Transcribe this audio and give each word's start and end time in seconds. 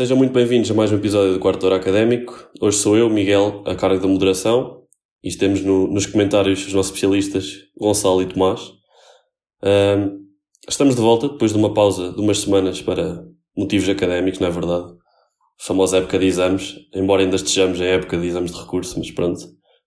Sejam 0.00 0.16
muito 0.16 0.32
bem-vindos 0.32 0.70
a 0.70 0.72
mais 0.72 0.90
um 0.90 0.96
episódio 0.96 1.34
do 1.34 1.38
Quarto 1.38 1.66
Hora 1.66 1.76
Académico. 1.76 2.48
Hoje 2.58 2.78
sou 2.78 2.96
eu, 2.96 3.10
Miguel, 3.10 3.62
a 3.66 3.74
cargo 3.74 4.00
da 4.00 4.08
moderação, 4.08 4.84
e 5.22 5.30
temos 5.30 5.60
no, 5.60 5.86
nos 5.88 6.06
comentários 6.06 6.66
os 6.66 6.72
nossos 6.72 6.90
especialistas, 6.90 7.56
Gonçalo 7.78 8.22
e 8.22 8.24
Tomás. 8.24 8.62
Um, 9.62 10.24
estamos 10.66 10.94
de 10.94 11.02
volta 11.02 11.28
depois 11.28 11.52
de 11.52 11.58
uma 11.58 11.74
pausa 11.74 12.14
de 12.14 12.18
umas 12.18 12.38
semanas 12.38 12.80
para 12.80 13.22
motivos 13.54 13.90
académicos, 13.90 14.40
não 14.40 14.48
é 14.48 14.50
verdade? 14.50 14.86
A 14.90 15.64
famosa 15.66 15.98
época 15.98 16.18
de 16.18 16.24
exames, 16.24 16.76
embora 16.94 17.20
ainda 17.20 17.36
estejamos 17.36 17.78
em 17.78 17.84
época 17.84 18.16
de 18.16 18.26
exames 18.26 18.52
de 18.52 18.58
recurso, 18.58 18.98
mas 18.98 19.10
pronto. 19.10 19.42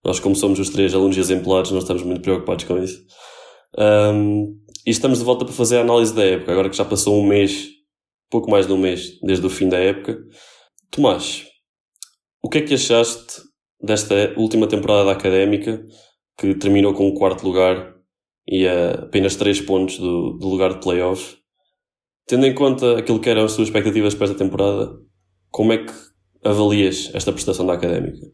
Nós, 0.06 0.20
como 0.20 0.36
somos 0.36 0.59
os 0.59 0.70
três 0.70 0.94
alunos 0.94 1.18
exemplares, 1.18 1.72
não 1.72 1.80
estamos 1.80 2.04
muito 2.04 2.22
preocupados 2.22 2.66
com 2.66 2.78
isso. 2.78 3.04
Um, 3.80 4.59
e 4.86 4.92
estamos 4.92 5.18
de 5.18 5.26
volta 5.26 5.44
para 5.44 5.56
fazer 5.56 5.78
a 5.78 5.82
análise 5.82 6.14
da 6.14 6.23
época, 6.23 6.52
agora 6.52 6.70
que 6.70 6.78
já 6.78 6.86
passou 6.86 7.20
um 7.20 7.26
mês 7.26 7.73
pouco 8.34 8.50
mais 8.50 8.66
de 8.66 8.73
um 8.73 8.78
mês 8.80 9.20
desde 9.22 9.46
o 9.46 9.50
fim 9.50 9.70
da 9.70 9.78
época. 9.78 10.18
Tomás, 10.90 11.46
o 12.42 12.50
que 12.50 12.58
é 12.58 12.62
que 12.62 12.73
achaste 12.73 13.44
desta 13.80 14.34
última 14.36 14.68
temporada 14.68 15.12
académica 15.12 15.86
que 16.36 16.56
terminou 16.56 16.96
com 16.96 17.08
o 17.08 17.14
quarto 17.14 17.46
lugar 17.46 17.94
e 18.48 18.68
a 18.68 19.04
apenas 19.04 19.36
3 19.36 19.62
pontos 19.62 20.00
do, 20.00 20.32
do 20.34 20.48
lugar 20.48 20.73
de 20.73 20.80
playoff? 20.80 21.38
Tendo 22.26 22.48
em 22.48 22.56
conta 22.56 22.98
aquilo 22.98 23.20
que 23.20 23.30
eram 23.30 23.46
as 23.46 23.52
suas 23.52 23.68
expectativas 23.68 24.16
para 24.16 24.26
esta 24.26 24.38
temporada, 24.38 24.98
como 25.52 25.72
é 25.72 25.86
que 25.86 25.94
avalias 26.44 27.12
esta 27.14 27.31
prestação 27.31 27.68
da 27.68 27.73
académica? 27.73 28.26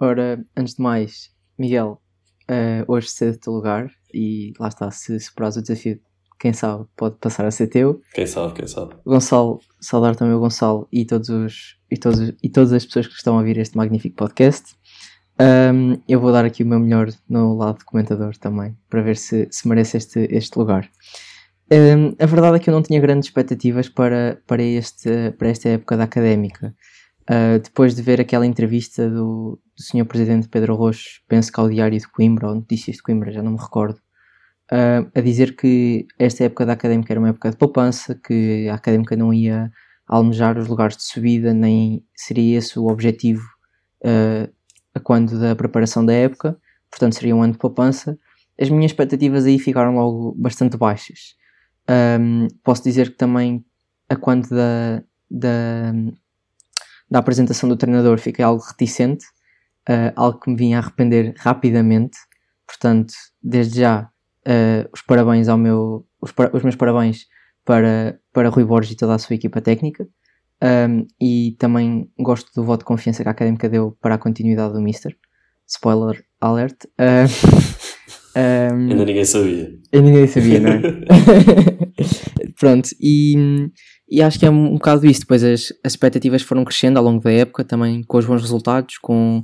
Ora, 0.00 0.44
antes 0.56 0.74
de 0.74 0.82
mais, 0.82 1.30
Miguel, 1.58 2.00
uh, 2.48 2.84
hoje 2.86 3.08
cedo 3.08 3.40
teu 3.40 3.52
lugar 3.52 3.90
e 4.14 4.52
lá 4.60 4.68
está, 4.68 4.88
se 4.92 5.18
superares 5.18 5.56
o 5.56 5.62
desafio 5.62 6.00
quem 6.40 6.54
sabe 6.54 6.86
pode 6.96 7.16
passar 7.16 7.44
a 7.44 7.50
ser 7.50 7.66
teu. 7.66 8.00
Quem 8.14 8.26
sabe, 8.26 8.54
quem 8.54 8.66
sabe. 8.66 8.94
Gonçalo, 9.04 9.60
saudar 9.78 10.16
também 10.16 10.34
o 10.34 10.40
Gonçalo 10.40 10.88
e, 10.90 11.04
todos 11.04 11.28
os, 11.28 11.76
e, 11.90 11.98
todos, 11.98 12.32
e 12.42 12.48
todas 12.48 12.72
as 12.72 12.86
pessoas 12.86 13.06
que 13.06 13.12
estão 13.12 13.34
a 13.34 13.38
ouvir 13.38 13.58
este 13.58 13.76
magnífico 13.76 14.16
podcast. 14.16 14.74
Um, 15.38 16.00
eu 16.08 16.18
vou 16.18 16.32
dar 16.32 16.46
aqui 16.46 16.62
o 16.62 16.66
meu 16.66 16.80
melhor 16.80 17.08
no 17.28 17.56
lado 17.56 17.78
de 17.78 17.84
comentador 17.84 18.36
também, 18.38 18.74
para 18.88 19.02
ver 19.02 19.18
se, 19.18 19.48
se 19.50 19.68
merece 19.68 19.98
este, 19.98 20.26
este 20.30 20.58
lugar. 20.58 20.90
Um, 21.70 22.14
a 22.18 22.26
verdade 22.26 22.56
é 22.56 22.58
que 22.58 22.70
eu 22.70 22.74
não 22.74 22.82
tinha 22.82 23.00
grandes 23.00 23.28
expectativas 23.28 23.88
para, 23.90 24.40
para, 24.46 24.62
este, 24.62 25.32
para 25.32 25.48
esta 25.48 25.68
época 25.68 25.96
da 25.96 26.04
académica. 26.04 26.74
Uh, 27.22 27.58
depois 27.62 27.94
de 27.94 28.00
ver 28.00 28.18
aquela 28.18 28.46
entrevista 28.46 29.08
do, 29.08 29.60
do 29.76 29.82
Sr. 29.82 30.06
Presidente 30.06 30.48
Pedro 30.48 30.74
Rocha, 30.74 31.20
penso 31.28 31.52
que 31.52 31.60
ao 31.60 31.68
Diário 31.68 31.98
de 31.98 32.08
Coimbra, 32.08 32.48
ou 32.48 32.54
Notícias 32.54 32.96
de 32.96 33.02
Coimbra, 33.02 33.30
já 33.30 33.42
não 33.42 33.52
me 33.52 33.58
recordo, 33.58 34.00
uh, 34.72 35.10
a 35.14 35.20
dizer 35.20 35.56
que 35.56 36.06
esta 36.18 36.44
época 36.44 36.66
da 36.66 36.72
académica 36.72 37.12
era 37.12 37.20
uma 37.20 37.30
época 37.30 37.50
de 37.50 37.56
poupança, 37.56 38.14
que 38.14 38.68
a 38.68 38.74
académica 38.74 39.16
não 39.16 39.32
ia 39.32 39.70
almejar 40.06 40.58
os 40.58 40.68
lugares 40.68 40.96
de 40.96 41.04
subida, 41.04 41.54
nem 41.54 42.04
seria 42.14 42.58
esse 42.58 42.78
o 42.78 42.86
objetivo 42.86 43.44
uh, 44.04 44.52
a 44.94 45.00
quando 45.00 45.38
da 45.38 45.54
preparação 45.54 46.04
da 46.04 46.12
época, 46.12 46.58
portanto 46.90 47.14
seria 47.14 47.34
um 47.34 47.42
ano 47.42 47.52
de 47.52 47.58
poupança. 47.58 48.18
As 48.60 48.68
minhas 48.68 48.90
expectativas 48.90 49.46
aí 49.46 49.58
ficaram 49.58 49.94
logo 49.94 50.34
bastante 50.36 50.76
baixas. 50.76 51.34
Um, 51.88 52.48
posso 52.62 52.82
dizer 52.82 53.10
que 53.10 53.16
também 53.16 53.64
a 54.08 54.16
quando 54.16 54.48
da, 54.48 55.02
da, 55.30 55.92
da 57.10 57.18
apresentação 57.20 57.68
do 57.68 57.76
treinador 57.76 58.18
fiquei 58.18 58.44
algo 58.44 58.62
reticente, 58.62 59.24
uh, 59.88 60.12
algo 60.16 60.40
que 60.40 60.50
me 60.50 60.56
vinha 60.56 60.78
a 60.78 60.82
arrepender 60.82 61.34
rapidamente. 61.38 62.18
Portanto, 62.66 63.14
desde 63.42 63.80
já 63.80 64.09
uh, 64.46 64.88
os 64.92 65.02
parabéns 65.02 65.48
ao 65.48 65.58
meu, 65.58 66.06
os, 66.20 66.32
os, 66.52 66.62
meus 66.62 66.76
parabéns 66.76 67.26
para, 67.64 68.18
para 68.32 68.48
Rui 68.48 68.64
Borges 68.64 68.92
e 68.92 68.96
toda 68.96 69.14
a 69.14 69.18
sua 69.18 69.36
equipa 69.36 69.60
técnica. 69.60 70.06
Um, 70.62 71.06
e 71.18 71.56
também 71.58 72.10
gosto 72.18 72.52
do 72.54 72.64
voto 72.64 72.80
de 72.80 72.84
confiança 72.84 73.22
que 73.22 73.28
a 73.28 73.32
Académica 73.32 73.68
deu 73.68 73.96
para 74.00 74.16
a 74.16 74.18
continuidade 74.18 74.74
do 74.74 74.80
Mister. 74.80 75.16
Spoiler 75.66 76.22
alert. 76.40 76.84
Uh, 76.98 77.26
um, 78.36 78.90
ainda 78.90 79.04
ninguém 79.04 79.24
sabia. 79.24 79.72
Ainda 79.92 80.06
ninguém 80.06 80.26
sabia, 80.26 80.60
não 80.60 80.70
é? 80.70 80.80
Pronto, 82.58 82.90
e, 83.00 83.70
e 84.10 84.20
acho 84.20 84.38
que 84.38 84.44
é 84.44 84.50
um, 84.50 84.74
bocado 84.74 85.06
isso. 85.06 85.20
Depois 85.20 85.42
as, 85.42 85.72
as 85.84 85.92
expectativas 85.92 86.42
foram 86.42 86.64
crescendo 86.64 86.98
ao 86.98 87.04
longo 87.04 87.22
da 87.22 87.32
época, 87.32 87.64
também 87.64 88.02
com 88.02 88.18
os 88.18 88.26
bons 88.26 88.42
resultados, 88.42 88.98
com 88.98 89.42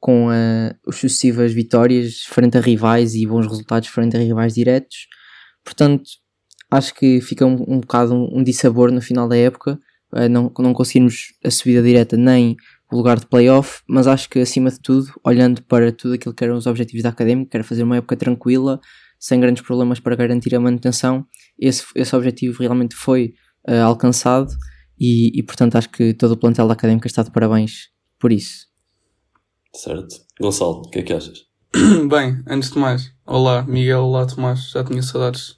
com 0.00 0.28
as 0.30 0.96
sucessivas 0.96 1.52
vitórias 1.52 2.22
frente 2.22 2.56
a 2.56 2.60
rivais 2.60 3.14
e 3.14 3.26
bons 3.26 3.46
resultados 3.46 3.88
frente 3.88 4.16
a 4.16 4.20
rivais 4.20 4.54
diretos. 4.54 5.06
Portanto, 5.62 6.08
acho 6.70 6.94
que 6.94 7.20
fica 7.20 7.44
um, 7.44 7.62
um 7.68 7.80
bocado 7.80 8.14
um, 8.14 8.38
um 8.38 8.42
dissabor 8.42 8.90
no 8.90 9.02
final 9.02 9.28
da 9.28 9.36
época, 9.36 9.78
uh, 10.12 10.28
não, 10.28 10.50
não 10.58 10.72
conseguirmos 10.72 11.34
a 11.44 11.50
subida 11.50 11.82
direta 11.82 12.16
nem 12.16 12.56
o 12.90 12.96
lugar 12.96 13.20
de 13.20 13.26
playoff, 13.26 13.82
mas 13.86 14.06
acho 14.06 14.28
que 14.28 14.40
acima 14.40 14.70
de 14.70 14.80
tudo, 14.80 15.12
olhando 15.22 15.62
para 15.62 15.92
tudo 15.92 16.14
aquilo 16.14 16.34
que 16.34 16.42
eram 16.42 16.56
os 16.56 16.66
objetivos 16.66 17.02
da 17.02 17.10
Académica, 17.10 17.50
que 17.50 17.56
era 17.58 17.64
fazer 17.64 17.82
uma 17.82 17.98
época 17.98 18.16
tranquila, 18.16 18.80
sem 19.18 19.38
grandes 19.38 19.62
problemas 19.62 20.00
para 20.00 20.16
garantir 20.16 20.54
a 20.54 20.60
manutenção, 20.60 21.26
esse, 21.58 21.84
esse 21.94 22.16
objetivo 22.16 22.58
realmente 22.58 22.96
foi 22.96 23.34
uh, 23.68 23.84
alcançado 23.84 24.50
e, 24.98 25.38
e, 25.38 25.42
portanto 25.42 25.76
acho 25.76 25.90
que 25.90 26.14
todo 26.14 26.32
o 26.32 26.36
plantel 26.36 26.66
da 26.66 26.72
Académica 26.72 27.06
está 27.06 27.22
de 27.22 27.30
parabéns 27.30 27.90
por 28.18 28.32
isso. 28.32 28.69
Certo. 29.72 30.16
Gonçalo, 30.40 30.82
o 30.84 30.90
que 30.90 30.98
é 30.98 31.02
que 31.02 31.12
achas? 31.12 31.46
Bem, 32.08 32.42
antes 32.46 32.72
de 32.72 32.78
mais, 32.78 33.12
olá 33.24 33.62
Miguel, 33.62 34.02
olá 34.04 34.26
Tomás, 34.26 34.70
já 34.70 34.82
tinha 34.82 35.02
saudades 35.02 35.56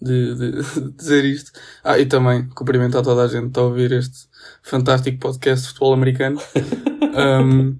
de, 0.00 0.34
de, 0.34 0.52
de, 0.80 0.90
dizer 0.92 1.24
isto. 1.24 1.52
Ah, 1.84 1.98
e 1.98 2.06
também 2.06 2.48
cumprimentar 2.48 3.02
toda 3.02 3.22
a 3.22 3.28
gente 3.28 3.56
a 3.58 3.62
ouvir 3.62 3.92
este 3.92 4.28
fantástico 4.62 5.18
podcast 5.18 5.62
de 5.62 5.68
futebol 5.68 5.92
americano. 5.92 6.40
um, 7.44 7.76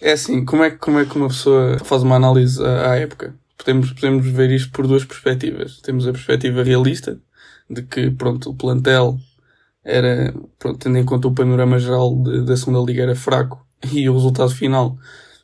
é 0.00 0.12
assim, 0.12 0.44
como 0.44 0.64
é, 0.64 0.70
como 0.70 0.98
é 0.98 1.04
que 1.04 1.16
uma 1.16 1.28
pessoa 1.28 1.78
faz 1.84 2.02
uma 2.02 2.16
análise 2.16 2.64
à, 2.64 2.92
à 2.92 2.96
época? 2.96 3.34
Podemos, 3.58 3.92
podemos 3.92 4.26
ver 4.26 4.50
isto 4.50 4.72
por 4.72 4.86
duas 4.86 5.04
perspectivas. 5.04 5.78
Temos 5.82 6.08
a 6.08 6.12
perspectiva 6.12 6.62
realista, 6.62 7.20
de 7.68 7.82
que, 7.82 8.10
pronto, 8.10 8.50
o 8.50 8.54
plantel 8.54 9.18
era, 9.84 10.34
pronto, 10.58 10.78
tendo 10.78 10.96
em 10.96 11.04
conta 11.04 11.28
o 11.28 11.34
panorama 11.34 11.78
geral 11.78 12.14
da 12.16 12.56
segunda 12.56 12.80
liga 12.80 13.02
era 13.02 13.14
fraco 13.14 13.67
e 13.92 14.08
o 14.08 14.14
resultado 14.14 14.50
final, 14.50 14.96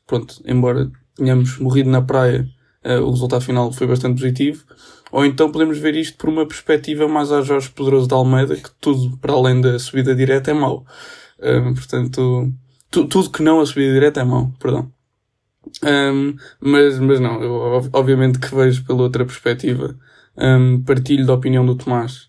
pronto, 0.07 0.43
embora 0.47 0.91
tenhamos 1.17 1.59
morrido 1.59 1.91
na 1.91 2.03
praia, 2.03 2.49
uh, 2.85 3.03
o 3.03 3.11
resultado 3.11 3.43
final 3.43 3.73
foi 3.73 3.87
bastante 3.87 4.21
positivo. 4.21 4.65
Ou 5.13 5.25
então 5.25 5.53
podemos 5.53 5.79
ver 5.79 5.95
isto 5.95 6.19
por 6.19 6.29
uma 6.29 6.47
perspectiva 6.47 7.07
mais 7.07 7.31
a 7.31 7.41
Jorge 7.41 7.71
Poderoso 7.71 8.09
de 8.09 8.15
Almeida, 8.15 8.57
que 8.57 8.71
tudo 8.81 9.17
para 9.19 9.33
além 9.33 9.61
da 9.61 9.79
subida 9.79 10.15
direta 10.15 10.51
é 10.51 10.55
mau. 10.55 10.85
Portanto, 11.75 12.53
tu, 12.91 13.07
tudo 13.07 13.31
que 13.31 13.43
não 13.43 13.61
a 13.61 13.67
subida 13.67 13.93
direta 13.93 14.23
é 14.23 14.25
mau, 14.25 14.53
perdão. 14.59 14.91
Um, 15.85 16.37
mas, 16.61 16.99
mas 16.99 17.21
não, 17.21 17.43
eu 17.43 17.53
obviamente 17.93 18.41
que 18.41 18.53
vejo 18.55 18.85
pela 18.85 19.03
outra 19.03 19.25
perspectiva. 19.25 19.97
Um, 20.37 20.83
partilho 20.83 21.27
da 21.27 21.35
opinião 21.35 21.65
do 21.65 21.77
Tomás 21.77 22.29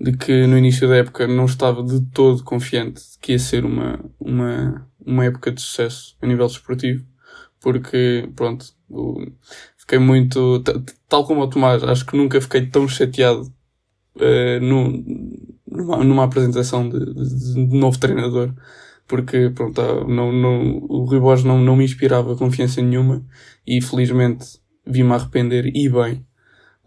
de 0.00 0.16
que 0.16 0.46
no 0.46 0.56
início 0.56 0.88
da 0.88 0.96
época 0.96 1.26
não 1.26 1.44
estava 1.44 1.82
de 1.82 2.00
todo 2.12 2.44
confiante 2.44 3.00
de 3.00 3.18
que 3.20 3.32
ia 3.32 3.38
ser 3.38 3.64
uma, 3.64 3.98
uma, 4.20 4.86
uma 5.08 5.24
época 5.24 5.50
de 5.50 5.60
sucesso 5.60 6.16
a 6.20 6.26
nível 6.26 6.46
desportivo, 6.46 7.04
porque, 7.60 8.28
pronto, 8.36 8.66
fiquei 9.76 9.98
muito, 9.98 10.62
tal 11.08 11.26
como 11.26 11.42
o 11.42 11.48
Tomás, 11.48 11.82
acho 11.82 12.06
que 12.06 12.16
nunca 12.16 12.40
fiquei 12.40 12.66
tão 12.66 12.86
chateado 12.86 13.52
uh, 14.16 14.60
no, 14.60 15.04
numa, 15.66 16.04
numa 16.04 16.24
apresentação 16.24 16.88
de, 16.88 16.98
de, 16.98 17.54
de, 17.54 17.76
novo 17.78 17.98
treinador, 17.98 18.52
porque, 19.06 19.50
pronto, 19.54 19.80
ah, 19.80 20.04
não, 20.06 20.30
não, 20.32 20.78
o 20.88 21.04
Rui 21.04 21.18
Borges 21.18 21.44
não, 21.44 21.58
não 21.58 21.76
me 21.76 21.84
inspirava 21.84 22.36
confiança 22.36 22.82
nenhuma 22.82 23.24
e 23.66 23.80
felizmente 23.80 24.60
vi-me 24.86 25.12
arrepender 25.12 25.70
e 25.74 25.88
bem. 25.88 26.26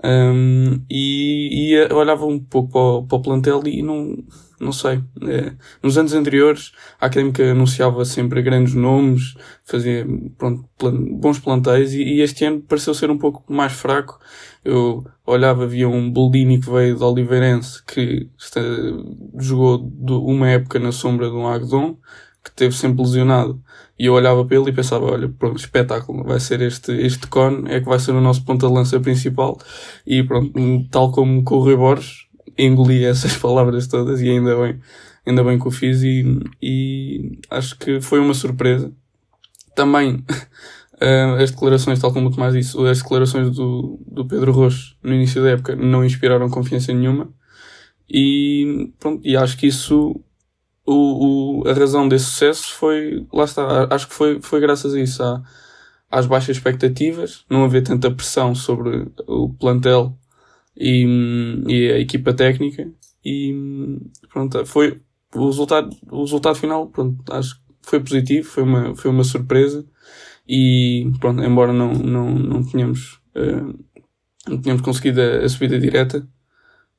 Um, 0.04 0.84
e, 0.90 1.74
e 1.74 1.94
olhava 1.94 2.26
um 2.26 2.40
pouco 2.40 2.72
para 2.72 2.82
o, 2.82 3.04
para 3.08 3.18
o 3.18 3.22
plantel 3.22 3.62
e 3.68 3.84
não, 3.84 4.18
não 4.62 4.72
sei. 4.72 5.04
É, 5.24 5.54
nos 5.82 5.98
anos 5.98 6.14
anteriores, 6.14 6.72
a 7.00 7.08
Académica 7.08 7.52
anunciava 7.52 8.06
sempre 8.06 8.42
grandes 8.42 8.74
nomes, 8.74 9.36
fazia 9.66 10.08
pronto, 10.38 10.64
plan, 10.78 10.96
bons 10.96 11.40
plantéis 11.40 11.94
e, 11.94 12.04
e, 12.04 12.22
este 12.22 12.46
ano 12.46 12.62
pareceu 12.62 12.94
ser 12.94 13.10
um 13.10 13.18
pouco 13.18 13.44
mais 13.52 13.74
fraco. 13.74 14.20
Eu 14.64 15.04
olhava, 15.26 15.64
havia 15.64 15.90
um 15.90 16.12
Boldini 16.12 16.60
que 16.60 16.70
veio 16.70 16.96
de 16.96 17.04
Oliveirense 17.04 17.84
que 17.84 18.30
está, 18.38 18.62
jogou 19.40 19.92
uma 20.08 20.50
época 20.50 20.80
na 20.80 20.92
sombra 20.92 21.28
de 21.28 21.36
um 21.36 21.48
Agdon, 21.48 21.98
que 22.44 22.52
teve 22.52 22.76
sempre 22.76 23.02
lesionado. 23.02 23.62
E 23.98 24.06
eu 24.06 24.14
olhava 24.14 24.44
para 24.46 24.58
ele 24.58 24.70
e 24.70 24.74
pensava, 24.74 25.06
olha, 25.06 25.30
pronto, 25.30 25.58
espetáculo, 25.58 26.24
vai 26.24 26.40
ser 26.40 26.62
este, 26.62 26.92
este 26.92 27.28
cone, 27.28 27.72
é 27.72 27.80
que 27.80 27.86
vai 27.86 28.00
ser 28.00 28.12
o 28.14 28.22
nosso 28.22 28.44
ponta 28.44 28.68
de 28.68 28.74
lança 28.74 29.00
principal. 29.00 29.60
E 30.06 30.24
pronto, 30.24 30.52
tal 30.90 31.12
como 31.12 31.44
com 31.44 31.56
o 31.56 31.60
Rui 31.60 31.76
Borges, 31.76 32.28
engoli 32.66 33.04
essas 33.04 33.36
palavras 33.38 33.88
todas 33.88 34.22
e 34.22 34.30
ainda 34.30 34.56
bem, 34.56 34.80
ainda 35.26 35.44
bem 35.44 35.60
que 35.60 35.68
o 35.68 35.72
fiz 35.72 36.02
e, 36.04 36.40
e 36.62 37.40
acho 37.50 37.78
que 37.78 38.02
foi 38.02 38.20
uma 38.20 38.34
surpresa. 38.34 38.92
Também, 39.76 40.16
uh, 40.16 41.36
as 41.42 41.52
declarações, 41.52 42.00
tal 42.00 42.14
como 42.14 42.30
o 42.30 42.32
Tomás 42.32 42.54
disse, 42.54 42.78
as 42.88 43.02
declarações 43.02 43.50
do, 43.52 44.00
do 44.06 44.26
Pedro 44.26 44.52
Rocha 44.52 44.96
no 45.04 45.14
início 45.14 45.42
da 45.42 45.52
época 45.52 45.76
não 45.76 46.06
inspiraram 46.06 46.50
confiança 46.50 46.94
nenhuma. 46.94 47.30
E 48.10 48.92
pronto, 49.00 49.22
e 49.26 49.38
acho 49.38 49.58
que 49.58 49.68
isso 49.68 50.22
o, 50.86 51.62
o, 51.64 51.70
a 51.70 51.74
razão 51.74 52.08
desse 52.08 52.26
sucesso 52.26 52.74
foi, 52.74 53.26
lá 53.32 53.46
está, 53.46 53.88
acho 53.90 54.08
que 54.08 54.14
foi, 54.14 54.42
foi 54.42 54.60
graças 54.60 54.94
a 54.94 55.00
isso, 55.00 55.24
à, 55.24 55.42
às 56.10 56.26
baixas 56.26 56.58
expectativas, 56.58 57.46
não 57.50 57.64
haver 57.64 57.84
tanta 57.84 58.12
pressão 58.12 58.54
sobre 58.54 59.08
o 59.28 59.50
plantel 59.50 60.18
e, 60.76 61.06
e 61.68 61.92
a 61.92 62.00
equipa 62.00 62.34
técnica 62.34 62.92
e 63.24 64.00
pronto, 64.32 64.66
foi 64.66 65.02
o 65.36 65.46
resultado, 65.46 65.96
o 66.12 66.22
resultado 66.22 66.56
final, 66.56 66.88
pronto, 66.88 67.22
acho 67.32 67.56
que 67.56 67.62
foi 67.84 68.00
positivo, 68.00 68.48
foi 68.48 68.64
uma, 68.64 68.96
foi 68.96 69.12
uma 69.12 69.24
surpresa 69.24 69.86
e 70.48 71.12
pronto, 71.20 71.42
embora 71.44 71.72
não, 71.72 71.94
não, 71.94 72.34
não 72.34 72.64
tenhamos, 72.64 73.22
uh, 73.36 73.80
não 74.48 74.62
tenhamos 74.62 74.82
conseguido 74.82 75.22
a, 75.22 75.46
a 75.46 75.50
subida 75.50 75.80
direta, 75.80 76.28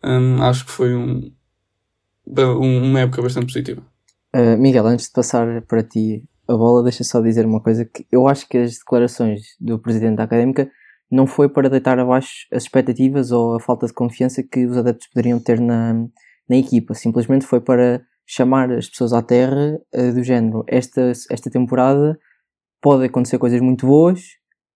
um, 0.02 0.42
acho 0.42 0.64
que 0.64 0.70
foi 0.70 0.94
um, 0.94 1.32
uma 2.26 3.00
época 3.00 3.22
bastante 3.22 3.46
positiva. 3.46 3.82
Uh, 4.34 4.56
Miguel, 4.56 4.86
antes 4.86 5.06
de 5.06 5.12
passar 5.12 5.62
para 5.62 5.82
ti 5.82 6.24
a 6.48 6.56
bola, 6.56 6.82
deixa 6.82 7.04
só 7.04 7.20
dizer 7.20 7.44
uma 7.44 7.60
coisa 7.60 7.84
que 7.84 8.06
eu 8.10 8.26
acho 8.26 8.48
que 8.48 8.58
as 8.58 8.78
declarações 8.78 9.56
do 9.60 9.78
presidente 9.78 10.16
da 10.16 10.24
académica 10.24 10.70
não 11.12 11.26
foi 11.26 11.48
para 11.48 11.68
deitar 11.68 11.98
abaixo 11.98 12.46
as 12.50 12.62
expectativas 12.62 13.30
ou 13.30 13.54
a 13.54 13.60
falta 13.60 13.86
de 13.86 13.92
confiança 13.92 14.42
que 14.42 14.64
os 14.64 14.78
adeptos 14.78 15.08
poderiam 15.08 15.38
ter 15.38 15.60
na, 15.60 15.94
na 16.48 16.56
equipa, 16.56 16.94
simplesmente 16.94 17.46
foi 17.46 17.60
para 17.60 18.00
chamar 18.26 18.72
as 18.72 18.88
pessoas 18.88 19.12
à 19.12 19.20
terra 19.20 19.78
uh, 19.94 20.12
do 20.14 20.24
género. 20.24 20.64
Esta, 20.66 21.12
esta 21.30 21.50
temporada 21.50 22.18
pode 22.80 23.04
acontecer 23.04 23.38
coisas 23.38 23.60
muito 23.60 23.86
boas, 23.86 24.22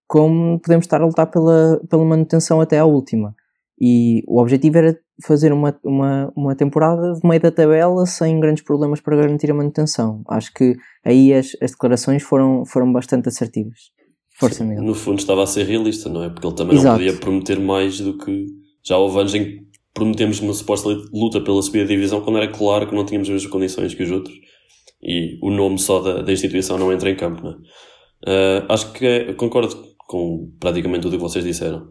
como 0.06 0.60
podemos 0.60 0.84
estar 0.84 1.00
a 1.00 1.06
lutar 1.06 1.30
pela, 1.30 1.80
pela 1.88 2.04
manutenção 2.04 2.60
até 2.60 2.78
à 2.78 2.84
última. 2.84 3.34
E 3.80 4.22
o 4.26 4.40
objetivo 4.40 4.78
era 4.78 4.98
fazer 5.24 5.52
uma, 5.52 5.78
uma, 5.82 6.32
uma 6.36 6.54
temporada 6.54 7.14
de 7.14 7.26
meio 7.26 7.40
da 7.40 7.50
tabela 7.50 8.04
sem 8.04 8.38
grandes 8.38 8.62
problemas 8.62 9.00
para 9.00 9.16
garantir 9.16 9.50
a 9.50 9.54
manutenção. 9.54 10.22
Acho 10.28 10.52
que 10.52 10.76
aí 11.04 11.32
as, 11.32 11.56
as 11.62 11.70
declarações 11.70 12.22
foram, 12.22 12.64
foram 12.66 12.92
bastante 12.92 13.28
assertivas. 13.28 13.95
Força, 14.38 14.64
Miguel. 14.64 14.84
No 14.84 14.94
fundo 14.94 15.18
estava 15.18 15.42
a 15.42 15.46
ser 15.46 15.64
realista, 15.64 16.08
não 16.08 16.22
é? 16.22 16.28
Porque 16.28 16.46
ele 16.46 16.54
também 16.54 16.76
Exato. 16.76 16.98
não 16.98 17.06
podia 17.06 17.20
prometer 17.20 17.58
mais 17.58 18.00
do 18.00 18.18
que. 18.18 18.46
Já 18.84 18.98
houve 18.98 19.18
anos 19.18 19.34
em 19.34 19.44
que 19.44 19.66
prometemos 19.94 20.40
uma 20.40 20.52
suposta 20.52 20.88
luta 21.12 21.40
pela 21.40 21.62
subida 21.62 21.86
de 21.86 21.94
divisão 21.94 22.20
quando 22.20 22.36
era 22.36 22.48
claro 22.48 22.86
que 22.86 22.94
não 22.94 23.04
tínhamos 23.04 23.28
as 23.28 23.34
mesmas 23.34 23.50
condições 23.50 23.94
que 23.94 24.02
os 24.02 24.10
outros. 24.10 24.36
E 25.02 25.38
o 25.42 25.50
nome 25.50 25.78
só 25.78 26.00
da, 26.00 26.22
da 26.22 26.32
instituição 26.32 26.76
não 26.78 26.92
entra 26.92 27.10
em 27.10 27.16
campo, 27.16 27.42
não 27.42 27.52
é? 27.52 27.54
Uh, 28.24 28.66
acho 28.68 28.92
que 28.92 29.06
é, 29.06 29.32
concordo 29.34 29.74
com 29.98 30.52
praticamente 30.60 31.02
tudo 31.02 31.14
o 31.14 31.16
que 31.16 31.22
vocês 31.22 31.44
disseram. 31.44 31.88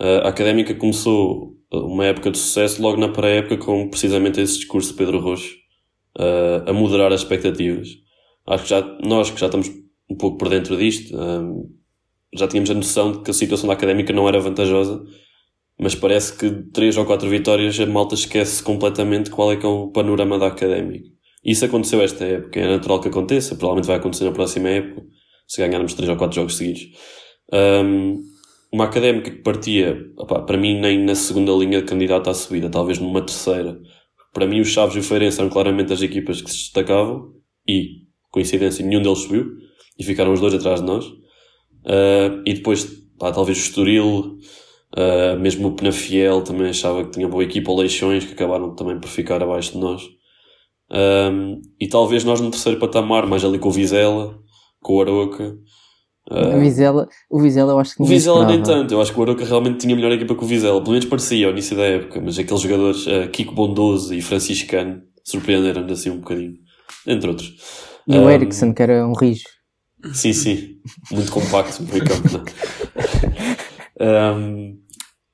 Uh, 0.00 0.24
a 0.24 0.28
académica 0.28 0.74
começou 0.74 1.54
uma 1.72 2.04
época 2.04 2.30
de 2.30 2.38
sucesso 2.38 2.82
logo 2.82 2.98
na 2.98 3.08
pré-época 3.08 3.56
com 3.56 3.88
precisamente 3.88 4.40
esse 4.40 4.58
discurso 4.58 4.90
de 4.90 4.98
Pedro 4.98 5.20
Rocha 5.20 5.54
uh, 6.18 6.68
a 6.68 6.72
moderar 6.72 7.12
as 7.12 7.20
expectativas. 7.20 7.88
Acho 8.46 8.64
que 8.64 8.70
já, 8.70 8.98
nós 9.04 9.30
que 9.30 9.40
já 9.40 9.46
estamos 9.46 9.70
um 10.08 10.16
pouco 10.16 10.38
por 10.38 10.48
dentro 10.48 10.76
disto, 10.76 11.14
uh, 11.16 11.68
já 12.34 12.46
tínhamos 12.46 12.70
a 12.70 12.74
noção 12.74 13.12
de 13.12 13.22
que 13.22 13.30
a 13.30 13.34
situação 13.34 13.68
da 13.68 13.74
académica 13.74 14.12
não 14.12 14.28
era 14.28 14.40
vantajosa, 14.40 15.02
mas 15.78 15.94
parece 15.94 16.36
que 16.36 16.50
três 16.72 16.96
ou 16.96 17.04
quatro 17.04 17.28
vitórias 17.28 17.78
a 17.78 17.86
malta 17.86 18.14
esquece 18.14 18.62
completamente 18.62 19.30
qual 19.30 19.52
é 19.52 19.56
que 19.56 19.64
é 19.64 19.68
o 19.68 19.88
panorama 19.88 20.38
da 20.38 20.48
académica. 20.48 21.08
Isso 21.44 21.64
aconteceu 21.64 22.02
esta 22.02 22.24
época, 22.24 22.58
é 22.58 22.66
natural 22.66 23.00
que 23.00 23.08
aconteça, 23.08 23.54
provavelmente 23.54 23.86
vai 23.86 23.96
acontecer 23.96 24.24
na 24.24 24.32
próxima 24.32 24.68
época, 24.68 25.06
se 25.46 25.60
ganharmos 25.60 25.94
três 25.94 26.10
ou 26.10 26.16
quatro 26.16 26.34
jogos 26.34 26.56
seguidos. 26.56 26.88
Um, 27.52 28.20
uma 28.72 28.84
académica 28.84 29.30
que 29.30 29.42
partia, 29.42 29.96
para 30.46 30.58
mim, 30.58 30.78
nem 30.78 31.02
na 31.02 31.14
segunda 31.14 31.52
linha 31.52 31.80
de 31.80 31.86
candidato 31.86 32.28
à 32.28 32.34
subida, 32.34 32.68
talvez 32.68 32.98
numa 32.98 33.22
terceira. 33.22 33.78
Para 34.34 34.46
mim, 34.46 34.60
os 34.60 34.68
Chaves 34.68 34.96
e 34.96 34.98
o 34.98 35.02
Feirense 35.02 35.40
eram 35.40 35.48
claramente 35.48 35.92
as 35.92 36.02
equipas 36.02 36.42
que 36.42 36.50
se 36.50 36.58
destacavam 36.58 37.32
e, 37.66 38.02
coincidência, 38.30 38.84
nenhum 38.84 39.00
deles 39.00 39.20
subiu 39.20 39.67
e 39.98 40.04
ficaram 40.04 40.32
os 40.32 40.40
dois 40.40 40.54
atrás 40.54 40.80
de 40.80 40.86
nós. 40.86 41.06
Uh, 41.06 42.42
e 42.46 42.54
depois, 42.54 42.84
pá, 43.18 43.32
talvez 43.32 43.58
o 43.58 43.60
Estoril, 43.60 44.38
uh, 44.96 45.38
mesmo 45.38 45.68
o 45.68 45.72
Penafiel 45.72 46.42
também 46.42 46.68
achava 46.68 47.04
que 47.04 47.10
tinha 47.10 47.28
boa 47.28 47.44
equipa, 47.44 47.70
ou 47.70 47.78
Leixões, 47.78 48.24
que 48.24 48.32
acabaram 48.32 48.74
também 48.74 48.98
por 49.00 49.08
ficar 49.08 49.42
abaixo 49.42 49.72
de 49.72 49.78
nós. 49.78 50.02
Um, 50.90 51.60
e 51.78 51.86
talvez 51.86 52.24
nós 52.24 52.40
no 52.40 52.50
terceiro 52.50 52.78
patamar, 52.78 53.26
mais 53.26 53.44
ali 53.44 53.58
com 53.58 53.68
o 53.68 53.72
Vizela, 53.72 54.38
com 54.80 54.94
o 54.94 55.00
Aroca, 55.00 55.56
Uh, 56.30 56.58
o, 56.58 56.60
Vizela, 56.60 57.08
o 57.30 57.40
Vizela 57.40 57.72
eu 57.72 57.78
acho 57.78 57.94
que 57.94 58.02
O 58.02 58.04
Vizela 58.04 58.44
nem 58.44 58.62
tanto, 58.62 58.92
eu 58.92 59.00
acho 59.00 59.14
que 59.14 59.18
o 59.18 59.22
Aroca 59.22 59.46
realmente 59.46 59.78
tinha 59.78 59.96
melhor 59.96 60.12
equipa 60.12 60.34
que 60.34 60.44
o 60.44 60.46
Vizela, 60.46 60.78
pelo 60.78 60.92
menos 60.92 61.06
parecia 61.06 61.46
ao 61.46 61.52
início 61.52 61.74
da 61.74 61.84
época, 61.84 62.20
mas 62.20 62.38
aqueles 62.38 62.60
jogadores, 62.60 63.06
uh, 63.06 63.30
Kiko 63.32 63.54
Bondoso 63.54 64.12
e 64.12 64.20
Franciscano, 64.20 65.00
surpreenderam-nos 65.24 65.98
assim 65.98 66.10
um 66.10 66.18
bocadinho, 66.18 66.52
entre 67.06 67.30
outros. 67.30 67.56
E 68.06 68.14
um, 68.14 68.26
o 68.26 68.30
Ericsson, 68.30 68.74
que 68.74 68.82
era 68.82 69.06
um 69.06 69.14
rijo. 69.14 69.44
Sim, 70.12 70.32
sim, 70.32 70.76
muito 71.10 71.30
compacto 71.32 71.82
meio 71.82 72.04
campo. 72.04 72.44
um, 74.00 74.78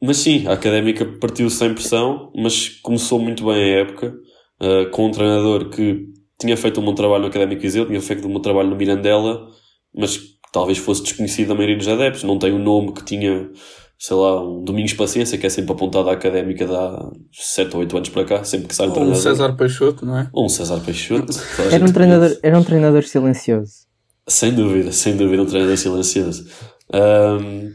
mas 0.03 0.19
sim, 0.19 0.47
a 0.47 0.53
académica 0.53 1.05
partiu 1.21 1.49
sem 1.51 1.75
pressão, 1.75 2.33
mas 2.35 2.69
começou 2.83 3.19
muito 3.19 3.45
bem 3.45 3.55
a 3.55 3.79
época, 3.81 4.15
uh, 4.61 4.91
com 4.91 5.07
um 5.07 5.11
treinador 5.11 5.71
que 5.71 6.07
tinha 6.41 6.57
feito 6.57 6.81
um 6.81 6.85
bom 6.85 6.95
trabalho 6.95 7.23
no 7.23 7.29
Académico 7.29 7.63
Viseu, 7.63 7.87
tinha 7.87 8.01
feito 8.01 8.27
um 8.27 8.33
bom 8.33 8.41
trabalho 8.41 8.69
no 8.71 8.77
Mirandela, 8.77 9.47
mas 9.95 10.19
talvez 10.53 10.79
fosse 10.79 11.03
desconhecido 11.03 11.49
da 11.49 11.55
maioria 11.55 11.77
dos 11.77 11.89
adeptos, 11.89 12.25
não 12.25 12.39
tem 12.39 12.53
o 12.53 12.59
nome 12.59 12.93
que 12.93 13.05
tinha, 13.05 13.51
sei 13.99 14.17
lá, 14.17 14.43
um 14.43 14.63
Domingos 14.65 14.95
Paciência, 14.95 15.39
que 15.39 15.47
é 15.47 15.51
sempre 15.51 15.73
apontado 15.73 16.11
à 16.11 16.13
académica 16.13 16.67
de 16.67 16.75
há 16.75 17.11
7 17.33 17.75
ou 17.75 17.81
8 17.81 17.97
anos 17.97 18.09
para 18.09 18.25
cá, 18.25 18.45
sempre 18.45 18.69
que 18.69 18.75
sai 18.75 18.87
um 18.87 18.91
Ou 18.91 18.95
treinador. 18.95 19.19
um 19.19 19.23
César 19.23 19.53
Peixoto, 19.57 20.07
não 20.07 20.19
é? 20.19 20.29
Ou 20.33 20.47
um 20.47 20.49
César 20.49 20.81
Peixoto. 20.81 21.33
era, 21.71 21.85
um 21.85 21.93
treinador, 21.93 22.37
era 22.43 22.59
um 22.59 22.65
treinador 22.65 23.03
silencioso. 23.05 23.84
Sem 24.29 24.55
dúvida, 24.55 24.93
sem 24.93 25.17
dúvida, 25.17 25.43
um 25.43 25.47
treinador 25.47 25.76
silencioso. 25.76 26.49
Um, 26.93 27.71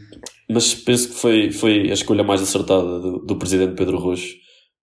mas 0.48 0.74
penso 0.74 1.08
que 1.08 1.14
foi, 1.14 1.52
foi 1.52 1.90
a 1.90 1.94
escolha 1.94 2.24
mais 2.24 2.42
acertada 2.42 3.00
do, 3.00 3.18
do 3.20 3.36
presidente 3.36 3.76
Pedro 3.76 3.98
Rocha. 3.98 4.34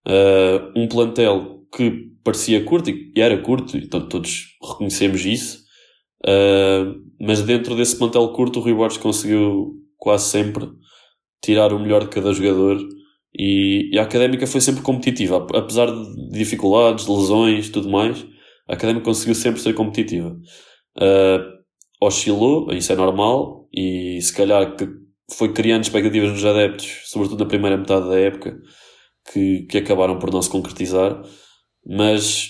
Uh, 0.08 0.80
um 0.80 0.88
plantel 0.88 1.66
que 1.76 2.12
parecia 2.24 2.64
curto, 2.64 2.90
e 2.90 3.14
era 3.18 3.38
curto, 3.42 3.78
e 3.78 3.88
todos 3.88 4.46
reconhecemos 4.62 5.26
isso, 5.26 5.68
Uh, 6.26 7.00
mas 7.20 7.42
dentro 7.42 7.76
desse 7.76 7.96
plantel 7.98 8.28
curto, 8.30 8.60
o 8.60 8.62
Rui 8.62 8.74
Borges 8.74 8.98
conseguiu 8.98 9.76
quase 9.98 10.30
sempre 10.30 10.68
tirar 11.44 11.72
o 11.72 11.80
melhor 11.80 12.04
de 12.04 12.10
cada 12.10 12.34
jogador 12.34 12.80
e, 13.38 13.90
e, 13.94 14.00
a 14.00 14.04
académica 14.04 14.48
foi 14.48 14.60
sempre 14.62 14.82
competitiva, 14.82 15.46
apesar 15.54 15.88
de 15.88 16.30
dificuldades, 16.32 17.06
de 17.06 17.12
lesões 17.12 17.70
tudo 17.70 17.90
mais. 17.90 18.26
A 18.68 18.74
académica 18.74 19.06
conseguiu 19.06 19.36
sempre 19.36 19.62
ser 19.62 19.74
competitiva. 19.74 20.36
Uh, 20.98 21.57
oscilou, 22.02 22.72
isso 22.74 22.92
é 22.92 22.96
normal, 22.96 23.68
e 23.74 24.22
se 24.22 24.34
calhar 24.34 24.76
que 24.76 24.88
foi 25.36 25.52
criando 25.52 25.84
expectativas 25.84 26.32
nos 26.32 26.46
adeptos, 26.46 27.02
sobretudo 27.06 27.44
na 27.44 27.50
primeira 27.50 27.78
metade 27.78 28.08
da 28.08 28.18
época, 28.18 28.58
que, 29.32 29.64
que 29.64 29.78
acabaram 29.78 30.20
por 30.20 30.32
não 30.32 30.42
se 30.42 30.50
concretizar. 30.50 31.22
Mas 31.86 32.50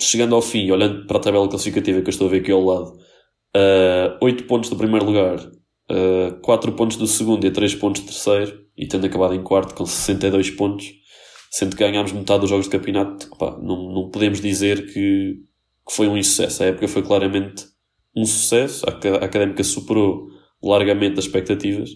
chegando 0.00 0.34
ao 0.34 0.42
fim, 0.42 0.70
olhando 0.70 1.06
para 1.06 1.18
a 1.18 1.20
tabela 1.20 1.48
classificativa 1.48 2.00
que 2.00 2.08
eu 2.08 2.10
estou 2.10 2.28
a 2.28 2.30
ver 2.30 2.40
aqui 2.40 2.52
ao 2.52 2.64
lado, 2.64 2.92
uh, 3.56 4.18
8 4.22 4.44
pontos 4.44 4.70
do 4.70 4.76
primeiro 4.76 5.04
lugar, 5.04 5.38
uh, 5.38 6.40
4 6.42 6.72
pontos 6.72 6.96
do 6.96 7.06
segundo 7.06 7.46
e 7.46 7.50
3 7.50 7.74
pontos 7.74 8.02
do 8.02 8.06
terceiro, 8.06 8.64
e 8.76 8.86
tendo 8.86 9.06
acabado 9.06 9.34
em 9.34 9.42
quarto 9.42 9.74
com 9.74 9.84
62 9.84 10.50
pontos, 10.50 10.86
sendo 11.50 11.76
que 11.76 11.82
ganhámos 11.82 12.12
metade 12.12 12.40
dos 12.40 12.50
jogos 12.50 12.66
de 12.66 12.72
campeonato, 12.72 13.28
não, 13.60 13.92
não 13.92 14.10
podemos 14.10 14.40
dizer 14.40 14.86
que, 14.86 15.40
que 15.86 15.94
foi 15.94 16.06
um 16.06 16.16
insucesso. 16.16 16.62
A 16.62 16.66
época 16.66 16.86
foi 16.86 17.02
claramente 17.02 17.64
um 18.20 18.24
sucesso, 18.24 18.84
a 18.88 19.24
académica 19.24 19.62
superou 19.62 20.28
largamente 20.62 21.18
as 21.18 21.26
expectativas. 21.26 21.90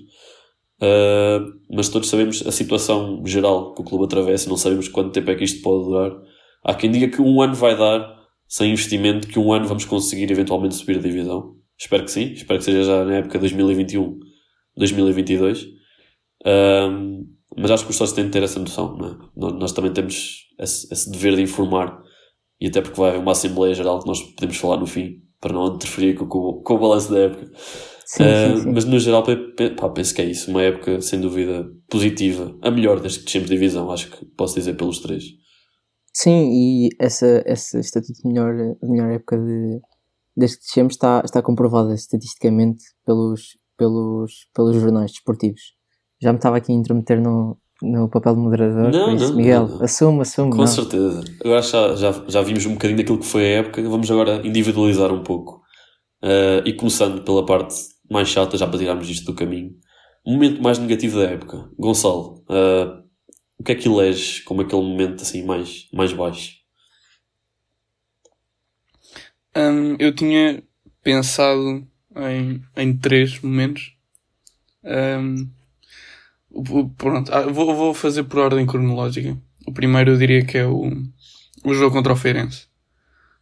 Uh, 0.81 1.52
mas 1.71 1.88
todos 1.88 2.09
sabemos 2.09 2.45
a 2.47 2.50
situação 2.50 3.23
geral 3.25 3.73
que 3.75 3.83
o 3.83 3.85
clube 3.85 4.05
atravessa, 4.05 4.49
não 4.49 4.57
sabemos 4.57 4.88
quanto 4.88 5.12
tempo 5.12 5.31
é 5.31 5.37
que 5.37 5.45
isto 5.45 5.62
pode 5.62 5.85
durar 5.85 6.12
Há 6.64 6.75
quem 6.75 6.91
diga 6.91 7.09
que 7.09 7.21
um 7.21 7.43
ano 7.43 7.55
vai 7.55 7.76
dar, 7.76 8.21
sem 8.47 8.71
investimento, 8.71 9.26
que 9.26 9.38
um 9.38 9.52
ano 9.52 9.67
vamos 9.67 9.85
conseguir 9.85 10.31
eventualmente 10.31 10.76
subir 10.76 10.99
a 10.99 11.00
divisão. 11.00 11.57
Espero 11.76 12.05
que 12.05 12.11
sim. 12.11 12.33
Espero 12.33 12.59
que 12.59 12.64
seja 12.64 12.85
já 12.85 13.05
na 13.05 13.17
época 13.17 13.38
2021, 13.38 14.19
2022. 14.76 15.67
Um, 16.47 17.26
mas 17.57 17.71
acho 17.71 17.85
que 17.85 17.91
os 17.91 17.97
sócios 17.97 18.14
têm 18.14 18.26
de 18.26 18.31
ter 18.31 18.43
essa 18.45 18.61
noção. 18.61 18.97
É? 19.05 19.50
Nós 19.55 19.73
também 19.73 19.93
temos 19.93 20.47
esse, 20.61 20.93
esse, 20.93 21.11
dever 21.11 21.35
de 21.35 21.43
informar. 21.43 22.00
E 22.61 22.69
até 22.69 22.81
porque 22.81 22.99
vai 22.99 23.11
haver 23.11 23.21
uma 23.21 23.33
Assembleia 23.33 23.75
Geral 23.75 23.99
que 23.99 24.07
nós 24.07 24.23
podemos 24.23 24.57
falar 24.57 24.76
no 24.76 24.87
fim, 24.87 25.21
para 25.43 25.53
não 25.53 25.75
interferir 25.75 26.15
com, 26.15 26.27
com, 26.27 26.63
com 26.63 26.75
o 26.75 26.79
balanço 26.79 27.11
da 27.11 27.19
época. 27.19 27.51
Sim, 28.07 28.23
uh, 28.23 28.57
sim, 28.57 28.63
sim. 28.63 28.73
Mas 28.73 28.85
no 28.85 28.99
geral, 28.99 29.25
pá, 29.77 29.89
penso 29.91 30.15
que 30.15 30.23
é 30.23 30.25
isso. 30.25 30.51
Uma 30.51 30.63
época, 30.63 31.01
sem 31.01 31.21
dúvida, 31.21 31.69
positiva. 31.91 32.57
A 32.63 32.71
melhor 32.71 33.01
desde 33.01 33.19
que 33.19 33.25
descemos 33.27 33.49
de 33.49 33.55
divisão, 33.55 33.91
acho 33.91 34.11
que 34.11 34.25
posso 34.37 34.55
dizer 34.55 34.75
pelos 34.75 35.01
três. 35.01 35.25
Sim, 36.15 36.51
e 36.53 36.91
essa, 37.01 37.43
essa 37.45 37.81
estatuto 37.81 38.23
de 38.23 38.29
melhor, 38.29 38.55
melhor 38.83 39.11
época 39.11 39.37
de, 39.37 39.81
desde 40.37 40.59
que 40.59 40.65
descemos 40.65 40.95
está, 40.95 41.23
está 41.25 41.43
comprovada 41.43 41.95
estatisticamente 41.95 42.85
pelos, 43.05 43.59
pelos, 43.77 44.47
pelos 44.55 44.77
jornais 44.77 45.11
desportivos. 45.11 45.75
Já 46.23 46.33
me 46.33 46.39
estava 46.39 46.59
aqui 46.59 46.71
a 46.71 46.75
intrometer 46.75 47.21
no, 47.21 47.59
no 47.83 48.09
papel 48.09 48.35
de 48.35 48.41
moderador. 48.41 48.91
Não, 48.93 49.15
isso, 49.15 49.29
não, 49.29 49.37
Miguel, 49.37 49.69
não. 49.69 49.83
assume, 49.83 50.21
assume. 50.23 50.51
Com 50.53 50.59
não. 50.59 50.67
certeza. 50.67 51.23
Agora 51.45 51.62
já, 51.62 51.95
já, 51.97 52.25
já 52.29 52.43
vimos 52.43 52.65
um 52.67 52.73
bocadinho 52.75 52.99
daquilo 52.99 53.19
que 53.19 53.27
foi 53.27 53.43
a 53.43 53.59
época, 53.59 53.83
vamos 53.83 54.11
agora 54.11 54.47
individualizar 54.47 55.12
um 55.12 55.23
pouco. 55.23 55.61
Ah, 56.23 56.62
e 56.65 56.73
começando 56.73 57.23
pela 57.23 57.45
parte 57.45 57.75
mais 58.11 58.29
chata, 58.29 58.57
já 58.57 58.67
para 58.67 58.79
tirarmos 58.79 59.09
isto 59.11 59.27
do 59.27 59.35
caminho. 59.35 59.75
O 60.25 60.33
momento 60.33 60.62
mais 60.62 60.79
negativo 60.79 61.19
da 61.19 61.25
época. 61.25 61.69
Gonçalo, 61.79 62.45
ah, 62.49 63.03
o 63.59 63.65
que 63.65 63.73
é 63.73 63.75
que 63.75 63.89
eleges 63.89 64.41
como 64.41 64.62
aquele 64.62 64.83
momento 64.83 65.23
assim 65.23 65.45
mais, 65.45 65.89
mais 65.93 66.12
baixo? 66.12 66.53
Hum, 69.57 69.97
eu 69.99 70.15
tinha 70.15 70.62
pensado 71.03 71.87
em, 72.17 72.62
em 72.77 72.97
três 72.97 73.41
momentos. 73.41 73.97
O- 74.85 75.62
pronto, 76.97 77.33
ah, 77.33 77.43
vou, 77.47 77.75
vou 77.75 77.95
fazer 77.95 78.25
por 78.25 78.39
ordem 78.41 78.67
cronológica. 78.67 79.37
O 79.67 79.73
primeiro 79.73 80.13
eu 80.13 80.19
diria 80.19 80.45
que 80.45 80.59
é 80.59 80.67
o, 80.67 80.91
o 81.65 81.75
jogo 81.75 81.95
contra 81.95 82.13
o 82.13 82.17
Feirense. 82.17 82.67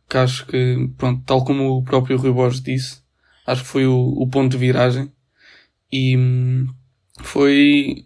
Que 0.08 0.16
acho 0.18 0.46
que, 0.46 0.88
pronto, 0.98 1.22
tal 1.24 1.44
como 1.44 1.76
o 1.78 1.82
próprio 1.84 2.16
Rui 2.18 2.32
Borges 2.32 2.60
disse, 2.62 3.00
acho 3.46 3.62
que 3.62 3.68
foi 3.68 3.86
o, 3.86 3.94
o 4.16 4.26
ponto 4.28 4.50
de 4.50 4.58
viragem. 4.58 5.10
E 5.92 6.16
hum, 6.16 6.66
foi. 7.22 8.04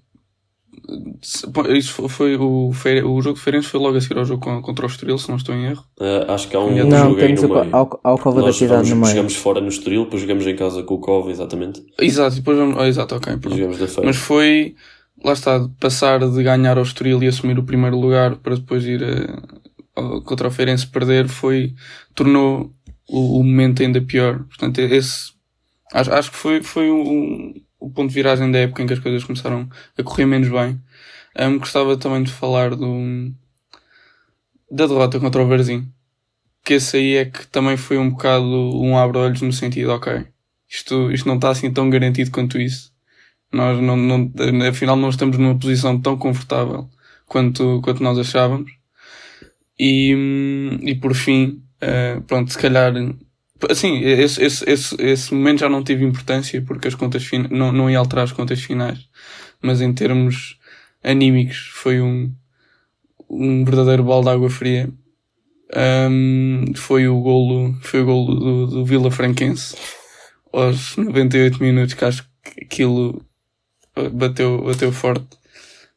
Isso 1.22 2.08
foi, 2.10 2.36
o, 2.36 2.68
o 2.70 3.22
jogo 3.22 3.34
de 3.38 3.40
Feirense 3.40 3.68
foi 3.68 3.80
logo 3.80 3.96
a 3.96 4.00
seguir 4.00 4.18
ao 4.18 4.24
jogo 4.26 4.42
con- 4.42 4.60
contra 4.60 4.84
o 4.84 4.88
Estoril, 4.88 5.16
se 5.16 5.28
não 5.30 5.36
estou 5.36 5.54
em 5.54 5.64
erro. 5.64 5.82
Ah, 5.98 6.34
acho 6.34 6.46
que 6.48 6.56
há 6.56 6.60
um 6.60 6.74
Não, 6.86 7.08
jogo 7.10 7.20
aí 7.22 7.32
no 7.34 7.40
o, 7.46 7.54
meio. 7.54 7.74
ao, 7.76 8.00
ao 8.04 8.18
Cova 8.18 8.40
da 8.40 8.46
Nós 8.48 8.58
Piedade 8.58 8.76
vamos- 8.82 8.90
no 8.90 8.96
meio. 8.96 9.08
jogamos 9.14 9.36
fora 9.36 9.60
no 9.62 9.68
Estoril, 9.68 10.04
depois 10.04 10.20
jogamos 10.20 10.46
em 10.46 10.54
casa 10.56 10.82
com 10.82 10.94
o 10.94 10.98
Cova, 10.98 11.30
exatamente. 11.30 11.82
Exato, 11.98 12.36
depois 12.36 12.58
vamos. 12.58 12.76
oh, 12.78 12.84
exato, 12.84 13.14
ok. 13.14 13.32
Jogamos 13.48 13.78
da 13.78 13.86
feira. 13.86 14.02
Mas 14.04 14.16
foi, 14.16 14.74
lá 15.22 15.32
está, 15.32 15.68
passar 15.80 16.18
de 16.20 16.42
ganhar 16.42 16.76
ao 16.76 16.82
Estoril 16.84 17.22
e 17.22 17.28
assumir 17.28 17.58
o 17.58 17.64
primeiro 17.64 17.98
lugar 17.98 18.36
para 18.36 18.56
depois 18.56 18.84
ir 18.84 19.02
eh, 19.02 19.26
ao- 19.96 20.22
contra 20.22 20.48
o 20.48 20.50
Feirense 20.50 20.86
perder, 20.86 21.28
foi, 21.28 21.74
tornou 22.14 22.72
o, 23.08 23.40
o 23.40 23.44
momento 23.44 23.82
ainda 23.82 24.00
pior. 24.02 24.44
Portanto, 24.44 24.78
esse, 24.80 25.32
acho, 25.92 26.12
acho 26.12 26.30
que 26.32 26.36
foi, 26.38 26.62
foi 26.62 26.90
o, 26.90 27.54
o 27.80 27.90
ponto 27.90 28.08
de 28.10 28.14
viragem 28.14 28.50
da 28.52 28.60
época 28.60 28.82
em 28.82 28.88
que 28.88 28.94
as 28.94 29.00
coisas 29.00 29.24
começaram 29.24 29.68
a 29.98 30.02
correr 30.02 30.26
menos 30.26 30.48
bem. 30.50 30.80
Ahm, 31.36 31.58
gostava 31.58 31.96
também 31.98 32.22
de 32.24 32.32
falar 32.32 32.74
do, 32.76 33.32
da 34.70 34.86
derrota 34.86 35.20
contra 35.20 35.42
o 35.42 35.48
Varzim. 35.48 35.90
Que 36.64 36.76
esse 36.76 36.98
aí 36.98 37.16
é 37.16 37.26
que 37.26 37.46
também 37.48 37.78
foi 37.78 37.98
um 37.98 38.10
bocado 38.10 38.46
um 38.46 38.98
abre-olhos 38.98 39.42
no 39.42 39.52
sentido, 39.52 39.92
ok, 39.92 40.28
isto, 40.70 41.12
isto 41.12 41.28
não 41.28 41.36
está 41.36 41.50
assim 41.50 41.72
tão 41.72 41.90
garantido 41.90 42.32
quanto 42.32 42.60
isso. 42.60 42.93
Nós 43.54 43.80
não, 43.80 43.96
não, 43.96 44.32
afinal 44.68 44.96
não 44.96 45.08
estamos 45.08 45.38
numa 45.38 45.56
posição 45.56 46.00
tão 46.00 46.16
confortável 46.16 46.88
quanto, 47.26 47.80
quanto 47.82 48.02
nós 48.02 48.18
achávamos. 48.18 48.72
E, 49.78 50.12
e 50.82 50.94
por 50.96 51.14
fim, 51.14 51.62
eh, 51.80 52.20
pronto, 52.26 52.52
se 52.52 52.58
calhar, 52.58 52.92
assim, 53.70 54.00
esse, 54.00 54.42
esse, 54.42 54.68
esse, 54.68 54.96
esse 55.00 55.34
momento 55.34 55.60
já 55.60 55.68
não 55.68 55.84
tive 55.84 56.04
importância 56.04 56.60
porque 56.62 56.88
as 56.88 56.94
contas 56.94 57.24
fin 57.24 57.46
não, 57.50 57.70
não 57.72 57.88
ia 57.88 57.98
alterar 57.98 58.24
as 58.24 58.32
contas 58.32 58.60
finais. 58.60 59.08
Mas 59.62 59.80
em 59.80 59.92
termos 59.92 60.58
anímicos 61.02 61.70
foi 61.74 62.00
um, 62.00 62.32
um 63.30 63.64
verdadeiro 63.64 64.02
balde 64.04 64.26
de 64.26 64.32
água 64.32 64.50
fria. 64.50 64.90
Hum, 66.10 66.72
foi 66.76 67.08
o 67.08 67.20
golo, 67.20 67.74
foi 67.82 68.02
o 68.02 68.04
golo 68.04 68.34
do, 68.34 68.66
do 68.66 68.84
Vila 68.84 69.10
Franquense 69.10 69.76
aos 70.52 70.96
98 70.96 71.62
minutos, 71.62 71.94
que 71.94 72.04
acho 72.04 72.22
que 72.42 72.64
aquilo 72.64 73.24
bateu, 74.12 74.64
bateu 74.64 74.92
forte. 74.92 75.26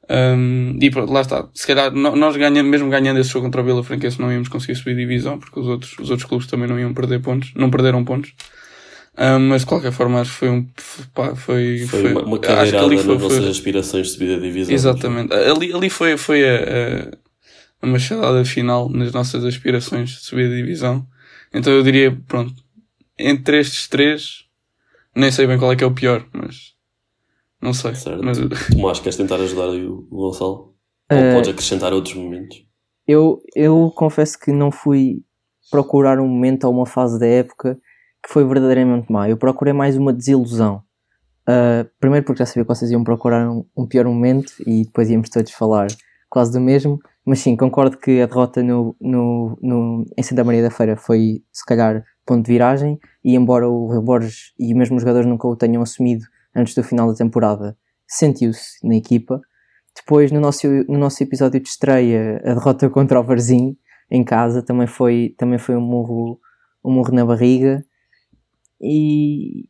Um, 0.10 0.78
e 0.82 0.90
pronto, 0.90 1.12
lá 1.12 1.22
está. 1.22 1.48
Se 1.54 1.68
calhar, 1.68 1.92
nós 1.92 2.36
ganhando, 2.38 2.68
mesmo 2.68 2.90
ganhando 2.90 3.20
esse 3.20 3.30
jogo 3.30 3.46
contra 3.46 3.62
o 3.62 3.64
Vila 3.66 3.84
Franquense, 3.84 4.22
não 4.22 4.32
íamos 4.32 4.48
conseguir 4.48 4.76
subir 4.76 4.96
divisão, 4.96 5.38
porque 5.38 5.60
os 5.60 5.68
outros, 5.68 5.94
os 6.00 6.10
outros 6.10 6.28
clubes 6.28 6.48
também 6.48 6.68
não 6.68 6.80
iam 6.80 6.94
perder 6.94 7.20
pontos, 7.20 7.52
não 7.56 7.70
perderam 7.70 8.06
pontos. 8.06 8.34
Um, 9.20 9.50
mas 9.50 9.62
de 9.62 9.68
qualquer 9.68 9.92
forma, 9.92 10.22
acho 10.22 10.32
que 10.32 10.38
foi 10.38 10.50
um, 10.50 10.68
pá, 11.14 11.36
foi, 11.36 11.80
Foi, 11.88 12.12
uma, 12.12 12.22
uma 12.22 12.38
acho 12.38 12.72
que 12.72 12.78
ali 12.78 12.96
nas 12.98 13.06
foi, 13.06 13.18
nossas 13.18 13.38
foi, 13.40 13.50
aspirações 13.50 14.08
de 14.08 14.14
subida 14.14 14.36
de 14.36 14.42
divisão. 14.44 14.74
Exatamente. 14.76 15.34
Ali, 15.34 15.74
ali 15.74 15.90
foi, 15.90 16.18
foi 16.18 16.48
a, 16.48 16.56
a, 16.56 17.18
a 17.82 17.88
machadada 17.88 18.46
final 18.46 18.88
nas 18.90 19.12
nossas 19.12 19.44
aspirações 19.44 20.12
de 20.12 20.20
subir 20.20 20.46
a 20.46 20.56
divisão. 20.56 21.06
Então 21.52 21.74
eu 21.74 21.82
diria, 21.82 22.16
pronto, 22.28 22.54
entre 23.18 23.60
estes 23.60 23.88
três, 23.88 24.46
nem 25.16 25.32
sei 25.32 25.48
bem 25.48 25.58
qual 25.58 25.72
é 25.72 25.76
que 25.76 25.84
é 25.84 25.88
o 25.88 25.92
pior, 25.92 26.24
mas 26.32 26.77
não 27.62 27.74
sei. 27.74 27.96
Certo. 27.96 28.24
Mas, 28.24 28.38
Tomás, 28.72 29.00
queres 29.00 29.18
tentar 29.18 29.36
ajudar 29.36 29.70
o 29.70 30.08
Gonçalo? 30.10 30.76
Ou 31.12 31.18
Eh, 31.18 31.34
podes 31.34 31.50
acrescentar 31.50 31.94
outros 31.94 32.16
momentos? 32.16 32.58
Eu, 33.08 33.42
eu 33.56 33.92
confesso 33.96 34.38
que 34.38 34.52
não 34.52 34.72
fui 34.72 35.22
procurar 35.72 36.20
um 36.20 36.28
momento 36.28 36.66
ou 36.66 36.74
uma 36.74 36.86
fase 36.86 37.20
da 37.20 37.26
época 37.28 37.80
que 38.26 38.32
foi 38.32 38.46
verdadeiramente 38.46 39.12
má. 39.12 39.30
Eu 39.30 39.38
procurei 39.38 39.74
mais 39.74 39.98
uma 39.98 40.12
desilusão. 40.14 40.82
Uh, 41.48 41.88
primeiro 42.00 42.26
porque 42.26 42.40
já 42.40 42.46
sabia 42.46 42.64
que 42.66 42.76
vocês 42.76 42.92
iam 42.92 43.04
procurar 43.04 43.50
um, 43.50 43.66
um 43.76 43.88
pior 43.88 44.06
momento 44.06 44.52
e 44.66 44.84
depois 44.84 45.10
íamos 45.10 45.30
todos 45.30 45.52
falar 45.54 45.88
quase 46.30 46.52
do 46.52 46.60
mesmo. 46.60 47.00
Mas 47.26 47.40
sim, 47.40 47.56
concordo 47.56 47.98
que 47.98 48.22
a 48.22 48.26
derrota 48.26 48.62
no, 48.62 48.96
no, 49.00 49.58
no, 49.62 50.06
em 50.18 50.24
Santa 50.24 50.44
Maria 50.44 50.64
da 50.64 50.72
Feira 50.72 50.98
foi 50.98 51.42
se 51.52 51.66
calhar 51.66 52.04
ponto 52.26 52.46
de 52.46 52.52
viragem 52.52 53.00
e 53.24 53.36
embora 53.36 53.70
o 53.70 54.02
Borges 54.02 54.54
e 54.60 54.74
mesmo 54.74 54.98
os 54.98 55.02
jogadores 55.02 55.28
nunca 55.28 55.48
o 55.48 55.56
tenham 55.56 55.82
assumido 55.82 56.26
antes 56.58 56.74
do 56.74 56.84
final 56.84 57.08
da 57.08 57.16
temporada, 57.16 57.78
sentiu-se 58.08 58.80
na 58.84 58.96
equipa. 58.96 59.40
Depois, 59.96 60.32
no 60.32 60.40
nosso, 60.40 60.68
no 60.88 60.98
nosso 60.98 61.22
episódio 61.22 61.60
de 61.60 61.70
estreia, 61.70 62.42
a 62.44 62.54
derrota 62.56 62.90
contra 62.90 63.20
o 63.20 63.24
Varzim 63.24 63.78
em 64.10 64.24
casa 64.24 64.64
também 64.64 64.88
foi, 64.88 65.36
também 65.38 65.60
foi 65.60 65.76
um, 65.76 65.82
murro, 65.82 66.40
um 66.84 66.92
murro 66.92 67.14
na 67.14 67.26
barriga. 67.26 67.86
E 68.82 69.70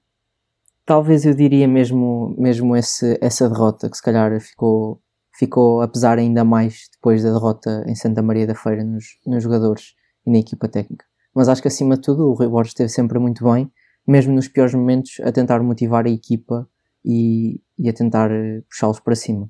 talvez 0.85 1.25
eu 1.25 1.33
diria 1.33 1.67
mesmo, 1.67 2.35
mesmo 2.37 2.75
esse, 2.75 3.17
essa 3.21 3.49
derrota, 3.49 3.89
que 3.89 3.97
se 3.97 4.03
calhar 4.03 4.39
ficou, 4.39 5.01
ficou 5.37 5.81
a 5.81 5.87
pesar 5.87 6.17
ainda 6.17 6.43
mais 6.43 6.87
depois 6.93 7.23
da 7.23 7.31
derrota 7.31 7.83
em 7.87 7.95
Santa 7.95 8.21
Maria 8.21 8.47
da 8.47 8.55
Feira 8.55 8.83
nos, 8.83 9.05
nos 9.25 9.43
jogadores 9.43 9.93
e 10.25 10.31
na 10.31 10.37
equipa 10.37 10.67
técnica. 10.67 11.05
Mas 11.33 11.49
acho 11.49 11.61
que 11.61 11.67
acima 11.67 11.95
de 11.95 12.01
tudo 12.01 12.29
o 12.29 12.33
Rui 12.33 12.47
Borges 12.47 12.71
esteve 12.71 12.89
sempre 12.89 13.19
muito 13.19 13.43
bem, 13.43 13.71
mesmo 14.07 14.33
nos 14.33 14.47
piores 14.47 14.73
momentos, 14.73 15.19
a 15.23 15.31
tentar 15.31 15.61
motivar 15.61 16.05
a 16.05 16.09
equipa 16.09 16.67
e, 17.07 17.61
e 17.79 17.87
a 17.87 17.93
tentar 17.93 18.29
eh, 18.29 18.61
puxá-los 18.69 18.99
para 18.99 19.15
cima. 19.15 19.49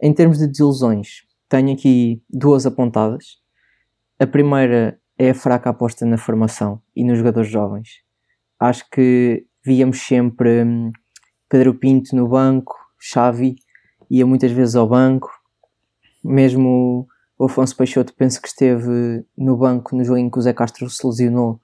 Em 0.00 0.12
termos 0.14 0.38
de 0.38 0.46
desilusões, 0.46 1.26
tenho 1.48 1.74
aqui 1.74 2.22
duas 2.30 2.64
apontadas. 2.64 3.36
A 4.18 4.26
primeira 4.26 4.98
é 5.18 5.30
a 5.30 5.34
fraca 5.34 5.68
aposta 5.68 6.06
na 6.06 6.16
formação 6.16 6.80
e 6.96 7.04
nos 7.04 7.18
jogadores 7.18 7.50
jovens. 7.50 8.02
Acho 8.58 8.88
que 8.90 9.46
víamos 9.62 10.00
sempre 10.00 10.64
hum, 10.64 10.90
Pedro 11.48 11.74
Pinto 11.74 12.16
no 12.16 12.26
banco, 12.26 12.74
Xavi 12.98 13.56
ia 14.10 14.24
muitas 14.24 14.50
vezes 14.50 14.74
ao 14.74 14.88
banco, 14.88 15.30
mesmo 16.24 17.06
o 17.38 17.44
Afonso 17.44 17.76
Peixoto 17.76 18.14
penso 18.14 18.40
que 18.40 18.48
esteve 18.48 19.24
no 19.36 19.56
banco 19.56 19.94
no 19.94 20.02
jogo 20.02 20.18
em 20.18 20.30
que 20.30 20.38
o 20.38 20.42
Zé 20.42 20.54
Castro 20.54 20.88
se 20.88 21.06
lesionou 21.06 21.60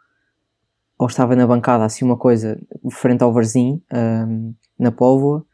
ou 0.99 1.07
estava 1.07 1.35
na 1.37 1.47
bancada, 1.47 1.85
assim 1.85 2.05
uma 2.05 2.17
coisa, 2.17 2.59
frente 2.93 3.23
ao 3.23 3.33
Varzim, 3.33 3.83
hum, 3.93 4.55
na 4.79 4.91
Póvoa, 4.93 5.45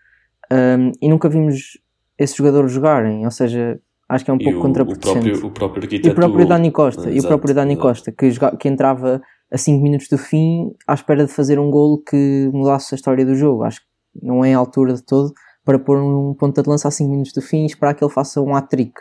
hum, 0.52 0.92
e 1.00 1.08
nunca 1.08 1.28
vimos 1.28 1.78
esses 2.18 2.36
jogadores 2.36 2.72
jogarem, 2.72 3.24
ou 3.24 3.30
seja, 3.30 3.80
acho 4.08 4.24
que 4.24 4.30
é 4.30 4.34
um 4.34 4.38
E 4.38 4.44
pouco 4.44 4.58
o, 4.58 4.60
o 4.60 4.62
contraproducente. 4.62 5.30
próprio, 5.30 5.46
o 5.46 5.50
próprio 5.50 5.88
E 5.92 6.08
o 6.08 6.14
próprio 6.14 6.46
Dani 6.46 6.70
Costa, 6.70 7.10
e 7.10 7.18
o 7.18 7.22
próprio 7.22 7.54
Dani 7.54 7.72
exato. 7.72 7.86
Costa, 7.88 8.12
que, 8.12 8.30
joga- 8.30 8.56
que 8.56 8.68
entrava 8.68 9.22
a 9.52 9.58
5 9.58 9.82
minutos 9.82 10.08
do 10.08 10.18
fim 10.18 10.72
à 10.86 10.94
espera 10.94 11.24
de 11.26 11.32
fazer 11.32 11.58
um 11.58 11.70
golo 11.70 11.98
que 12.02 12.50
mudasse 12.52 12.94
a 12.94 12.96
história 12.96 13.24
do 13.24 13.34
jogo. 13.34 13.64
Acho 13.64 13.80
que 13.80 13.86
não 14.26 14.44
é 14.44 14.54
a 14.54 14.58
altura 14.58 14.94
de 14.94 15.02
todo 15.02 15.32
para 15.64 15.78
pôr 15.78 15.98
um 15.98 16.34
ponta 16.34 16.62
de 16.62 16.68
lança 16.68 16.88
a 16.88 16.90
5 16.90 17.10
minutos 17.10 17.32
do 17.32 17.40
fim 17.42 17.62
e 17.62 17.66
esperar 17.66 17.94
que 17.94 18.04
ele 18.04 18.12
faça 18.12 18.40
um 18.40 18.54
hat-trick. 18.54 18.92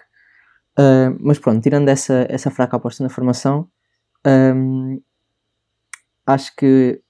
Ah, 0.77 1.13
mas 1.19 1.37
pronto, 1.37 1.61
tirando 1.61 1.89
essa, 1.89 2.25
essa 2.29 2.49
fraca 2.49 2.77
aposta 2.77 3.03
na 3.03 3.09
formação, 3.09 3.67
ahm, 4.25 4.97
acho 6.29 6.55
que 6.55 7.01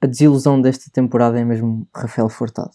a 0.00 0.06
desilusão 0.06 0.60
desta 0.60 0.90
temporada 0.92 1.38
é 1.38 1.44
mesmo 1.44 1.88
Rafael 1.94 2.28
Furtado. 2.28 2.70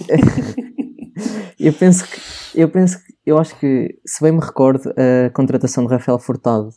eu 1.58 1.72
penso 1.72 2.04
que 2.04 2.20
eu 2.54 2.68
penso 2.68 2.98
que 2.98 3.12
eu 3.24 3.38
acho 3.38 3.58
que 3.58 3.98
se 4.04 4.22
bem 4.22 4.32
me 4.32 4.40
recordo 4.40 4.90
a 4.90 5.30
contratação 5.30 5.86
de 5.86 5.92
Rafael 5.92 6.18
Furtado 6.18 6.70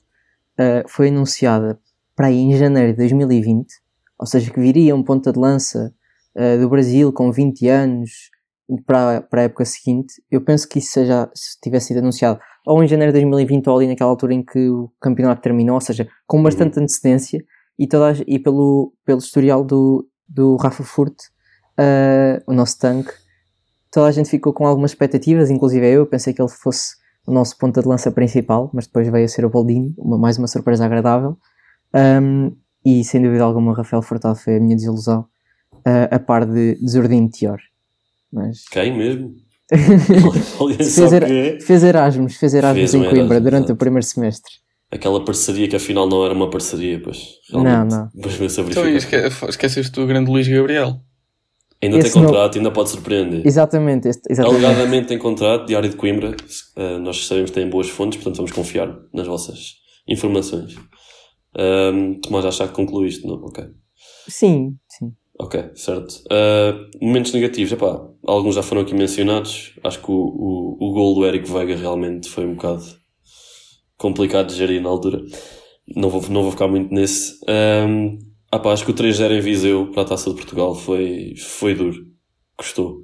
ah, 0.58 0.84
foi 0.88 1.10
anunciada 1.10 1.80
para 2.16 2.28
aí 2.28 2.38
em 2.38 2.56
janeiro 2.56 2.92
de 2.92 2.98
2020 2.98 3.68
ou 4.20 4.28
seja 4.28 4.52
que 4.52 4.60
viria 4.60 4.96
um 4.96 5.04
ponta 5.04 5.32
de 5.34 5.40
lança 5.40 5.94
ah, 6.38 6.58
do 6.58 6.70
Brasil 6.70 7.12
com 7.12 7.32
20 7.32 7.68
anos 7.68 8.30
para, 8.86 9.22
para 9.22 9.42
a 9.42 9.44
época 9.46 9.66
seguinte 9.66 10.14
eu 10.30 10.42
penso 10.42 10.68
que 10.68 10.80
isso 10.80 10.92
seja, 10.92 11.30
se 11.34 11.60
tivesse 11.62 11.88
sido 11.88 12.00
anunciado 12.00 12.40
ou 12.66 12.84
em 12.84 12.88
janeiro 12.88 13.12
de 13.12 13.20
2020 13.20 13.68
ou 13.68 13.78
ali 13.78 13.88
naquela 13.88 14.12
altura 14.12 14.34
em 14.34 14.44
que 14.44 14.70
o 14.70 14.92
campeonato 15.02 15.42
terminou 15.42 15.76
ou 15.76 15.82
seja 15.82 16.08
com 16.28 16.44
bastante 16.44 16.80
antecedência 16.80 17.44
e, 17.78 17.88
toda 17.88 18.12
a- 18.12 18.24
e 18.28 18.40
pelo, 18.40 18.94
pelo 19.06 19.20
historial 19.20 19.64
do, 19.64 20.08
do 20.28 20.56
Rafa 20.56 20.84
Furt 20.84 21.16
ah, 21.78 22.42
o 22.48 22.54
nosso 22.54 22.80
tanque 22.80 23.12
toda 23.96 24.08
a 24.08 24.12
gente 24.12 24.30
ficou 24.30 24.52
com 24.52 24.68
algumas 24.68 24.92
expectativas, 24.92 25.50
inclusive 25.50 25.90
eu, 25.90 26.06
pensei 26.06 26.34
que 26.34 26.42
ele 26.42 26.50
fosse 26.50 26.98
o 27.26 27.32
nosso 27.32 27.58
ponta 27.58 27.82
de 27.82 27.88
lança 27.88 28.12
principal, 28.12 28.70
mas 28.74 28.88
depois 28.88 29.08
veio 29.08 29.24
a 29.24 29.28
ser 29.30 29.46
o 29.46 29.50
Boldini, 29.50 29.96
uma, 29.98 30.18
mais 30.18 30.38
uma 30.38 30.48
surpresa 30.48 30.86
agradável. 30.86 31.38
Um, 31.96 32.54
e 32.86 33.06
sem 33.06 33.22
dúvida 33.22 33.46
alguma, 33.46 33.74
Rafael 33.74 34.02
Furtado 34.02 34.36
foi 34.36 34.58
a 34.58 34.60
minha 34.60 34.76
desilusão, 34.76 35.22
uh, 35.72 36.12
a 36.14 36.20
par 36.20 36.46
de 36.46 36.76
Desordino 36.76 37.30
Tior. 37.30 37.58
Mas... 38.34 38.68
Quem 38.68 38.98
mesmo? 38.98 39.34
fez, 40.78 41.14
era, 41.14 41.28
fez 41.62 41.82
Erasmus, 41.82 42.36
fez 42.36 42.54
Erasmus 42.54 42.92
fez 42.92 42.94
em 42.94 43.00
Coimbra 43.00 43.38
Erasmus, 43.38 43.44
durante 43.44 43.72
o 43.72 43.76
primeiro 43.78 44.06
semestre. 44.06 44.52
Aquela 44.92 45.24
parceria 45.26 45.68
que 45.68 45.76
afinal 45.76 46.08
não 46.08 46.24
era 46.24 46.34
uma 46.34 46.50
parceria, 46.50 47.02
pois. 47.02 47.36
Não, 47.52 47.64
não. 47.64 48.10
Depois 48.14 48.36
veio-se 48.36 48.62
a 48.62 48.64
Então, 48.64 48.88
esque 48.88 49.16
esqueceste 49.50 50.00
o 50.00 50.08
grande 50.08 50.30
Luís 50.32 50.48
Gabriel. 50.48 51.02
Ainda 51.82 51.98
esse 51.98 52.14
tem 52.14 52.24
contrato, 52.24 52.56
não... 52.56 52.60
ainda 52.62 52.72
pode 52.72 52.90
surpreender. 52.90 53.46
Exatamente, 53.46 54.08
este, 54.08 54.22
exatamente. 54.32 54.66
Alegadamente 54.66 55.08
tem 55.08 55.18
contrato, 55.18 55.66
Diário 55.68 55.90
de 55.90 55.96
Coimbra. 55.96 56.36
Uh, 56.78 57.00
nós 57.00 57.28
sabemos 57.28 57.52
que 57.52 57.56
têm 57.56 57.70
boas 57.70 57.90
fontes, 57.90 58.18
portanto 58.18 58.38
vamos 58.38 58.52
confiar 58.52 58.96
nas 59.14 59.28
vossas 59.28 59.76
informações. 60.08 60.76
Um, 61.58 62.20
Tomás, 62.22 62.56
já 62.56 62.68
que 62.68 62.74
concluíste, 62.74 63.26
não? 63.28 63.36
Ok. 63.36 63.66
Sim, 64.28 64.78
sim. 64.88 65.12
Ok, 65.38 65.72
certo. 65.76 66.24
Uh, 66.32 67.06
momentos 67.06 67.34
negativos, 67.34 67.72
epá, 67.74 68.08
alguns 68.26 68.56
já 68.56 68.64
foram 68.64 68.82
aqui 68.82 68.96
mencionados. 68.96 69.74
Acho 69.84 70.00
que 70.02 70.10
o, 70.10 70.16
o, 70.16 70.78
o 70.80 70.94
gol 70.94 71.16
do 71.16 71.26
Eric 71.26 71.50
Veiga 71.52 71.76
realmente 71.76 72.30
foi 72.30 72.46
um 72.46 72.56
bocado 72.56 72.86
complicado 73.98 74.48
de 74.48 74.56
gerir 74.56 74.82
na 74.82 74.90
altura. 74.90 75.22
Não 75.96 76.10
vou, 76.10 76.22
não 76.30 76.42
vou 76.42 76.52
ficar 76.52 76.68
muito 76.68 76.94
nesse. 76.94 77.34
Um, 77.48 78.18
ah 78.52 78.60
pá, 78.60 78.72
acho 78.74 78.86
que 78.86 78.92
o 78.92 78.96
3-0 78.96 79.32
em 79.32 79.42
Viseu 79.42 79.92
para 79.92 80.04
a 80.04 80.06
Taça 80.06 80.30
de 80.30 80.36
Portugal 80.36 80.74
foi, 80.74 81.36
foi 81.38 81.76
duro. 81.76 82.06
Gostou. 82.58 83.02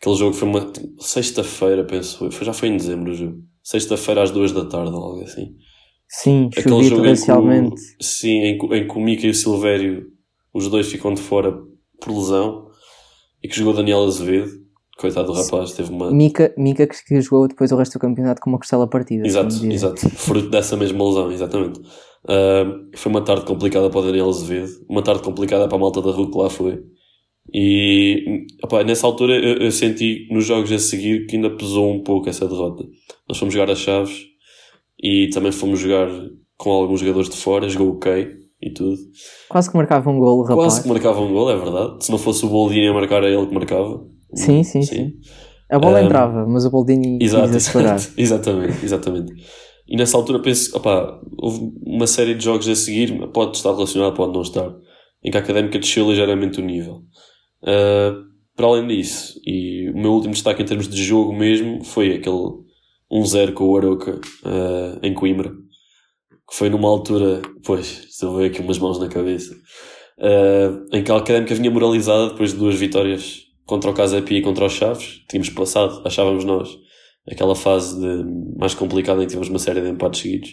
Aquele 0.00 0.16
jogo 0.16 0.34
foi 0.34 0.48
uma 0.48 0.72
sexta-feira, 0.98 1.84
penso 1.84 2.30
foi, 2.30 2.46
já 2.46 2.52
foi 2.52 2.68
em 2.68 2.76
dezembro 2.76 3.12
o 3.12 3.14
jogo. 3.14 3.38
Sexta-feira 3.62 4.22
às 4.22 4.30
duas 4.30 4.52
da 4.52 4.64
tarde, 4.64 4.92
algo 4.92 5.22
assim. 5.22 5.54
Sim, 6.08 6.48
Aquele 6.56 6.82
jogo 6.84 7.02
torrencialmente. 7.02 7.80
Em 7.80 7.96
que, 7.98 8.04
sim, 8.04 8.38
em, 8.38 8.54
em 8.54 8.88
que 8.88 8.96
o 8.96 9.00
Mica 9.00 9.26
e 9.26 9.30
o 9.30 9.34
Silvério, 9.34 10.06
os 10.52 10.68
dois 10.68 10.88
ficam 10.90 11.14
de 11.14 11.20
fora 11.20 11.52
por 12.00 12.12
lesão, 12.12 12.70
e 13.42 13.48
que 13.48 13.56
jogou 13.56 13.74
Daniel 13.74 14.04
Azevedo. 14.04 14.50
Coitado 15.00 15.32
do 15.32 15.32
rapaz, 15.32 15.72
teve 15.72 15.90
uma. 15.90 16.10
Mica, 16.10 16.52
Mica 16.58 16.86
que 16.86 17.20
jogou 17.22 17.48
depois 17.48 17.72
o 17.72 17.76
resto 17.76 17.94
do 17.94 18.00
campeonato 18.00 18.38
com 18.42 18.50
uma 18.50 18.58
costela 18.58 18.86
partida. 18.86 19.26
Exato, 19.26 19.64
exato. 19.64 20.10
Fruto 20.10 20.50
dessa 20.50 20.76
mesma 20.76 21.02
lesão, 21.02 21.32
exatamente. 21.32 21.80
Uh, 21.80 22.86
foi 22.94 23.10
uma 23.10 23.22
tarde 23.22 23.46
complicada 23.46 23.88
para 23.88 23.98
o 23.98 24.02
Daniel 24.02 24.28
Azevedo, 24.28 24.70
uma 24.90 25.02
tarde 25.02 25.22
complicada 25.22 25.66
para 25.66 25.76
a 25.78 25.80
malta 25.80 26.02
da 26.02 26.10
rua 26.10 26.30
que 26.30 26.36
lá 26.36 26.50
foi. 26.50 26.82
E 27.50 28.44
opa, 28.62 28.84
nessa 28.84 29.06
altura 29.06 29.34
eu, 29.36 29.56
eu, 29.56 29.72
senti 29.72 30.28
nos 30.30 30.44
jogos 30.44 30.70
a 30.70 30.78
seguir 30.78 31.26
que 31.26 31.36
ainda 31.36 31.48
pesou 31.48 31.90
um 31.90 32.02
pouco 32.02 32.28
essa 32.28 32.46
derrota. 32.46 32.84
Nós 33.26 33.38
fomos 33.38 33.54
jogar 33.54 33.72
as 33.72 33.78
chaves 33.78 34.26
e 35.02 35.30
também 35.32 35.50
fomos 35.50 35.80
jogar 35.80 36.08
com 36.58 36.70
alguns 36.72 37.00
jogadores 37.00 37.30
de 37.30 37.36
fora, 37.38 37.70
jogou 37.70 37.94
o 37.94 37.98
Kay 37.98 38.28
e 38.60 38.70
tudo. 38.70 38.98
Quase 39.48 39.70
que 39.70 39.76
marcava 39.78 40.10
um 40.10 40.18
gol, 40.18 40.42
rapaz. 40.42 40.58
Quase 40.58 40.82
que 40.82 40.88
marcava 40.90 41.20
um 41.22 41.32
gol, 41.32 41.50
é 41.50 41.56
verdade. 41.56 42.04
Se 42.04 42.10
não 42.10 42.18
fosse 42.18 42.44
o 42.44 42.48
Boldini 42.50 42.88
a 42.88 42.92
marcar, 42.92 43.24
era 43.24 43.30
ele 43.30 43.46
que 43.46 43.54
marcava. 43.54 44.19
Sim, 44.34 44.62
sim, 44.62 44.82
sim. 44.82 44.82
sim. 44.82 45.12
A 45.70 45.78
bola 45.78 46.00
um, 46.00 46.04
entrava, 46.04 46.46
mas 46.46 46.64
o 46.64 46.70
Boldini 46.70 47.18
exato, 47.22 47.56
exato, 47.56 48.12
exatamente, 48.16 48.84
exatamente. 48.84 49.32
E 49.86 49.96
nessa 49.96 50.16
altura 50.16 50.40
penso, 50.40 50.76
opá, 50.76 51.20
houve 51.38 51.72
uma 51.84 52.06
série 52.06 52.34
de 52.34 52.44
jogos 52.44 52.68
a 52.68 52.74
seguir, 52.74 53.28
pode 53.32 53.56
estar 53.56 53.72
relacionado, 53.72 54.14
pode 54.14 54.32
não 54.32 54.42
estar, 54.42 54.72
em 55.22 55.30
que 55.30 55.36
a 55.36 55.40
académica 55.40 55.78
desceu 55.78 56.08
ligeiramente 56.08 56.60
o 56.60 56.64
nível. 56.64 57.02
Uh, 57.62 58.30
para 58.56 58.66
além 58.66 58.86
disso, 58.86 59.40
e 59.46 59.90
o 59.90 59.96
meu 59.96 60.12
último 60.12 60.34
destaque 60.34 60.62
em 60.62 60.66
termos 60.66 60.88
de 60.88 61.02
jogo 61.02 61.32
mesmo 61.32 61.84
foi 61.84 62.14
aquele 62.14 62.52
1-0 63.12 63.52
com 63.52 63.64
o 63.64 63.76
Aroca 63.76 64.12
uh, 64.12 64.98
em 65.02 65.14
Coimbra, 65.14 65.50
que 65.50 66.56
foi 66.56 66.68
numa 66.68 66.88
altura, 66.88 67.42
pois, 67.64 68.04
estou 68.08 68.34
a 68.34 68.38
ver 68.38 68.46
aqui 68.46 68.60
umas 68.60 68.78
mãos 68.78 68.98
na 68.98 69.08
cabeça, 69.08 69.54
uh, 70.18 70.96
em 70.96 71.02
que 71.02 71.10
a 71.10 71.16
académica 71.16 71.54
vinha 71.54 71.70
moralizada 71.70 72.30
depois 72.30 72.52
de 72.52 72.58
duas 72.58 72.74
vitórias 72.74 73.49
contra 73.70 73.88
o 73.88 73.94
Casa 73.94 74.20
Pia 74.20 74.38
e 74.38 74.42
contra 74.42 74.66
os 74.66 74.72
Chaves. 74.72 75.24
Tínhamos 75.28 75.48
passado, 75.50 76.02
achávamos 76.04 76.44
nós, 76.44 76.68
aquela 77.30 77.54
fase 77.54 78.00
de, 78.00 78.24
mais 78.58 78.74
complicada 78.74 79.20
em 79.22 79.26
que 79.26 79.28
tivemos 79.28 79.48
uma 79.48 79.60
série 79.60 79.80
de 79.80 79.88
empates 79.88 80.20
seguidos. 80.20 80.50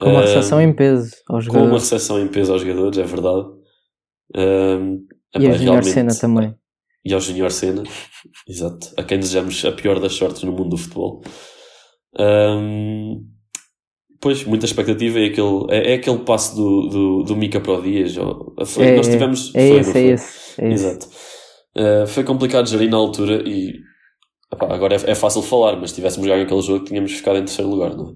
Com 0.00 0.10
uma 0.10 0.20
recepção 0.20 0.60
em 0.60 0.72
peso 0.72 1.10
aos 1.28 1.44
jogadores. 1.44 1.68
Com 1.68 1.74
uma 1.74 1.80
recepção 1.80 2.22
em 2.22 2.28
peso 2.28 2.52
aos 2.52 2.62
jogadores, 2.62 2.96
é 2.96 3.02
verdade. 3.02 3.46
Um, 4.36 5.04
e 5.38 5.46
ao 5.46 5.52
Junior 5.52 5.84
Senna 5.84 6.14
também. 6.14 6.54
E 7.04 7.12
ao 7.12 7.20
Junior 7.20 7.50
Senna, 7.50 7.82
exato. 8.48 8.88
A 8.96 9.02
quem 9.02 9.18
desejamos 9.18 9.64
a 9.64 9.72
pior 9.72 9.98
das 9.98 10.14
sortes 10.14 10.44
no 10.44 10.52
mundo 10.52 10.70
do 10.70 10.76
futebol. 10.76 11.22
Um, 12.18 13.26
pois, 14.20 14.44
muita 14.44 14.64
expectativa 14.64 15.18
é 15.18 15.26
aquele, 15.26 15.66
é, 15.70 15.92
é 15.92 15.94
aquele 15.94 16.18
passo 16.20 16.54
do, 16.54 16.88
do, 16.88 17.22
do 17.24 17.36
Mica 17.36 17.60
para 17.60 17.72
o 17.72 17.82
Dias. 17.82 18.14
Foi, 18.66 18.86
é, 18.86 18.96
nós 18.96 19.08
tivemos. 19.08 19.52
É, 19.54 19.68
foi, 19.68 19.78
esse, 19.78 19.98
é, 19.98 20.06
esse, 20.12 20.60
é 20.60 20.72
Exato. 20.72 21.08
Uh, 21.76 22.06
foi 22.06 22.22
complicado 22.22 22.68
gerir 22.68 22.90
na 22.90 22.96
altura 22.98 23.42
e 23.48 23.72
Epá, 24.52 24.74
agora 24.74 24.94
é, 24.94 25.10
é, 25.10 25.14
fácil 25.14 25.40
falar, 25.40 25.76
mas 25.80 25.90
se 25.90 25.96
tivéssemos 25.96 26.28
ganho 26.28 26.42
aquele 26.42 26.60
jogo 26.60 26.84
tínhamos 26.84 27.12
ficado 27.12 27.38
em 27.38 27.44
terceiro 27.44 27.70
lugar, 27.70 27.96
não 27.96 28.10
é? 28.10 28.12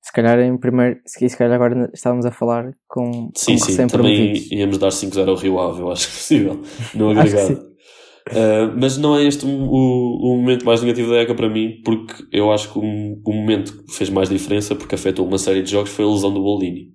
Se 0.00 0.12
calhar 0.12 0.38
em 0.38 0.56
primeiro, 0.56 1.00
se 1.06 1.36
calhar 1.36 1.54
agora 1.54 1.90
estávamos 1.92 2.26
a 2.26 2.30
falar 2.30 2.72
com 2.86 3.30
Sim, 3.34 3.58
com 3.58 3.64
sim, 3.64 3.86
também 3.86 4.34
íamos 4.52 4.78
dar 4.78 4.90
5-0 4.90 5.28
ao 5.28 5.34
Rio 5.34 5.58
Ave, 5.58 5.80
eu 5.80 5.90
acho 5.90 6.06
possível, 6.12 6.60
no 6.94 7.10
agregado. 7.10 7.54
uh, 7.54 8.78
mas 8.78 8.98
não 8.98 9.16
é 9.16 9.24
este 9.24 9.46
o, 9.46 9.48
o, 9.48 10.36
momento 10.36 10.64
mais 10.64 10.82
negativo 10.82 11.10
da 11.10 11.22
ECA 11.22 11.34
para 11.34 11.48
mim, 11.48 11.80
porque 11.82 12.22
eu 12.30 12.52
acho 12.52 12.70
que 12.70 12.78
o, 12.78 12.82
o 12.82 13.32
momento 13.32 13.82
que 13.84 13.94
fez 13.94 14.10
mais 14.10 14.28
diferença, 14.28 14.76
porque 14.76 14.94
afetou 14.94 15.26
uma 15.26 15.38
série 15.38 15.62
de 15.62 15.70
jogos, 15.70 15.90
foi 15.90 16.04
a 16.04 16.08
lesão 16.08 16.32
do 16.32 16.42
Boldini. 16.42 16.92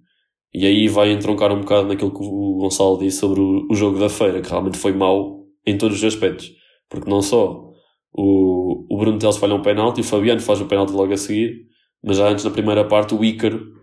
E 0.53 0.65
aí 0.65 0.87
vai 0.87 1.11
entroncar 1.11 1.51
um 1.51 1.61
bocado 1.61 1.87
naquilo 1.87 2.11
que 2.11 2.23
o 2.23 2.57
Gonçalo 2.57 2.99
disse 2.99 3.17
sobre 3.17 3.41
o, 3.41 3.67
o 3.69 3.75
jogo 3.75 3.99
da 3.99 4.07
feira, 4.07 4.39
que 4.39 4.49
realmente 4.49 4.77
foi 4.77 4.93
mau 4.93 5.38
em 5.69 5.77
todos 5.77 5.97
os 5.97 6.03
aspectos. 6.03 6.51
Porque 6.89 7.09
não 7.09 7.21
só 7.21 7.69
o, 8.13 8.85
o 8.89 8.97
Bruno 8.97 9.19
Teles 9.19 9.37
falha 9.37 9.55
um 9.55 9.61
penalti, 9.61 10.01
o 10.01 10.03
Fabiano 10.03 10.41
faz 10.41 10.59
o 10.61 10.65
penalti 10.65 10.91
logo 10.91 11.13
a 11.13 11.17
seguir, 11.17 11.67
mas 12.03 12.17
já 12.17 12.27
antes 12.27 12.43
na 12.43 12.51
primeira 12.51 12.85
parte 12.85 13.13
o 13.13 13.23
Ícaro 13.23 13.79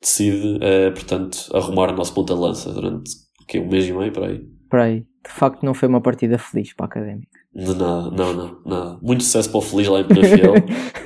decide, 0.00 0.58
eh, 0.62 0.90
portanto, 0.90 1.38
arrumar 1.52 1.90
o 1.90 1.96
nosso 1.96 2.14
ponta 2.14 2.34
de 2.34 2.40
lança 2.40 2.72
durante 2.72 3.10
que, 3.48 3.58
um 3.58 3.68
mês 3.68 3.86
e 3.86 3.92
meio, 3.92 4.12
por 4.12 4.24
aí. 4.24 4.40
Por 4.70 4.78
aí. 4.78 5.00
De 5.00 5.32
facto 5.32 5.64
não 5.64 5.74
foi 5.74 5.88
uma 5.88 6.00
partida 6.00 6.38
feliz 6.38 6.72
para 6.72 6.86
a 6.86 6.88
Académica. 6.88 7.38
De 7.54 7.74
nada, 7.74 8.10
não, 8.10 8.32
não, 8.32 8.60
nada. 8.64 8.98
Muito 9.02 9.24
sucesso 9.24 9.50
para 9.50 9.58
o 9.58 9.62
Feliz 9.62 9.88
lá 9.88 10.00
em 10.00 10.04
Penafiel. 10.04 10.54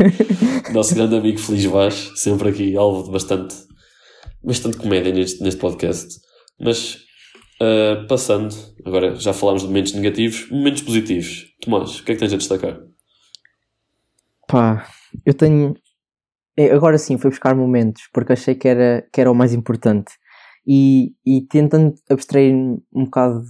Nosso 0.74 0.94
grande 0.94 1.16
amigo 1.16 1.38
Feliz 1.38 1.64
Vaz, 1.64 2.12
sempre 2.16 2.50
aqui 2.50 2.76
alvo 2.76 3.04
de 3.04 3.10
bastante, 3.10 3.54
bastante 4.44 4.76
comédia 4.76 5.12
neste, 5.12 5.42
neste 5.42 5.58
podcast. 5.58 6.20
Mas 6.60 6.98
Uh, 7.62 8.08
passando, 8.08 8.52
agora 8.84 9.14
já 9.14 9.32
falámos 9.32 9.62
de 9.62 9.68
momentos 9.68 9.92
negativos, 9.92 10.50
momentos 10.50 10.82
positivos. 10.82 11.54
Tomás, 11.60 12.00
o 12.00 12.04
que 12.04 12.10
é 12.10 12.14
que 12.16 12.18
tens 12.18 12.32
a 12.32 12.36
destacar? 12.36 12.80
Pá, 14.48 14.84
eu 15.24 15.32
tenho. 15.32 15.76
É, 16.56 16.72
agora 16.72 16.98
sim, 16.98 17.16
fui 17.18 17.30
buscar 17.30 17.54
momentos, 17.54 18.08
porque 18.12 18.32
achei 18.32 18.56
que 18.56 18.66
era, 18.66 19.06
que 19.12 19.20
era 19.20 19.30
o 19.30 19.34
mais 19.34 19.54
importante. 19.54 20.12
E, 20.66 21.14
e 21.24 21.42
tentando 21.42 21.94
abstrair-me 22.10 22.82
um 22.92 23.04
bocado 23.04 23.44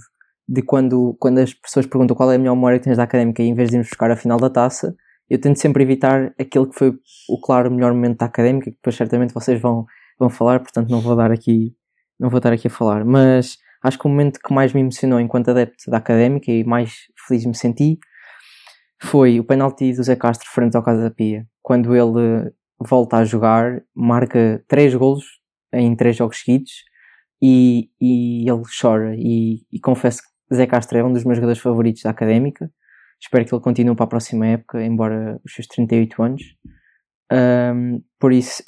de 0.47 0.61
quando, 0.61 1.15
quando 1.19 1.39
as 1.39 1.51
pessoas 1.51 1.87
perguntam 1.87 2.15
qual 2.15 2.31
é 2.31 2.35
a 2.35 2.37
melhor 2.37 2.53
memória 2.53 2.77
que 2.77 2.85
tens 2.85 2.97
da 2.97 3.03
académica 3.03 3.41
e 3.41 3.47
em 3.47 3.55
vez 3.55 3.69
de 3.69 3.77
irmos 3.77 3.89
buscar 3.89 4.11
a 4.11 4.15
final 4.15 4.37
da 4.37 4.49
taça, 4.49 4.95
eu 5.27 5.41
tento 5.41 5.59
sempre 5.59 5.81
evitar 5.81 6.35
aquele 6.39 6.67
que 6.67 6.77
foi 6.77 6.93
o 7.27 7.41
claro 7.41 7.71
melhor 7.71 7.91
momento 7.93 8.19
da 8.19 8.27
académica, 8.27 8.69
que 8.69 8.77
depois 8.77 8.95
certamente 8.95 9.33
vocês 9.33 9.59
vão, 9.59 9.87
vão 10.19 10.29
falar, 10.29 10.59
portanto 10.59 10.89
não 10.89 11.01
vou 11.01 11.15
dar 11.15 11.31
aqui, 11.31 11.75
não 12.19 12.29
vou 12.29 12.37
estar 12.37 12.53
aqui 12.53 12.67
a 12.67 12.69
falar. 12.69 13.03
Mas 13.03 13.57
acho 13.83 13.99
que 13.99 14.07
o 14.07 14.09
momento 14.09 14.39
que 14.39 14.53
mais 14.53 14.73
me 14.73 14.79
emocionou 14.79 15.19
enquanto 15.19 15.51
adepto 15.51 15.91
da 15.91 15.97
académica 15.97 16.51
e 16.51 16.63
mais 16.63 16.93
feliz 17.27 17.45
me 17.45 17.55
senti 17.55 17.99
foi 19.01 19.39
o 19.39 19.43
penalti 19.43 19.93
do 19.93 20.03
Zé 20.03 20.15
Castro 20.15 20.49
frente 20.49 20.77
ao 20.77 20.83
Casa 20.83 21.11
Pia. 21.11 21.45
Quando 21.61 21.93
ele 21.93 22.51
volta 22.79 23.17
a 23.17 23.25
jogar, 23.25 23.81
marca 23.93 24.63
três 24.67 24.95
golos 24.95 25.25
em 25.73 25.95
três 25.95 26.15
jogos 26.15 26.39
seguidos 26.39 26.71
e, 27.41 27.89
e 27.99 28.49
ele 28.49 28.63
chora. 28.81 29.13
E, 29.17 29.65
e 29.69 29.79
confesso 29.81 30.21
que 30.21 30.55
Zé 30.55 30.65
Castro 30.65 30.97
é 30.97 31.03
um 31.03 31.11
dos 31.11 31.25
meus 31.25 31.37
jogadores 31.37 31.61
favoritos 31.61 32.03
da 32.03 32.11
académica. 32.11 32.71
Espero 33.21 33.45
que 33.45 33.53
ele 33.53 33.61
continue 33.61 33.95
para 33.95 34.05
a 34.05 34.09
próxima 34.09 34.47
época, 34.47 34.83
embora 34.83 35.39
os 35.45 35.53
seus 35.53 35.67
38 35.67 36.23
anos. 36.23 36.43
Um, 37.31 38.01
por 38.19 38.31
isso, 38.31 38.63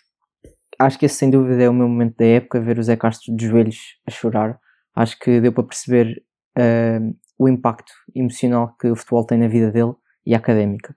acho 0.79 0.99
que 0.99 1.05
esse 1.05 1.15
sem 1.15 1.29
dúvida 1.29 1.63
é 1.63 1.69
o 1.69 1.73
meu 1.73 1.87
momento 1.87 2.17
da 2.17 2.25
época, 2.25 2.59
ver 2.59 2.77
o 2.79 2.83
Zé 2.83 2.97
Castro 2.97 3.33
de 3.35 3.47
joelhos 3.47 3.77
a 4.05 4.11
chorar 4.11 4.59
acho 4.95 5.19
que 5.19 5.41
deu 5.41 5.51
para 5.51 5.63
perceber 5.63 6.23
uh, 6.57 7.15
o 7.37 7.49
impacto 7.49 7.91
emocional 8.15 8.75
que 8.79 8.87
o 8.87 8.95
futebol 8.95 9.25
tem 9.25 9.37
na 9.37 9.47
vida 9.47 9.71
dele 9.71 9.93
e 10.25 10.33
académica. 10.33 10.95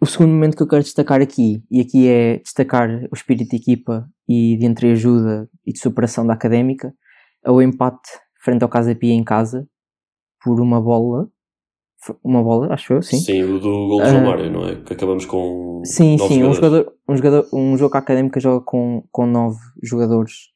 O 0.00 0.06
segundo 0.06 0.30
momento 0.30 0.56
que 0.56 0.62
eu 0.62 0.68
quero 0.68 0.82
destacar 0.82 1.20
aqui, 1.20 1.62
e 1.70 1.80
aqui 1.80 2.08
é 2.08 2.38
destacar 2.38 2.88
o 3.10 3.14
espírito 3.14 3.50
de 3.50 3.56
equipa 3.56 4.08
e 4.28 4.56
de 4.56 4.66
entreajuda 4.66 5.48
e 5.64 5.72
de 5.72 5.78
superação 5.78 6.26
da 6.26 6.34
académica, 6.34 6.92
é 7.44 7.50
o 7.50 7.62
empate 7.62 8.10
frente 8.42 8.62
ao 8.62 8.68
Casa 8.68 8.94
Pia 8.94 9.12
em 9.12 9.24
casa 9.24 9.66
por 10.42 10.60
uma 10.60 10.80
bola 10.80 11.30
uma 12.22 12.42
bola, 12.42 12.72
acho 12.74 12.92
eu, 12.92 13.02
sim. 13.02 13.16
Sim, 13.16 13.42
o 13.44 13.58
do 13.58 13.70
gol 13.70 14.02
do 14.02 14.06
João 14.06 14.24
Mário, 14.24 14.50
não 14.50 14.66
é? 14.66 14.76
Que 14.76 14.92
acabamos 14.92 15.24
com. 15.24 15.80
Sim, 15.84 16.18
sim, 16.18 16.42
um 16.42 16.52
jogadores. 16.52 16.56
jogador, 16.56 16.92
um 17.08 17.16
jogador, 17.16 17.48
um 17.52 17.76
jogo 17.78 17.96
académico 17.96 18.40
joga 18.40 18.64
com, 18.64 19.04
com 19.10 19.26
nove 19.26 19.58
jogadores. 19.82 20.53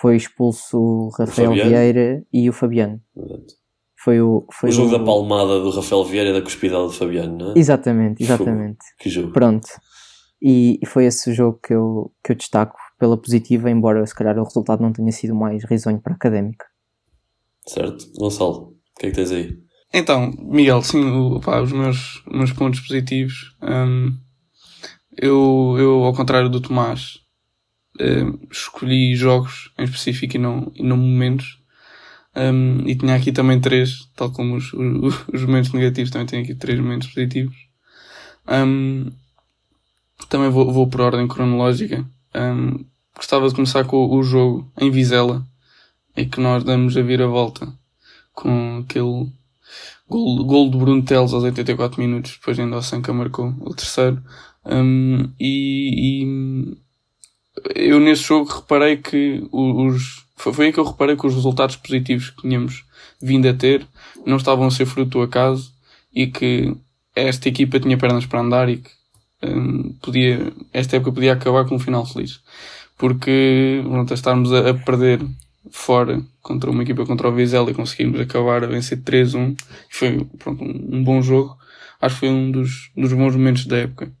Foi 0.00 0.16
expulso 0.16 0.78
o 0.78 1.08
Rafael 1.10 1.48
Fabiano. 1.50 1.70
Vieira 1.70 2.26
e 2.32 2.48
o 2.48 2.52
Fabiano. 2.52 3.00
Exato. 3.16 3.54
Foi 3.98 4.20
o, 4.20 4.46
foi 4.52 4.68
O 4.70 4.72
jogo 4.72 4.90
da 4.98 5.04
palmada 5.04 5.60
do 5.60 5.70
Rafael 5.70 6.04
Vieira 6.04 6.30
e 6.30 6.32
da 6.32 6.42
cuspidade 6.42 6.84
do 6.84 6.92
Fabiano, 6.92 7.36
não 7.38 7.50
é? 7.52 7.54
Exatamente, 7.58 8.22
exatamente. 8.22 8.78
Que 8.98 9.08
jogo. 9.10 9.32
Pronto. 9.32 9.66
E, 10.40 10.78
e 10.82 10.86
foi 10.86 11.06
esse 11.06 11.30
o 11.30 11.34
jogo 11.34 11.58
que 11.66 11.72
eu, 11.74 12.12
que 12.22 12.32
eu 12.32 12.36
destaco 12.36 12.76
pela 12.98 13.16
positiva, 13.16 13.70
embora 13.70 14.06
se 14.06 14.14
calhar 14.14 14.38
o 14.38 14.44
resultado 14.44 14.82
não 14.82 14.92
tenha 14.92 15.10
sido 15.10 15.34
mais 15.34 15.64
risonho 15.64 16.00
para 16.00 16.12
a 16.12 16.16
académica. 16.16 16.66
Certo? 17.66 18.06
Gonçalo, 18.18 18.74
o 18.96 19.00
que 19.00 19.06
é 19.06 19.10
que 19.10 19.16
tens 19.16 19.32
aí? 19.32 19.58
Então, 19.92 20.30
Miguel, 20.38 20.82
sim, 20.82 21.04
o- 21.04 21.40
pá, 21.40 21.60
os 21.62 21.72
meus, 21.72 22.22
meus 22.30 22.52
pontos 22.52 22.80
positivos. 22.80 23.56
hum, 23.62 24.16
eu, 25.20 25.74
eu, 25.78 26.04
ao 26.04 26.12
contrário 26.12 26.48
do 26.50 26.60
Tomás, 26.60 27.18
hum, 28.00 28.38
escolhi 28.50 29.14
jogos 29.14 29.70
em 29.78 29.84
específico 29.84 30.36
e 30.36 30.38
não, 30.38 30.72
e 30.74 30.82
não 30.82 30.96
momentos. 30.96 31.58
Hum, 32.34 32.82
e 32.86 32.94
tinha 32.94 33.14
aqui 33.14 33.32
também 33.32 33.60
três, 33.60 34.08
tal 34.14 34.30
como 34.30 34.56
os, 34.56 34.72
os, 34.72 35.24
os 35.32 35.42
momentos 35.42 35.72
negativos, 35.72 36.10
também 36.10 36.26
tenho 36.26 36.42
aqui 36.42 36.54
três 36.54 36.78
momentos 36.78 37.08
positivos. 37.08 37.56
Hum, 38.48 39.10
também 40.28 40.50
vou, 40.50 40.72
vou 40.72 40.86
por 40.88 41.00
ordem 41.00 41.28
cronológica. 41.28 42.04
Hum, 42.34 42.84
gostava 43.14 43.48
de 43.48 43.54
começar 43.54 43.84
com 43.84 44.08
o 44.08 44.22
jogo 44.22 44.70
em 44.78 44.90
Vizela, 44.90 45.46
em 46.16 46.28
que 46.28 46.40
nós 46.40 46.64
damos 46.64 46.96
a 46.96 47.02
vira-volta 47.02 47.72
com 48.34 48.78
aquele 48.84 49.30
Gol, 50.08 50.44
gol 50.44 50.70
de 50.70 50.78
Bruno 50.78 51.02
Teles 51.02 51.32
aos 51.32 51.42
84 51.42 52.00
minutos, 52.00 52.36
depois 52.38 52.58
ainda 52.58 52.76
o 52.76 52.82
Sanca 52.82 53.12
marcou 53.12 53.52
o 53.60 53.74
terceiro. 53.74 54.22
Um, 54.64 55.32
e 55.38 56.76
eu 57.74 58.00
nesse 58.00 58.22
jogo 58.22 58.50
reparei 58.50 58.96
que 58.96 59.46
os. 59.50 60.24
Foi, 60.36 60.66
aí 60.66 60.72
que 60.72 60.78
eu 60.78 60.84
reparei 60.84 61.16
que 61.16 61.26
os 61.26 61.34
resultados 61.34 61.76
positivos 61.76 62.30
que 62.30 62.42
tínhamos 62.42 62.84
vindo 63.20 63.48
a 63.48 63.54
ter 63.54 63.86
não 64.24 64.36
estavam 64.36 64.66
a 64.66 64.70
ser 64.70 64.84
fruto 64.84 65.18
do 65.18 65.22
acaso 65.22 65.72
e 66.14 66.26
que 66.26 66.76
esta 67.14 67.48
equipa 67.48 67.80
tinha 67.80 67.96
pernas 67.96 68.26
para 68.26 68.40
andar 68.40 68.68
e 68.68 68.78
que 68.78 68.90
um, 69.42 69.94
podia, 70.02 70.52
esta 70.72 70.96
época 70.96 71.12
podia 71.12 71.32
acabar 71.32 71.64
com 71.64 71.76
um 71.76 71.78
final 71.78 72.04
feliz. 72.04 72.40
Porque 72.98 73.80
pronto, 73.82 74.12
a 74.12 74.14
estarmos 74.14 74.52
a, 74.52 74.70
a 74.70 74.74
perder 74.74 75.20
fora 75.70 76.22
contra 76.42 76.70
uma 76.70 76.82
equipa 76.82 77.04
contra 77.04 77.28
o 77.28 77.34
Vizela 77.34 77.70
e 77.70 77.74
conseguimos 77.74 78.20
acabar 78.20 78.62
a 78.62 78.68
vencer 78.68 78.98
3-1 78.98 79.56
foi 79.90 80.24
pronto, 80.38 80.62
um, 80.62 80.96
um 80.96 81.04
bom 81.04 81.20
jogo. 81.22 81.56
Acho 82.00 82.14
que 82.16 82.20
foi 82.20 82.28
um 82.28 82.50
dos, 82.50 82.90
dos 82.96 83.12
bons 83.12 83.34
momentos 83.34 83.66
da 83.66 83.78
época. 83.78 84.12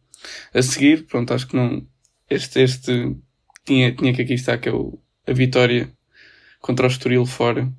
A 0.52 0.62
seguir, 0.62 1.06
pronto, 1.06 1.32
acho 1.32 1.46
que 1.46 1.56
não. 1.56 1.86
Este, 2.28 2.60
este 2.60 3.16
tinha, 3.66 3.94
tinha 3.94 4.14
que 4.14 4.22
aqui 4.22 4.34
estar, 4.34 4.56
que 4.58 4.68
é 4.68 4.72
o, 4.72 4.98
a 5.26 5.32
vitória 5.32 5.90
contra 6.60 6.86
o 6.86 6.88
Estoril 6.88 7.26
fora. 7.26 7.70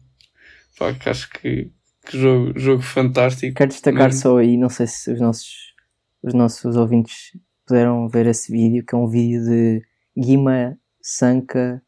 Pá, 0.77 0.93
que 0.93 1.09
acho 1.09 1.29
que, 1.31 1.71
que 2.05 2.17
jogo, 2.19 2.57
jogo 2.59 2.81
fantástico. 2.83 3.55
Quero 3.55 3.69
destacar 3.71 4.07
Mesmo. 4.09 4.21
só 4.21 4.37
aí, 4.37 4.57
não 4.57 4.69
sei 4.69 4.85
se 4.85 5.11
os 5.11 5.19
nossos, 5.19 5.73
os 6.21 6.33
nossos 6.33 6.75
ouvintes 6.75 7.31
puderam 7.65 8.07
ver 8.07 8.27
esse 8.27 8.51
vídeo, 8.51 8.85
que 8.85 8.93
é 8.93 8.97
um 8.97 9.07
vídeo 9.07 9.43
de 9.43 9.81
Guima, 10.15 10.77
Sanca 11.01 11.81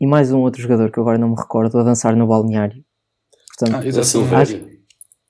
e 0.00 0.06
mais 0.06 0.32
um 0.32 0.40
outro 0.40 0.60
jogador 0.60 0.90
que 0.90 0.98
agora 0.98 1.18
não 1.18 1.28
me 1.30 1.36
recordo, 1.36 1.78
a 1.78 1.82
dançar 1.84 2.16
no 2.16 2.26
balneário. 2.26 2.84
Portanto, 3.56 3.76
Ah, 3.76 3.80
Da 3.80 3.86
exatamente. 3.88 4.08
Silvéria. 4.50 4.78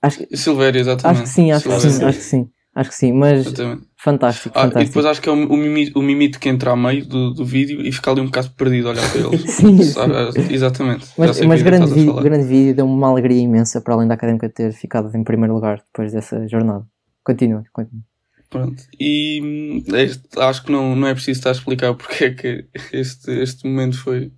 acho, 0.01 0.19
que- 0.27 0.37
Silvério, 0.37 0.81
exatamente. 0.81 1.19
acho 1.21 1.23
que 1.25 1.35
sim, 1.35 1.53
acho 1.53 1.65
que 1.69 1.71
Silvério. 1.71 1.99
sim, 1.99 2.05
acho 2.07 2.19
que 2.19 2.25
sim, 2.25 2.51
acho 2.75 2.91
que 2.91 2.97
sim, 2.97 3.13
mas 3.13 3.47
Exatamente. 3.47 3.83
fantástico, 3.97 4.59
Ah, 4.59 4.67
e 4.67 4.85
depois 4.85 5.07
acho 5.07 5.21
que 5.21 5.29
é 5.29 5.33
o, 5.33 5.35
o, 5.35 5.57
mimito, 5.57 5.99
o 5.99 6.03
mimito 6.03 6.39
que 6.39 6.49
entra 6.49 6.73
a 6.73 6.77
meio 6.77 7.05
do, 7.07 7.33
do 7.33 7.45
vídeo 7.45 7.81
e 7.81 7.91
fica 7.93 8.11
ali 8.11 8.21
um 8.21 8.27
bocado 8.27 8.51
perdido 8.51 8.89
a 8.89 8.91
olhar 8.93 9.11
para 9.11 9.21
eles. 9.21 9.41
Sim, 9.51 9.83
Sabe? 9.83 10.13
Exatamente. 10.53 11.07
Já 11.07 11.13
Mas, 11.19 11.41
mas 11.41 11.61
é 11.61 11.65
que 11.65 11.71
grande, 11.71 11.93
vídeo, 11.93 12.15
grande 12.15 12.47
vídeo, 12.47 12.75
deu-me 12.75 12.93
uma 12.93 13.09
alegria 13.09 13.41
imensa 13.41 13.81
para 13.81 13.95
além 13.95 14.09
da 14.09 14.15
académica 14.15 14.49
ter 14.49 14.73
ficado 14.73 15.11
em 15.17 15.23
primeiro 15.25 15.55
lugar 15.55 15.83
depois 15.87 16.13
dessa 16.13 16.47
jornada. 16.49 16.85
Continua, 17.25 17.65
continua. 17.73 18.03
Pronto. 18.51 18.85
E 19.01 19.41
hum, 19.43 19.97
este- 19.97 20.39
acho 20.39 20.63
que 20.65 20.71
não, 20.71 20.95
não 20.95 21.09
é 21.09 21.15
preciso 21.15 21.39
estar 21.39 21.51
a 21.51 21.53
explicar 21.53 21.95
porque 21.97 22.25
é 22.25 22.31
que 22.31 22.67
este, 22.93 23.31
este 23.33 23.67
momento 23.67 23.99
foi, 23.99 24.31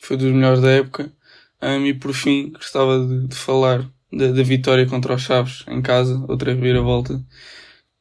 foi 0.00 0.16
dos 0.16 0.32
melhores 0.32 0.60
da 0.60 0.70
época. 0.70 1.12
Hum, 1.62 1.86
e 1.86 1.94
por 1.94 2.12
fim, 2.12 2.50
gostava 2.52 3.06
de, 3.06 3.28
de 3.28 3.34
falar 3.36 3.88
da, 4.16 4.32
da 4.32 4.42
vitória 4.42 4.86
contra 4.86 5.14
os 5.14 5.22
Chaves 5.22 5.64
em 5.68 5.82
casa, 5.82 6.24
outra 6.28 6.52
reviravolta, 6.52 7.22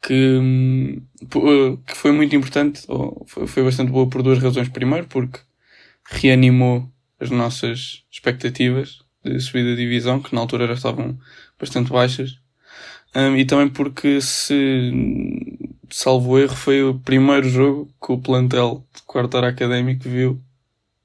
que, 0.02 0.13
hum, 0.13 1.02
eh, 1.21 1.78
que 1.88 1.97
foi 1.97 2.12
muito 2.12 2.36
importante, 2.36 2.84
ou 2.88 3.26
foi, 3.28 3.47
foi 3.47 3.63
bastante 3.63 3.91
boa 3.91 4.10
por 4.10 4.21
duas 4.23 4.39
razões. 4.39 4.69
Primeiro, 4.69 5.08
porque 5.08 5.39
reanimou 6.06 6.89
as 7.19 7.30
nossas 7.30 8.04
expectativas 8.12 8.99
de 9.23 9.39
subida 9.39 9.69
de 9.76 9.78
divisão, 9.84 10.21
que 10.21 10.36
na 10.36 10.41
altura 10.41 10.67
já 10.67 10.73
estavam 10.73 11.17
bastante 11.60 11.91
baixas. 11.91 12.39
Um, 13.15 13.38
e 13.38 13.45
também 13.45 13.69
porque 13.69 14.19
se 14.21 14.91
salvo 15.89 16.39
erro 16.39 16.56
foi 16.56 16.84
o 16.84 16.99
primeiro 16.99 17.47
jogo 17.47 17.88
que 18.04 18.12
o 18.12 18.17
plantel 18.17 18.86
de 18.95 19.04
quarto 19.04 19.38
académico 19.38 20.10
viu 20.10 20.41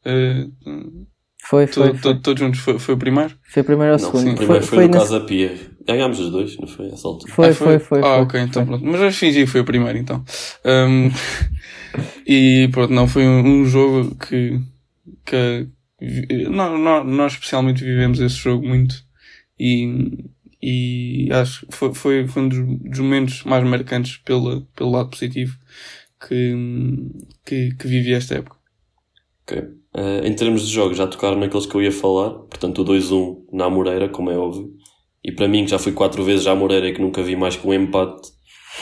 uh, 0.06 1.06
Foi, 1.48 1.66
foi, 1.66 1.92
to- 1.92 1.98
foi. 1.98 2.14
to- 2.14 2.20
todos 2.20 2.40
juntos 2.40 2.60
foi, 2.60 2.78
foi 2.78 2.94
o 2.94 2.98
primeiro 2.98 3.34
Foi 3.48 3.62
o 3.62 3.64
primeiro 3.64 3.92
ou 3.92 3.96
o 3.96 3.98
segundo? 3.98 4.22
sim, 4.22 4.34
primeiro 4.34 4.64
foi, 4.66 4.78
no 4.78 4.86
nesse- 4.88 4.98
Casa 4.98 5.20
Pia. 5.20 5.56
Ganhámos 5.86 6.18
os 6.20 6.30
dois, 6.30 6.56
não 6.58 6.68
foi? 6.68 6.86
Essa 6.88 7.08
altura. 7.08 7.32
Foi, 7.32 7.48
Ah, 7.48 7.54
foi, 7.54 7.78
foi. 7.78 7.98
ah 8.00 8.02
foi, 8.02 8.20
ok 8.22 8.40
então 8.40 8.66
foi. 8.66 8.78
pronto 8.78 8.84
mas 8.92 9.00
eu 9.00 9.12
fingi 9.12 9.40
que 9.40 9.46
foi 9.46 9.60
o 9.62 9.64
primeiro 9.64 9.98
então 9.98 10.22
Um, 10.64 11.10
e 12.26 12.68
pronto 12.72 12.92
não 12.92 13.08
foi 13.08 13.26
um, 13.26 13.40
um 13.62 13.64
jogo 13.64 14.14
que, 14.16 14.60
que 15.24 15.66
vi- 16.00 16.48
nó- 16.50 16.76
nó- 16.76 17.04
nós 17.04 17.32
especialmente 17.32 17.82
vivemos 17.82 18.20
esse 18.20 18.36
jogo 18.36 18.66
muito 18.66 18.94
e 19.58 20.28
e 20.60 21.28
acho 21.32 21.64
que 21.66 21.74
foi, 21.76 21.94
foi, 21.94 22.26
foi 22.26 22.42
um 22.42 22.48
dos, 22.48 22.58
dos 22.90 22.98
momentos 22.98 23.44
mais 23.44 23.62
marcantes 23.62 24.16
pela, 24.18 24.60
pelo 24.74 24.90
lado 24.90 25.08
positivo 25.08 25.56
que, 26.26 26.52
que, 27.46 27.74
que 27.76 27.86
vivi 27.86 28.12
esta 28.12 28.34
época. 28.34 28.56
Ok. 29.44 29.68
Eh, 29.98 30.28
em 30.28 30.32
termos 30.32 30.64
de 30.64 30.72
jogos, 30.72 30.96
já 30.96 31.08
tocaram 31.08 31.36
naqueles 31.36 31.66
que 31.66 31.74
eu 31.74 31.82
ia 31.82 31.90
falar. 31.90 32.30
Portanto, 32.30 32.82
o 32.82 32.84
2-1 32.84 33.44
na 33.52 33.68
Moreira, 33.68 34.08
como 34.08 34.30
é 34.30 34.38
óbvio. 34.38 34.70
E 35.24 35.32
para 35.32 35.48
mim, 35.48 35.64
que 35.64 35.72
já 35.72 35.78
fui 35.78 35.90
quatro 35.90 36.22
vezes 36.22 36.46
à 36.46 36.54
Moreira 36.54 36.88
e 36.88 36.94
que 36.94 37.02
nunca 37.02 37.20
vi 37.20 37.34
mais 37.34 37.56
que 37.56 37.66
um 37.66 37.74
empate 37.74 38.28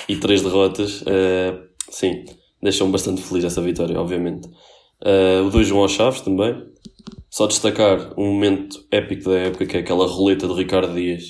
e 0.07 0.17
três 0.17 0.43
derrotas, 0.43 1.03
eh, 1.07 1.55
sim, 1.89 2.25
deixam-me 2.63 2.93
bastante 2.93 3.23
feliz 3.23 3.45
essa 3.45 3.63
vitória, 3.63 3.99
obviamente. 3.99 4.47
Eh, 5.03 5.41
o 5.41 5.51
2-1 5.51 5.79
aos 5.79 5.93
Chaves 5.93 6.21
também. 6.21 6.55
Só 7.31 7.47
destacar 7.47 8.13
um 8.19 8.35
momento 8.35 8.79
épico 8.91 9.31
da 9.31 9.39
época, 9.39 9.65
que 9.65 9.77
é 9.77 9.81
aquela 9.81 10.07
roleta 10.07 10.47
de 10.47 10.53
Ricardo 10.55 10.95
Dias 10.95 11.23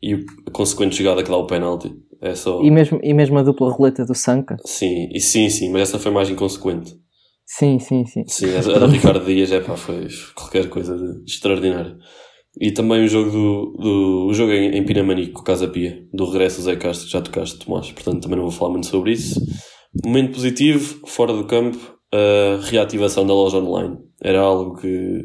e 0.00 0.14
a 0.46 0.50
consequente 0.52 0.96
jogada 0.96 1.24
que 1.24 1.30
dá 1.30 1.36
o 1.36 1.46
penalti. 1.46 1.92
É 2.20 2.36
só... 2.36 2.62
E 2.62 2.70
mesmo, 2.70 3.00
e 3.02 3.12
mesmo 3.12 3.38
a 3.38 3.42
dupla 3.42 3.70
roleta 3.70 4.04
do 4.04 4.14
Sanca? 4.14 4.56
Sim, 4.64 5.08
e 5.12 5.20
sim, 5.20 5.50
sim, 5.50 5.70
mas 5.70 5.82
essa 5.82 5.98
foi 5.98 6.12
mais 6.12 6.30
inconsequente. 6.30 7.03
Sim, 7.58 7.78
sim, 7.78 8.04
sim. 8.04 8.24
Sim, 8.26 8.56
a 8.56 8.60
do 8.60 8.86
Ricardo 8.86 9.24
Dias 9.24 9.52
é 9.52 9.60
pá, 9.60 9.76
foi 9.76 10.08
qualquer 10.34 10.68
coisa 10.68 10.96
de 10.96 11.30
extraordinário. 11.30 11.96
E 12.60 12.72
também 12.72 13.04
o 13.04 13.08
jogo 13.08 13.30
do, 13.30 13.72
do 13.78 14.26
o 14.28 14.34
jogo 14.34 14.52
em, 14.52 14.76
em 14.76 14.84
Pinamanico, 14.84 15.44
Casa 15.44 15.68
Pia, 15.68 16.04
do 16.12 16.24
regresso 16.24 16.56
do 16.58 16.64
Zé 16.64 16.76
Castro, 16.76 17.06
que 17.06 17.12
já 17.12 17.20
tocaste, 17.22 17.58
Tomás, 17.58 17.90
portanto 17.92 18.22
também 18.22 18.36
não 18.36 18.44
vou 18.44 18.52
falar 18.52 18.70
muito 18.72 18.86
sobre 18.86 19.12
isso. 19.12 19.40
Momento 20.04 20.32
positivo, 20.34 21.06
fora 21.06 21.32
do 21.32 21.44
campo, 21.46 21.78
a 22.12 22.60
reativação 22.64 23.24
da 23.26 23.32
loja 23.34 23.58
online. 23.58 23.98
Era 24.20 24.40
algo 24.40 24.76
que 24.76 25.24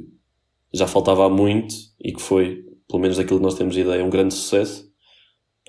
já 0.73 0.85
faltava 0.87 1.25
há 1.25 1.29
muito 1.29 1.73
e 2.03 2.11
que 2.13 2.21
foi, 2.21 2.59
pelo 2.87 3.01
menos 3.01 3.17
daquilo 3.17 3.39
que 3.39 3.43
nós 3.45 3.55
temos 3.55 3.75
ideia, 3.75 4.03
um 4.05 4.09
grande 4.09 4.33
sucesso. 4.35 4.87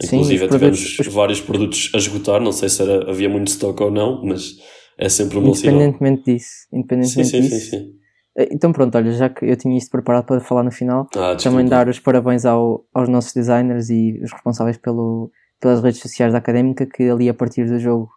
Sim, 0.03 0.17
Inclusive 0.17 0.45
os 0.45 0.51
tivemos 0.51 0.79
produtos- 0.81 1.07
os- 1.07 1.15
vários 1.15 1.41
produtos 1.41 1.91
a 1.95 1.99
esgotar, 1.99 2.41
não 2.41 2.53
sei 2.53 2.69
se 2.69 2.83
era, 2.83 3.11
havia 3.11 3.29
muito 3.31 3.49
stock 3.49 3.83
ou 3.83 3.91
não, 3.91 4.23
mas 4.25 4.57
é 5.01 5.09
sempre 5.09 5.39
um 5.39 5.43
bom 5.43 5.55
sinal. 5.55 5.75
Independentemente 5.77 6.25
disso. 6.33 6.51
Independentemente 6.73 7.31
sim, 7.31 7.43
sim, 7.43 7.49
disso. 7.49 7.71
sim. 7.71 7.93
Eh, 8.39 8.49
Então 8.53 8.73
pronto, 8.73 8.97
olha, 8.97 9.11
já 9.13 9.29
que 9.29 9.45
eu 9.45 9.57
tinha 9.57 9.77
isto 9.77 9.91
preparado 9.91 10.27
para 10.27 10.41
falar 10.41 10.63
no 10.63 10.71
final, 10.71 11.09
Ah, 11.17 11.35
também 11.37 11.67
dar 11.67 11.89
os 11.89 11.99
parabéns 11.99 12.45
ao, 12.45 12.85
aos 12.95 13.09
nossos 13.09 13.33
designers 13.33 13.89
e 13.91 14.21
os 14.23 14.31
responsáveis 14.33 14.77
pelo, 14.77 15.31
pelas 15.61 15.83
redes 15.83 16.01
sociais 16.01 16.33
da 16.33 16.39
Académica, 16.39 16.87
que 16.87 17.09
ali 17.09 17.29
a 17.29 17.35
partir 17.35 17.67
do 17.67 17.79
jogo 17.79 18.09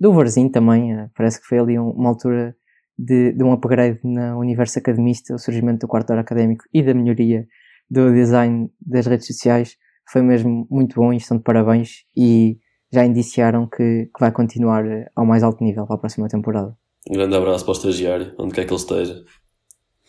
do 0.00 0.12
Varzinho 0.12 0.50
também, 0.50 0.92
eh, 0.94 1.08
parece 1.16 1.40
que 1.40 1.46
foi 1.46 1.58
ali 1.58 1.78
um- 1.78 1.90
uma 1.90 2.08
altura 2.10 2.54
de, 2.98 3.32
de 3.32 3.44
um 3.44 3.52
upgrade 3.52 3.98
no 4.04 4.38
universo 4.38 4.78
academista, 4.78 5.34
o 5.34 5.38
surgimento 5.38 5.80
do 5.80 5.88
quarto 5.88 6.10
hora 6.10 6.20
académico 6.22 6.64
e 6.72 6.82
da 6.82 6.94
melhoria 6.94 7.46
do 7.90 8.12
design 8.12 8.70
das 8.80 9.06
redes 9.06 9.26
sociais, 9.26 9.76
foi 10.10 10.22
mesmo 10.22 10.66
muito 10.70 10.94
bom 10.96 11.12
e 11.12 11.16
estão 11.16 11.36
de 11.36 11.42
parabéns 11.42 12.04
e 12.16 12.58
já 12.92 13.04
indiciaram 13.04 13.66
que, 13.66 14.06
que 14.06 14.20
vai 14.20 14.32
continuar 14.32 14.84
ao 15.14 15.26
mais 15.26 15.42
alto 15.42 15.62
nível 15.62 15.86
para 15.86 15.96
a 15.96 15.98
próxima 15.98 16.28
temporada. 16.28 16.76
Um 17.08 17.14
grande 17.14 17.36
abraço 17.36 17.64
para 17.64 17.72
o 17.72 17.76
estagiário, 17.76 18.34
onde 18.38 18.54
quer 18.54 18.64
que 18.64 18.72
ele 18.72 18.80
esteja. 18.80 19.22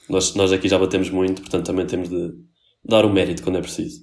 Nós, 0.09 0.33
nós 0.35 0.51
aqui 0.51 0.67
já 0.67 0.79
batemos 0.79 1.09
muito, 1.09 1.41
portanto 1.41 1.65
também 1.65 1.85
temos 1.85 2.09
de 2.09 2.31
dar 2.83 3.05
o 3.05 3.13
mérito 3.13 3.43
quando 3.43 3.57
é 3.57 3.61
preciso. 3.61 4.01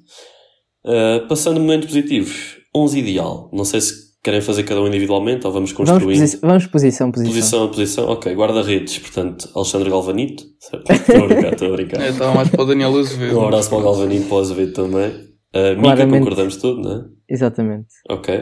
Uh, 0.85 1.27
passando 1.29 1.57
a 1.57 1.61
momentos 1.61 1.89
positivos, 1.89 2.59
11 2.75 2.99
ideal. 2.99 3.51
Não 3.53 3.65
sei 3.65 3.81
se 3.81 4.07
querem 4.23 4.41
fazer 4.41 4.62
cada 4.65 4.81
um 4.81 4.87
individualmente 4.87 5.47
ou 5.47 5.53
vamos 5.53 5.73
Vamos, 5.73 5.91
construindo. 5.91 6.21
posi 6.21 6.39
vamos 6.41 6.67
posição, 6.67 7.11
posição. 7.11 7.33
Posição 7.33 7.65
a 7.65 7.69
posição, 7.69 8.09
ok. 8.09 8.35
Guarda-redes, 8.35 8.99
portanto, 8.99 9.49
Alexandre 9.55 9.91
Galvanito. 9.91 10.45
Certo? 10.61 10.91
Estou 10.93 11.25
a 11.25 11.27
brincar, 11.27 11.53
estou 11.53 11.69
a 11.69 11.73
brincar. 11.73 12.01
É, 12.01 12.09
estava 12.11 12.35
mais 12.35 12.49
para 12.49 12.62
o 12.62 12.67
Daniel 12.67 12.97
Azevedo. 12.99 13.39
Um 13.39 13.45
abraço 13.45 13.69
para 13.69 13.79
o 13.79 13.83
Galvanito, 13.83 14.27
para 14.27 14.37
o 14.37 14.41
Azevedo 14.41 14.73
também. 14.73 15.09
Uh, 15.11 15.81
Claramente. 15.81 16.19
concordamos 16.19 16.57
tudo, 16.57 16.83
não 16.83 16.93
é? 16.93 17.15
Exatamente. 17.29 17.89
Ok. 18.09 18.35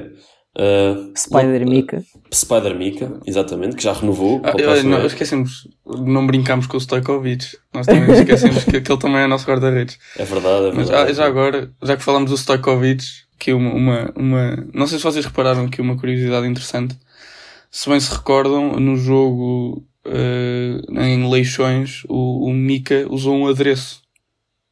Uh, 0.56 1.12
Spider 1.18 1.66
Mika. 1.66 2.04
Spider 2.32 2.76
Mika, 2.76 3.20
exatamente, 3.26 3.76
que 3.76 3.82
já 3.82 3.92
renovou. 3.92 4.40
Ah, 4.44 4.82
não, 4.84 5.04
esquecemos, 5.04 5.68
não 5.84 6.26
brincamos 6.26 6.66
com 6.66 6.76
o 6.76 6.80
Stojkovic. 6.80 7.56
Nós 7.72 7.86
também 7.86 8.10
esquecemos 8.14 8.64
que 8.64 8.76
aquele 8.76 8.98
também 8.98 9.22
é 9.22 9.26
nosso 9.26 9.46
guarda-redes. 9.46 9.98
É 10.16 10.24
verdade, 10.24 10.66
é 10.66 10.72
Mas 10.72 10.88
verdade. 10.88 11.10
ah, 11.10 11.14
já 11.14 11.26
agora, 11.26 11.70
já 11.82 11.96
que 11.96 12.02
falamos 12.02 12.30
do 12.30 12.36
Stojkovic, 12.36 13.04
que 13.38 13.52
uma, 13.52 13.72
uma, 13.72 14.12
uma. 14.16 14.68
Não 14.72 14.86
sei 14.86 14.98
se 14.98 15.04
vocês 15.04 15.24
repararam 15.24 15.68
que 15.68 15.80
uma 15.80 15.96
curiosidade 15.96 16.46
interessante. 16.46 16.96
Se 17.70 17.88
bem 17.88 17.98
se 17.98 18.14
recordam, 18.14 18.78
no 18.78 18.96
jogo 18.96 19.84
eh, 20.04 20.80
em 20.90 21.28
Leixões, 21.28 22.04
o, 22.08 22.48
o 22.48 22.52
Mika 22.52 23.06
usou 23.08 23.34
um 23.34 23.48
adereço 23.48 24.02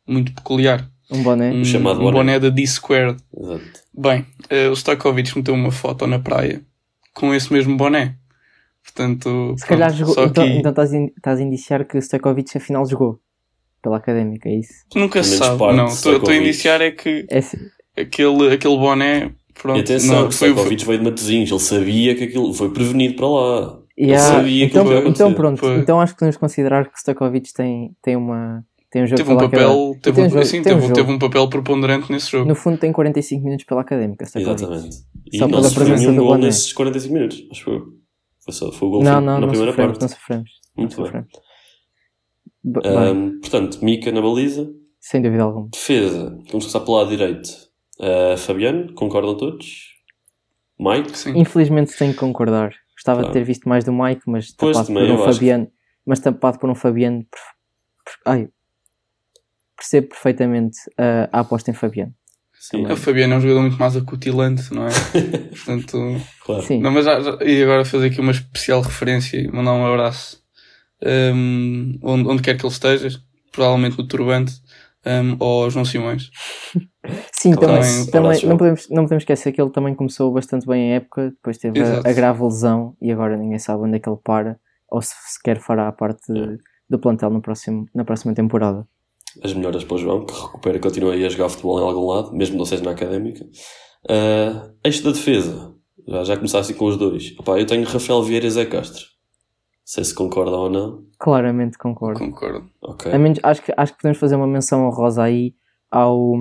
muito 0.07 0.33
peculiar. 0.33 0.89
Um 1.13 1.23
boné. 1.23 1.51
Um, 1.53 1.65
chamado 1.65 2.01
um 2.01 2.05
boné. 2.05 2.17
boné 2.17 2.39
da 2.41 2.49
D-Squared. 2.51 3.19
Exato. 3.39 3.63
Bem, 3.97 4.27
eh, 4.49 4.69
o 4.69 4.75
Stojkovic 4.77 5.37
meteu 5.37 5.55
uma 5.55 5.71
foto 5.71 6.07
na 6.07 6.19
praia 6.19 6.63
com 7.15 7.35
esse 7.35 7.53
mesmo 7.53 7.77
boné. 7.77 8.17
Portanto, 8.85 9.55
Se 9.59 9.67
calhar 9.67 9.89
pronto, 9.89 9.99
jogou. 9.99 10.15
só 10.15 10.25
Então, 10.25 10.45
que 10.45 10.51
então 10.55 10.71
estás, 10.71 10.93
a 10.93 10.97
in- 10.97 11.13
estás 11.17 11.39
a 11.39 11.43
indiciar 11.43 11.85
que 11.87 11.97
o 11.97 12.03
Stojkovic 12.03 12.57
afinal 12.57 12.85
jogou 12.87 13.21
pela 13.83 13.97
académica, 13.97 14.49
é 14.49 14.57
isso? 14.59 14.73
nunca 14.95 15.23
se 15.23 15.37
sabe. 15.37 15.59
parte 15.59 15.77
Não, 15.77 15.87
estou 15.87 16.29
a 16.31 16.37
indiciar 16.37 16.81
é 16.81 16.91
que 16.91 17.27
É 17.31 17.41
sim. 17.41 17.59
aquele, 17.97 18.53
aquele 18.55 18.77
boné. 18.77 19.33
Pronto, 19.61 19.77
E 19.79 19.81
atenção, 19.83 20.23
não, 20.23 20.29
o 20.29 20.33
foi, 20.33 20.49
Stojkovic 20.49 20.85
veio 20.85 20.99
de 20.99 21.05
Matosinhos, 21.05 21.51
ele 21.51 21.61
sabia 21.61 22.15
que 22.17 22.25
aquilo 22.25 22.53
foi 22.55 22.71
prevenido 22.73 23.15
para 23.15 23.29
lá. 23.29 23.79
E 23.97 24.09
Eu 24.09 24.15
há- 24.15 24.19
sabia 24.19 24.65
que 24.67 24.71
então, 24.73 24.83
aquilo 24.83 24.95
ia 24.95 25.09
então 25.09 25.27
acontecer. 25.29 25.35
pronto, 25.35 25.59
Foi. 25.61 25.77
então 25.79 26.01
acho 26.01 26.13
que 26.15 26.19
podemos 26.19 26.37
considerar 26.39 26.85
que 26.87 26.95
o 26.95 26.99
Stojkovic 26.99 27.53
tem, 27.53 27.95
tem, 28.03 28.17
uma, 28.17 28.65
tem 28.93 29.03
um 29.03 29.07
jogo 29.07 29.17
teve 29.17 29.33
um 29.33 29.37
papel, 29.39 29.97
teve, 30.03 30.15
tem 30.17 30.25
um, 30.25 30.27
um 30.27 30.31
jogo- 30.31 30.45
sim, 30.45 30.63
tem 30.63 30.75
um 30.77 30.81
teve, 30.81 30.93
teve 30.93 31.11
um 31.13 31.19
papel 31.19 31.49
preponderante 31.49 32.13
nesse 32.13 32.31
jogo. 32.31 32.47
No 32.49 32.55
fundo 32.55 32.77
tem 32.79 32.93
45 32.93 33.43
minutos 33.45 33.65
pela 33.67 33.81
académica. 33.81 34.25
Exatamente. 34.35 34.97
E 35.33 35.39
Só 35.39 35.45
não 35.45 35.51
pela 35.51 35.63
sofreu 35.65 35.87
presença 35.87 36.03
nenhum 36.11 36.15
do 36.17 36.25
gol 36.27 36.35
boné. 36.35 36.47
nesses 36.47 36.73
45 36.73 37.15
minutos, 37.15 37.45
acho 37.51 37.71
eu. 37.71 37.87
Foi, 38.45 38.53
só, 38.55 38.71
foi 38.71 38.89
o 38.89 38.91
gol 38.91 39.03
Não, 39.03 39.13
foi 39.15 39.21
não, 39.25 39.33
na 39.35 39.41
não 39.41 39.49
primeira 39.49 39.73
sofremos, 39.73 39.99
parte. 39.99 40.03
não 40.03 40.09
sofremos. 40.19 40.51
Não 40.77 40.83
Muito 40.85 40.97
bem. 40.97 41.05
sofremos. 41.07 41.29
Ahm, 42.85 43.41
portanto, 43.41 43.85
Mika 43.85 44.13
na 44.13 44.21
baliza. 44.23 44.71
sem 45.01 45.21
dúvida 45.23 45.43
alguma. 45.43 45.69
Defesa. 45.73 46.31
Vamos 46.31 46.49
começar 46.51 46.81
pelo 46.81 46.97
lado 46.99 47.11
direito. 47.11 47.49
Ah, 48.01 48.37
Fabiano, 48.37 48.93
concordam 48.95 49.37
todos? 49.37 49.91
Mike? 50.79 51.17
Sim. 51.17 51.39
Infelizmente 51.39 51.97
tenho 51.97 52.13
que 52.13 52.19
concordar. 52.21 52.73
Gostava 52.97 53.21
Claro. 53.21 53.33
de 53.33 53.39
ter 53.41 53.45
visto 53.45 53.69
mais 53.69 53.85
do 53.85 53.93
Mike, 53.93 54.23
mas 54.27 54.53
Pois, 54.57 54.77
tapado 54.77 54.87
também 54.95 55.07
por 55.17 55.21
um 55.29 55.33
Fabiano. 55.33 55.69
Mas 56.07 56.21
tapado 56.21 56.59
por 56.59 56.71
um 56.71 56.75
Fabiano. 56.75 57.27
Ai, 58.27 58.49
percebo 59.83 60.09
perfeitamente 60.09 60.79
a, 60.97 61.29
a 61.33 61.41
aposta 61.41 61.71
em 61.71 61.75
Fabiano. 61.75 62.15
Sim, 62.59 62.87
O 62.87 62.97
Fabiano 62.97 63.35
é 63.35 63.37
um 63.39 63.41
jogador 63.41 63.63
muito 63.63 63.77
mais 63.79 63.97
acutilante, 63.97 64.73
não 64.73 64.87
é? 64.87 64.91
Portanto, 65.51 65.99
claro. 66.45 66.63
Sim. 66.63 66.81
não, 66.81 66.93
mas 66.93 67.05
já, 67.05 67.21
já- 67.21 67.39
e 67.45 67.61
agora 67.63 67.85
fazer 67.85 68.07
aqui 68.07 68.21
uma 68.21 68.31
especial 68.31 68.81
referência 68.81 69.37
e 69.37 69.51
mandar 69.51 69.73
um 69.73 69.85
abraço 69.85 70.41
hum, 71.35 71.99
onde, 72.03 72.29
onde 72.29 72.43
quer 72.43 72.57
que 72.57 72.65
ele 72.65 72.73
esteja, 72.73 73.09
provavelmente 73.51 73.99
no 73.99 74.07
Turbante, 74.07 74.53
hum, 75.05 75.37
ou 75.41 75.65
ao 75.65 75.71
João 75.71 75.85
Simões. 75.85 76.31
Sim, 77.35 77.57
também, 77.57 78.07
também 78.07 78.29
abraço, 78.31 78.47
não, 78.47 78.57
podemos, 78.57 78.89
não 78.89 79.03
podemos 79.03 79.23
esquecer 79.23 79.51
que 79.51 79.61
ele 79.61 79.71
também 79.71 79.93
começou 79.95 80.33
bastante 80.33 80.65
bem 80.65 80.93
a 80.93 80.97
época, 80.97 81.31
depois 81.31 81.59
teve 81.59 81.81
Exato. 81.81 82.07
a 82.09 82.13
grave 82.13 82.43
lesão 82.45 82.97
e 83.03 83.11
agora 83.11 83.37
ninguém 83.37 83.59
sabe 83.59 83.83
onde 83.83 83.97
é 83.97 83.99
que 83.99 84.09
ele 84.09 84.19
para 84.23 84.57
ou 84.89 85.03
se 85.03 85.13
sequer 85.33 85.59
fará 85.59 85.89
a 85.89 85.93
parte 85.93 86.31
É. 86.31 86.57
do 86.89 86.99
plantel 87.01 87.31
no 87.31 87.43
próximo, 87.43 87.87
na 87.93 88.05
próxima 88.05 88.33
temporada. 88.35 88.87
As 89.43 89.53
melhoras 89.55 89.85
para 89.85 89.95
o 89.95 89.99
João, 89.99 90.27
que 90.27 90.33
recupera 90.35 90.77
e 90.77 90.81
continua 90.81 91.15
aí 91.15 91.25
a 91.25 91.29
jogar 91.29 91.49
futebol 91.49 91.81
em 91.81 91.85
algum 91.85 92.07
lado, 92.07 92.33
mesmo 92.35 92.59
não 92.59 92.65
seja 92.65 92.83
na 92.83 92.91
académica. 92.91 93.45
Ah, 94.09 94.71
eixo 94.85 95.03
da 95.05 95.11
defesa. 95.11 95.75
Já, 96.07 96.25
já 96.25 96.37
começar 96.37 96.59
assim 96.59 96.75
com 96.75 96.87
os 96.87 96.97
dois. 96.97 97.35
Opá, 97.39 97.59
eu 97.59 97.67
tenho 97.67 97.85
Rafael 97.85 98.23
Vieira 98.23 98.47
e 98.47 98.51
Zé 98.51 98.67
Castro. 98.67 99.03
Não 99.03 99.85
sei 99.85 100.05
se 100.05 100.15
concordam 100.15 100.61
ou 100.61 100.71
não. 100.71 101.05
Claramente 101.19 101.79
concordo. 101.79 102.19
Concordo. 102.19 102.69
Ok. 102.83 103.13
A 103.13 103.19
menos, 103.19 103.39
acho, 103.43 103.63
que, 103.63 103.73
acho 103.77 103.93
que 103.93 103.99
podemos 103.99 104.19
fazer 104.19 104.35
uma 104.37 104.47
menção 104.47 104.87
honrosa 104.87 105.23
aí 105.23 105.55
ao, 105.91 106.35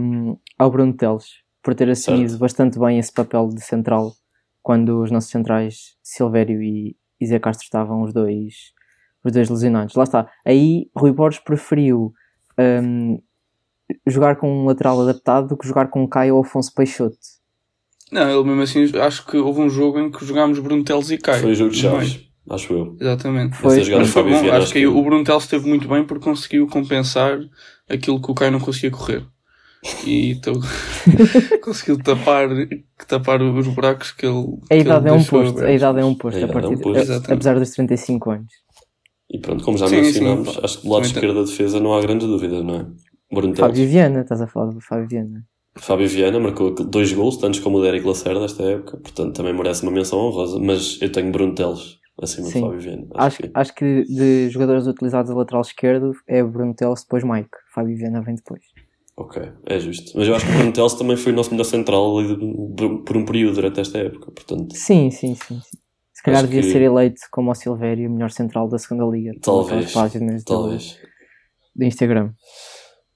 ao 0.58 0.72
Bruno 0.72 0.94
Teles, 0.94 1.26
por 1.62 1.76
ter 1.76 1.90
assumido 1.90 2.30
Certo. 2.30 2.40
bastante 2.40 2.80
bem 2.80 2.98
esse 2.98 3.14
papel 3.14 3.50
de 3.50 3.62
central 3.62 4.14
quando 4.64 5.02
os 5.02 5.12
nossos 5.12 5.30
centrais 5.30 5.96
Silvério 6.02 6.62
e, 6.62 6.96
e 7.20 7.28
Zé 7.28 7.40
Castro 7.40 7.64
estavam 7.64 8.02
os 8.02 8.14
dois, 8.14 8.54
os 9.24 9.32
dois 9.32 9.50
lesionados. 9.50 9.96
Lá 9.96 10.04
está. 10.04 10.32
Aí 10.46 10.90
Rui 10.96 11.12
Borges 11.12 11.42
preferiu 11.44 12.14
hum, 12.60 13.20
jogar 14.08 14.36
com 14.38 14.50
um 14.52 14.66
lateral 14.66 15.02
adaptado 15.02 15.48
do 15.50 15.58
que 15.58 15.68
jogar 15.68 15.88
com 15.90 16.08
Caio 16.08 16.36
ou 16.36 16.42
Afonso 16.44 16.74
Peixoto. 16.74 17.18
Não, 18.12 18.30
ele 18.30 18.44
mesmo 18.44 18.62
assim, 18.64 19.00
acho 19.00 19.26
que 19.26 19.38
houve 19.38 19.62
um 19.62 19.70
jogo 19.70 20.00
em 20.00 20.12
que 20.12 20.26
jogámos 20.26 20.60
Bruno 20.60 20.84
Teles 20.84 21.10
e 21.12 21.18
Caio. 21.18 21.42
Foi 21.44 21.52
o 21.52 21.56
jogo 21.56 21.72
de. 21.72 21.78
Chaves, 21.80 22.20
acho 22.50 22.74
eu. 22.74 22.98
Exatamente. 23.00 23.56
Foi. 23.56 23.78
Mas 23.98 24.10
foi 24.10 24.24
bom, 24.24 24.52
acho 24.52 24.72
que 24.74 24.80
aí 24.80 24.88
o 24.88 25.02
Bruno 25.02 25.24
Teles 25.24 25.44
esteve 25.44 25.68
muito 25.68 25.88
bem 25.88 26.04
porque 26.06 26.24
conseguiu 26.26 26.68
compensar 26.68 27.40
aquilo 27.90 28.22
que 28.22 28.30
o 28.32 28.36
Caio 28.36 28.52
não 28.52 28.60
conseguia 28.60 28.92
correr. 28.92 29.26
E 30.06 30.34
então, 30.34 30.54
conseguiu 31.64 31.98
tapar, 32.04 32.50
tapar 33.08 33.42
os 33.42 33.68
buracos 33.70 34.12
que 34.12 34.26
ele. 34.26 34.58
A 34.66 34.68
que 34.68 34.76
idade 34.82 35.06
ele 35.08 35.10
é 35.10 35.14
um 35.14 35.24
posto, 35.24 35.64
a 35.64 35.72
idade 35.72 36.00
é 36.00 36.06
um 36.06 36.16
posto, 36.16 36.38
A 36.38 36.40
a 36.40 36.44
idade 36.44 36.66
é 36.66 36.68
um 36.68 36.78
partir, 36.78 36.84
posto. 36.84 37.12
a- 37.32 37.34
apesar 37.34 37.58
dos 37.60 37.70
35 37.72 38.32
anos. 38.32 38.52
E 39.34 39.40
pronto, 39.40 39.64
como 39.64 39.78
já 39.78 39.88
Sim, 39.88 40.02
mencionamos, 40.02 40.50
sim. 40.50 40.60
acho 40.64 40.78
que 40.82 40.88
do 40.88 40.94
lado 40.94 41.06
esquerdo 41.06 41.36
da 41.36 41.42
defesa 41.50 41.80
não 41.80 41.94
há 41.94 42.02
grandes 42.02 42.28
dúvidas, 42.28 42.64
não 42.66 42.76
é? 42.76 42.86
Bruno. 43.34 43.56
Fábio 43.56 43.88
Viana, 43.88 44.22
estás 44.22 44.42
a 44.42 44.48
falar 44.48 44.72
do 44.74 44.82
Fábio 44.82 45.08
Viana. 45.08 45.46
Fábio 45.78 46.08
Viana 46.10 46.38
marcou 46.38 46.72
dois 46.76 47.14
gols, 47.14 47.38
tantos 47.38 47.62
como 47.62 47.78
o 47.78 47.82
Derek 47.82 48.06
Lacerda 48.06 48.42
desta 48.42 48.62
época, 48.64 48.98
portanto 48.98 49.34
também 49.36 49.54
merece 49.54 49.84
uma 49.84 49.92
menção 49.92 50.20
honrosa, 50.20 50.60
mas 50.60 51.02
eu 51.02 51.10
tenho 51.10 51.32
Bruno 51.32 51.56
Teles 51.56 51.98
acima 52.22 52.48
de 52.48 52.54
Sim. 52.54 52.62
Fábio 52.62 52.80
Viana. 52.82 53.08
Acho, 53.16 53.38
que- 53.42 53.52
acho 53.54 53.74
que 53.76 54.04
de 54.04 54.50
jogadores 54.50 54.86
utilizados 54.86 55.32
a 55.32 55.34
lateral 55.36 55.62
esquerdo 55.62 56.12
é 56.28 56.44
Bruno 56.44 56.74
Teles, 56.74 57.04
depois 57.04 57.24
Mike. 57.24 57.50
Fábio 57.74 57.96
Viana 57.96 58.22
vem 58.22 58.36
depois. 58.36 58.62
Ok, 59.16 59.42
é 59.66 59.80
justo. 59.80 60.12
Mas 60.18 60.28
eu 60.28 60.36
acho 60.36 60.46
que 60.46 60.52
o 60.52 60.56
Bruno 60.58 60.74
Teles 60.74 60.94
também 60.96 61.16
foi 61.16 61.32
o 61.32 61.36
nosso 61.36 61.52
melhor 61.52 61.64
central 61.64 62.18
ali 62.18 62.36
de- 62.36 63.04
por 63.06 63.16
um 63.16 63.24
período 63.24 63.56
durante 63.56 63.80
esta 63.80 63.98
época, 63.98 64.30
portanto, 64.32 64.76
Sim, 64.76 65.10
sim, 65.10 65.36
sim. 65.36 65.60
sim. 65.62 65.78
Se 66.22 66.26
calhar 66.26 66.44
devia 66.44 66.62
que- 66.62 66.72
ser 66.72 66.82
eleito 66.84 67.20
como 67.32 67.50
o 67.50 67.56
Silvério, 67.56 68.08
o 68.08 68.14
melhor 68.14 68.30
central 68.30 68.68
da 68.70 68.78
segunda 68.78 69.06
liga. 69.06 69.32
Talvez, 69.42 69.92
páginas 69.92 70.44
do, 70.44 70.48
talvez. 70.54 70.98
do 71.76 71.84
Instagram. 71.84 72.30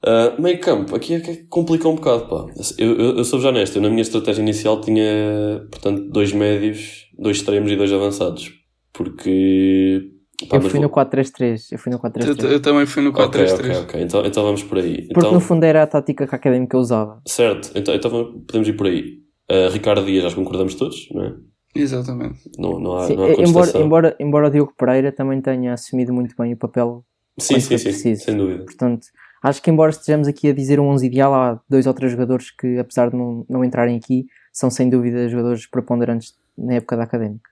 Uh, 0.04 0.42
meio 0.42 0.60
campo, 0.60 0.96
aqui 0.96 1.14
é 1.16 1.20
que 1.20 1.38
complica 1.48 1.88
um 1.88 1.96
bocado, 1.96 2.28
pá. 2.28 2.46
Eu, 2.78 2.96
eu, 2.96 3.18
eu 3.18 3.24
sou 3.24 3.40
já 3.40 3.50
honesto, 3.50 3.76
eu 3.76 3.82
na 3.82 3.90
minha 3.90 4.02
estratégia 4.02 4.42
inicial 4.42 4.82
tinha, 4.82 5.66
portanto, 5.72 6.10
dois 6.10 6.32
médios, 6.34 7.06
dois 7.18 7.38
extremos 7.38 7.72
e 7.72 7.76
dois 7.76 7.92
avançados. 7.92 8.52
Porque. 8.94 10.02
pá, 10.50 10.58
eu 10.58 10.62
fui 10.62 10.72
vou- 10.72 10.82
no 10.82 10.90
4-3-3. 10.90 11.72
Eu 11.72 11.78
fui 11.80 11.92
no 11.92 11.98
Eu, 11.98 12.02
4-3-3. 12.02 12.52
eu 12.52 12.62
também 12.62 12.86
fui 12.86 13.04
no 13.04 13.10
Ok, 13.12 13.24
4-3-3. 13.26 13.54
ok, 13.60 13.76
ok. 13.84 14.02
Então, 14.02 14.26
então 14.26 14.44
vamos 14.44 14.64
por 14.64 14.78
aí. 14.80 15.08
Porque 15.08 15.20
então, 15.20 15.32
no 15.32 15.40
fundo 15.40 15.64
era 15.64 15.84
a 15.84 15.88
tática 15.88 16.28
que 16.28 16.34
a 16.36 16.38
académica 16.38 16.78
usava. 16.78 17.22
Certo, 17.28 17.72
então, 17.76 17.94
então 17.94 18.12
podemos 18.48 18.68
ir 18.68 18.74
por 18.74 18.88
aí. 18.88 19.20
Uh, 19.52 19.70
Ricardo 19.72 20.04
Dias, 20.06 20.26
acho 20.26 20.36
que 20.36 20.42
concordamos 20.42 20.74
todos, 20.76 21.08
não 21.12 21.24
é? 21.24 21.34
Exatamente. 21.76 22.50
Não, 22.58 22.80
não 22.80 22.98
há, 22.98 23.08
Sim, 23.08 23.16
não 23.16 23.26
há 23.26 23.34
embora, 23.34 23.78
embora, 23.78 24.16
embora 24.20 24.48
o 24.48 24.50
Diogo 24.50 24.74
Pereira 24.78 25.12
também 25.12 25.42
tenha 25.42 25.74
assumido 25.74 26.14
muito 26.14 26.34
bem 26.38 26.54
o 26.54 26.58
papel. 26.58 27.04
sim, 27.38 27.60
sim, 27.60 27.78
sim, 27.78 27.84
preciso. 27.84 28.24
sem 28.24 28.38
dúvida. 28.38 28.64
Portanto, 28.64 29.08
acho 29.44 29.62
que 29.62 29.70
embora 29.70 29.92
estejamos 29.92 30.28
aqui 30.28 30.48
a 30.50 30.54
dizer 30.54 30.80
um 30.80 30.88
11 30.88 31.06
ideal, 31.06 31.34
há 31.34 31.60
dois 31.70 31.86
ou 31.86 31.94
três 31.94 32.14
jogadores 32.14 32.50
que, 32.50 32.80
apesar 32.80 33.10
de 33.10 33.18
não, 33.18 33.46
não 33.50 33.64
entrarem 33.64 33.98
aqui, 33.98 34.26
são 34.54 34.70
sem 34.70 34.90
dúvida 34.90 35.28
jogadores 35.28 35.68
preponderantes 35.68 36.34
na 36.58 36.76
época 36.76 36.96
da 36.96 37.04
académica. 37.04 37.50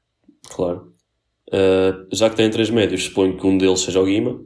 Claro. 0.50 0.94
Uh, 1.50 2.08
já 2.12 2.30
que 2.30 2.38
tem 2.38 2.50
três 2.50 2.70
médios, 2.70 3.04
suponho 3.04 3.38
que 3.38 3.46
um 3.46 3.58
deles 3.58 3.82
seja 3.82 4.00
o 4.00 4.06
Guima. 4.06 4.40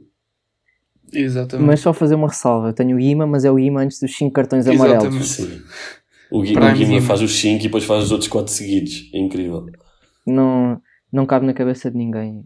Exatamente. 1.14 1.66
Mas 1.66 1.80
só 1.80 1.94
fazer 1.94 2.16
uma 2.16 2.28
ressalva: 2.28 2.70
eu 2.70 2.74
tenho 2.74 2.96
o 2.96 3.00
Guima, 3.00 3.26
mas 3.26 3.46
é 3.46 3.52
o 3.52 3.56
Guima 3.56 3.82
antes 3.82 4.00
dos 4.00 4.16
5 4.16 4.32
cartões 4.34 4.68
amarelos. 4.68 5.06
Exatamente. 5.06 5.26
Sim. 5.26 5.62
O, 6.32 6.42
Gui, 6.42 6.56
o 6.58 6.74
Guima 6.74 7.02
faz 7.02 7.22
os 7.22 7.32
5 7.40 7.60
e 7.60 7.64
depois 7.64 7.84
faz 7.84 8.06
os 8.06 8.12
outros 8.12 8.30
4 8.30 8.52
seguidos. 8.52 9.10
É 9.14 9.20
incrível. 9.20 9.66
Não, 10.26 10.82
não 11.12 11.26
cabe 11.26 11.46
na 11.46 11.54
cabeça 11.54 11.90
de 11.90 11.98
ninguém 11.98 12.44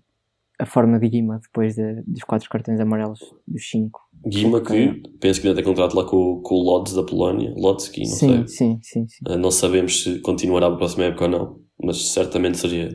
a 0.60 0.66
forma 0.66 1.00
de 1.00 1.10
Guima 1.10 1.40
depois 1.42 1.74
de- 1.76 2.04
dos 2.06 2.24
4 2.24 2.48
cartões 2.50 2.80
amarelos 2.80 3.20
dos 3.48 3.68
5. 3.70 4.00
Guima, 4.28 4.62
que 4.62 5.02
penso 5.20 5.42
que 5.42 5.48
ainda 5.48 5.56
tem 5.60 5.66
contrato 5.66 5.96
lá 5.96 6.06
com, 6.06 6.40
com 6.44 6.56
o 6.56 6.62
Lodz 6.64 6.94
da 6.94 7.02
Polónia. 7.04 7.52
Lodzki, 7.58 8.02
não 8.02 8.06
Sim, 8.06 8.28
sei. 8.28 8.48
sim, 8.48 8.80
sim, 8.84 9.08
sim. 9.08 9.26
Uh, 9.28 9.38
não 9.38 9.50
sabemos 9.50 10.04
se 10.04 10.20
continuará 10.22 10.68
para 10.68 10.76
a 10.76 10.78
próxima 10.78 11.06
época 11.06 11.24
ou 11.26 11.32
não, 11.32 11.60
mas 11.84 12.12
certamente 12.12 12.60
seria, 12.60 12.90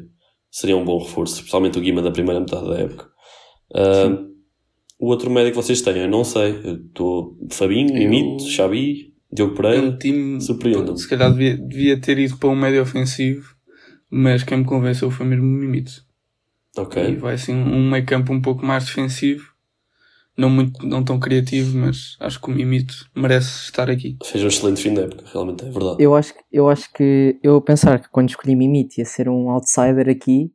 seria 0.53 0.77
um 0.77 0.85
bom 0.85 0.99
reforço, 0.99 1.35
especialmente 1.37 1.77
o 1.79 1.83
Guima 1.83 2.01
da 2.01 2.12
primeira 2.12 2.38
metade 2.38 2.68
da 2.68 2.79
época. 2.79 3.09
Uh, 3.72 4.27
o 5.01 5.09
outro 5.09 5.29
médio 5.29 5.51
que 5.51 5.57
vocês 5.57 5.83
têm, 5.83 5.96
eu 5.99 6.09
não 6.09 6.22
sei. 6.22 6.61
Eu 6.64 6.77
Estou 6.77 7.37
Fabinho, 7.51 7.88
Eu- 7.90 8.09
Mimito, 8.09 8.44
Xabi, 8.49 9.12
Diogo 9.37 9.53
É 9.53 9.57
Pereira, 9.57 9.87
um 9.87 9.99
time. 9.99 10.40
surpreende-me. 10.40 10.99
Se 10.99 11.09
calhar 11.09 11.31
devia, 11.31 11.57
devia 11.57 12.01
ter 12.01 12.18
ido 12.18 12.37
para 12.38 12.49
um 12.49 12.57
médio 12.57 12.83
ofensivo, 12.83 13.55
mas 14.11 14.42
quem 14.42 14.59
me 14.59 14.64
convenceu 14.64 15.11
foi 15.11 15.27
mesmo 15.27 15.44
o 15.44 15.49
Mimito. 15.49 15.92
E 16.77 16.81
Ok. 16.81 17.16
vai 17.16 17.35
assim 17.35 17.55
um 17.55 17.90
meio 17.90 18.05
campo 18.05 18.33
um 18.33 18.40
pouco 18.40 18.64
mais 18.64 18.85
defensivo. 18.87 19.55
Não, 20.37 20.51
muito, 20.51 20.87
não 20.87 21.03
tão 21.03 21.18
criativo, 21.18 21.79
mas 21.79 22.16
acho 22.20 22.40
que 22.40 22.51
o 22.51 22.55
Mimito 22.55 22.94
merece 23.14 23.64
estar 23.64 23.88
aqui. 23.90 24.18
Fez 24.25 24.44
um 24.44 24.49
excelente 24.49 24.83
fim 24.83 24.92
de 24.94 25.01
época, 25.01 25.25
realmente 25.33 25.64
é 25.64 25.70
verdade. 25.70 25.96
Eu 26.03 26.14
acho, 26.14 26.35
que- 26.35 26.44
eu 26.53 26.68
acho 26.68 26.92
que 26.92 27.38
eu 27.42 27.57
a 27.57 27.62
pensar 27.62 28.01
que 28.01 28.09
quando 28.11 28.29
escolhi 28.29 28.55
Mimite 28.55 29.01
ia 29.01 29.05
ser 29.07 29.29
um 29.31 29.49
outsider 29.51 30.09
aqui, 30.11 30.51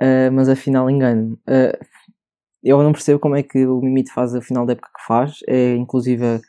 ah, 0.00 0.30
mas 0.30 0.48
afinal 0.50 0.90
engano. 0.90 1.38
Ah, 1.46 1.78
eu 2.62 2.82
não 2.82 2.92
percebo 2.92 3.18
como 3.20 3.36
é 3.36 3.42
que 3.42 3.66
o 3.66 3.80
Mimite 3.80 4.12
faz 4.12 4.34
a 4.34 4.40
final 4.42 4.66
da 4.66 4.72
época 4.72 4.90
que 4.94 5.06
faz. 5.06 5.38
É 5.48 5.74
inclusive 5.76 6.40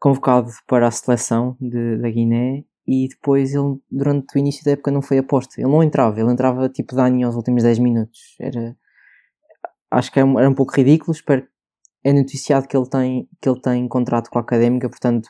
convocado 0.00 0.50
para 0.66 0.88
a 0.88 0.90
seleção 0.90 1.56
de, 1.60 1.98
da 1.98 2.10
Guiné 2.10 2.64
e 2.86 3.06
depois 3.08 3.54
ele 3.54 3.78
durante 3.90 4.34
o 4.34 4.38
início 4.38 4.64
da 4.64 4.72
época 4.72 4.90
não 4.90 5.02
foi 5.02 5.18
aposta. 5.18 5.60
Ele 5.60 5.68
não 5.70 5.82
entrava, 5.82 6.18
ele 6.18 6.32
entrava 6.32 6.68
tipo 6.68 6.96
Dani 6.96 7.22
aos 7.22 7.36
últimos 7.36 7.62
10 7.62 7.78
minutos. 7.78 8.34
Era, 8.40 8.74
acho 9.90 10.10
que 10.10 10.18
era, 10.18 10.26
um- 10.26 10.38
era 10.38 10.48
um 10.48 10.54
pouco 10.54 10.74
ridículo. 10.74 11.12
Espero 11.12 11.46
é 12.02 12.12
noticiado 12.12 12.66
que 12.66 12.76
ele 12.76 12.88
tem 12.88 13.28
que 13.40 13.48
ele 13.48 13.60
tem 13.60 13.86
contrato 13.86 14.30
com 14.30 14.38
a 14.38 14.42
Académica, 14.42 14.88
portanto 14.88 15.28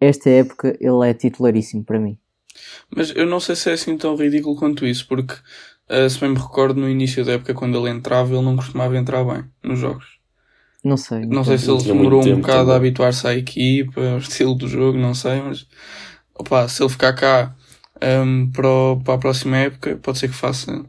esta 0.00 0.30
época 0.30 0.76
ele 0.80 1.08
é 1.08 1.14
titularíssimo 1.14 1.84
para 1.84 2.00
mim. 2.00 2.18
Mas 2.94 3.14
eu 3.14 3.26
não 3.26 3.38
sei 3.40 3.54
se 3.56 3.70
é 3.70 3.74
assim 3.74 3.96
tão 3.96 4.16
ridículo 4.16 4.56
quanto 4.56 4.86
isso, 4.86 5.06
porque 5.06 5.34
ah, 5.88 6.08
se 6.08 6.18
bem 6.18 6.30
me 6.30 6.38
recordo 6.38 6.80
no 6.80 6.88
início 6.88 7.24
da 7.24 7.32
época 7.32 7.54
quando 7.54 7.78
ele 7.78 7.90
entrava, 7.90 8.32
ele 8.34 8.42
não 8.44 8.56
costumava 8.56 8.96
entrar 8.96 9.22
bem 9.24 9.44
nos 9.62 9.78
jogos. 9.78 10.18
Não 10.84 10.96
sei. 10.96 11.20
Não 11.26 11.44
sei 11.44 11.58
se 11.58 11.70
ele 11.70 11.82
demorou 11.84 12.26
um 12.26 12.36
bocado 12.40 12.58
a 12.58 12.74
também. 12.74 12.76
habituar-se 12.76 13.26
à 13.26 13.34
equipa, 13.36 14.00
ao 14.00 14.18
estilo 14.18 14.54
do 14.54 14.66
jogo, 14.68 14.98
não 14.98 15.14
sei, 15.14 15.40
mas 15.40 15.66
opa, 16.34 16.66
se 16.68 16.82
ele 16.82 16.90
ficar 16.90 17.12
cá 17.12 17.54
ahm, 18.00 18.50
para, 18.52 18.68
o- 18.68 19.00
para 19.04 19.14
a 19.14 19.18
próxima 19.18 19.56
época, 19.58 19.96
pode 20.02 20.18
ser 20.18 20.26
que 20.28 20.34
faça, 20.34 20.84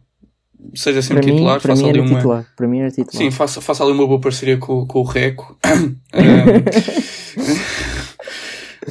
seja 0.73 1.01
sempre 1.01 1.21
para 1.21 1.27
mim, 1.31 1.35
titular, 1.37 1.61
para 1.61 1.69
faça 1.75 1.83
mim 1.83 1.89
ali 1.89 1.99
era 1.99 2.07
uma. 2.07 2.17
titular. 2.17 2.45
Para 2.55 2.67
mim 2.67 2.79
era 2.79 2.89
titular. 2.89 3.11
Sim, 3.23 3.29
faça, 3.31 3.61
faça 3.61 3.83
ali 3.83 3.91
uma 3.93 4.07
boa 4.07 4.19
parceria 4.19 4.57
com, 4.57 4.85
com 4.87 4.99
o 4.99 5.03
Reco. 5.03 5.57
Ahm, 5.63 5.95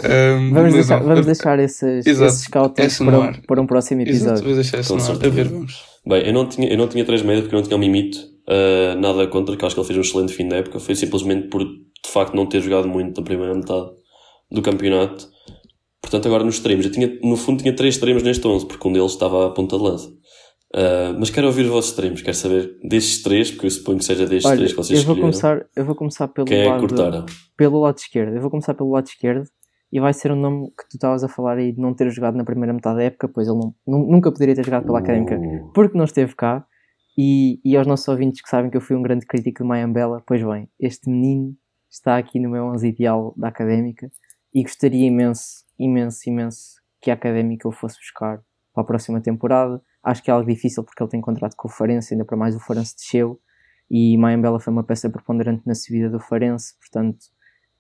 vamos 0.52 0.52
mas 0.52 0.72
deixar, 0.74 1.00
não, 1.00 1.08
vamos 1.08 1.26
deixar 1.26 1.58
esses, 1.58 2.06
Exato. 2.06 2.30
esses 2.32 2.46
no 3.00 3.06
para, 3.06 3.18
um- 3.18 3.22
ar. 3.22 3.40
para 3.46 3.60
um 3.60 3.66
próximo 3.66 4.00
Exato, 4.02 4.16
episódio. 4.16 4.44
vou 4.44 4.54
deixar 4.54 4.78
ar. 4.78 5.26
A 5.26 5.28
ver, 5.28 5.48
vamos. 5.48 5.82
Bem, 6.06 6.26
eu 6.26 6.32
não 6.32 6.48
tinha, 6.48 6.68
eu 6.68 6.78
não 6.78 6.88
tinha 6.88 7.04
três 7.04 7.22
médios 7.22 7.42
porque 7.42 7.54
eu 7.54 7.58
não 7.60 7.64
tinha 7.66 7.76
o 7.76 7.80
Mimito. 7.80 8.31
Uh, 8.48 8.98
nada 9.00 9.26
contra, 9.28 9.56
que 9.56 9.64
acho 9.64 9.74
que 9.74 9.80
ele 9.80 9.86
fez 9.86 9.98
um 9.98 10.02
excelente 10.02 10.32
fim 10.32 10.48
da 10.48 10.56
época. 10.56 10.78
Foi 10.80 10.94
simplesmente 10.94 11.48
por, 11.48 11.62
de 11.64 12.10
facto, 12.10 12.34
não 12.34 12.46
ter 12.46 12.60
jogado 12.60 12.88
muito 12.88 13.20
na 13.20 13.24
primeira 13.24 13.54
metade 13.54 13.90
do 14.50 14.60
campeonato. 14.62 15.28
Portanto, 16.00 16.26
agora 16.26 16.42
nos 16.44 16.56
extremos. 16.56 16.84
Eu 16.84 16.92
tinha, 16.92 17.18
no 17.22 17.36
fundo, 17.36 17.62
tinha 17.62 17.74
três 17.74 17.94
extremos 17.94 18.22
neste 18.22 18.46
11, 18.46 18.66
porque 18.66 18.86
um 18.88 18.92
deles 18.92 19.12
estava 19.12 19.46
à 19.46 19.50
ponta 19.50 19.76
de 19.76 19.82
lança. 19.82 20.08
Uh, 20.74 21.14
mas 21.18 21.28
quero 21.30 21.46
ouvir 21.46 21.62
os 21.62 21.68
vossos 21.68 21.90
extremos. 21.90 22.22
Quero 22.22 22.36
saber 22.36 22.78
destes 22.82 23.22
três, 23.22 23.50
porque 23.50 23.66
eu 23.66 23.70
suponho 23.70 23.98
que 23.98 24.04
seja 24.04 24.26
destes 24.26 24.46
Olha, 24.46 24.56
três 24.56 24.70
que 24.72 24.76
vocês 24.76 24.98
eu 25.00 25.04
vou, 25.06 25.14
escolheram. 25.14 25.20
começar, 25.40 25.66
eu 25.76 25.84
vou 25.84 25.94
começar 25.94 26.28
pelo 26.28 26.46
Quem 26.46 26.62
é 26.62 26.68
lado, 26.68 26.80
cortaram? 26.80 27.26
pelo 27.56 27.78
lado 27.80 27.98
esquerdo. 27.98 28.34
Eu 28.34 28.40
vou 28.40 28.50
começar 28.50 28.74
pelo 28.74 28.90
lado 28.90 29.06
esquerdo 29.06 29.44
e 29.92 30.00
vai 30.00 30.12
ser 30.14 30.32
um 30.32 30.36
nome 30.40 30.68
que 30.68 30.88
tu 30.88 30.94
estavas 30.94 31.22
a 31.22 31.28
falar 31.28 31.58
aí 31.58 31.70
de 31.72 31.80
não 31.80 31.94
ter 31.94 32.10
jogado 32.10 32.36
na 32.36 32.44
primeira 32.44 32.72
metade 32.72 32.96
da 32.96 33.02
época, 33.04 33.28
pois 33.28 33.46
ele 33.46 33.58
não- 33.58 33.74
nu- 33.86 34.10
nunca 34.10 34.32
poderia 34.32 34.54
ter 34.54 34.64
jogado 34.64 34.84
pela 34.86 34.98
Académica 34.98 35.36
Uh, 35.38 35.70
porque 35.74 35.96
não 35.96 36.04
esteve 36.04 36.34
cá. 36.34 36.64
E, 37.16 37.60
e 37.64 37.76
aos 37.76 37.86
nossos 37.86 38.08
ouvintes 38.08 38.40
que 38.40 38.48
sabem 38.48 38.70
que 38.70 38.76
eu 38.76 38.80
fui 38.80 38.96
um 38.96 39.02
grande 39.02 39.26
crítico 39.26 39.62
de 39.62 39.68
Mayambela, 39.68 40.22
pois 40.26 40.42
bem, 40.42 40.68
este 40.80 41.10
menino 41.10 41.56
está 41.90 42.16
aqui 42.16 42.38
no 42.40 42.48
meu 42.50 42.64
11 42.66 42.88
ideal 42.88 43.34
da 43.36 43.48
Académica 43.48 44.10
e 44.54 44.62
gostaria 44.62 45.06
imenso, 45.06 45.64
imenso, 45.78 46.28
imenso 46.28 46.80
que 47.00 47.10
a 47.10 47.14
Académica 47.14 47.68
o 47.68 47.72
fosse 47.72 47.98
buscar 47.98 48.40
para 48.72 48.82
a 48.82 48.86
próxima 48.86 49.20
temporada. 49.20 49.82
Acho 50.02 50.22
que 50.22 50.30
é 50.30 50.34
algo 50.34 50.48
difícil 50.48 50.82
porque 50.82 51.02
ele 51.02 51.10
tem 51.10 51.20
contrato 51.20 51.54
com 51.56 51.68
o 51.68 51.70
Farense, 51.70 52.14
ainda 52.14 52.24
para 52.24 52.36
mais 52.36 52.56
o 52.56 52.60
Farense 52.60 52.96
desceu 52.96 53.38
e 53.90 54.16
Mayambela 54.16 54.58
foi 54.58 54.72
uma 54.72 54.82
peça 54.82 55.10
preponderante 55.10 55.62
na 55.66 55.74
subida 55.74 56.08
do 56.08 56.18
Farense, 56.18 56.74
portanto 56.78 57.26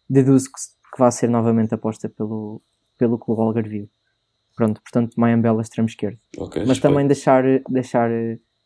deduzo 0.08 0.46
que, 0.46 0.60
que 0.92 0.98
vai 0.98 1.10
ser 1.10 1.30
novamente 1.30 1.74
aposta 1.74 2.06
pelo, 2.06 2.60
pelo 2.98 3.18
Clube 3.18 3.40
Algarvio. 3.40 3.88
Pronto, 4.54 4.82
portanto 4.82 5.14
Mayambela 5.16 5.62
extremo 5.62 5.88
esquerdo. 5.88 6.18
ok, 6.36 6.60
Mas 6.60 6.68
respeito. 6.68 6.82
também 6.82 7.06
deixar, 7.06 7.42
deixar 7.70 8.10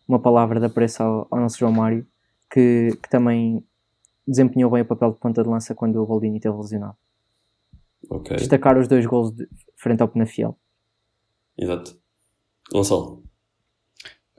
uma 0.08 0.18
palavra 0.20 0.58
de 0.60 0.66
apreço 0.66 1.02
ao, 1.02 1.26
ao 1.30 1.40
nosso 1.40 1.58
João 1.58 1.72
Mário, 1.72 2.06
que, 2.52 2.90
que 3.02 3.08
também 3.10 3.62
desempenhou 4.26 4.70
bem 4.70 4.82
o 4.82 4.86
papel 4.86 5.12
de 5.12 5.18
ponta 5.18 5.42
de 5.42 5.48
lança 5.48 5.74
quando 5.74 6.02
o 6.02 6.06
Boldini 6.06 6.36
esteve 6.36 6.56
lesionado. 6.56 6.96
Ok, 8.10 8.36
Destacar 8.36 8.78
os 8.78 8.86
dois 8.88 9.04
gols 9.06 9.32
de 9.34 9.48
frente 9.76 10.00
ao 10.02 10.08
Penafiel. 10.08 10.56
exato. 11.58 11.96
Gonçalo, 12.72 13.22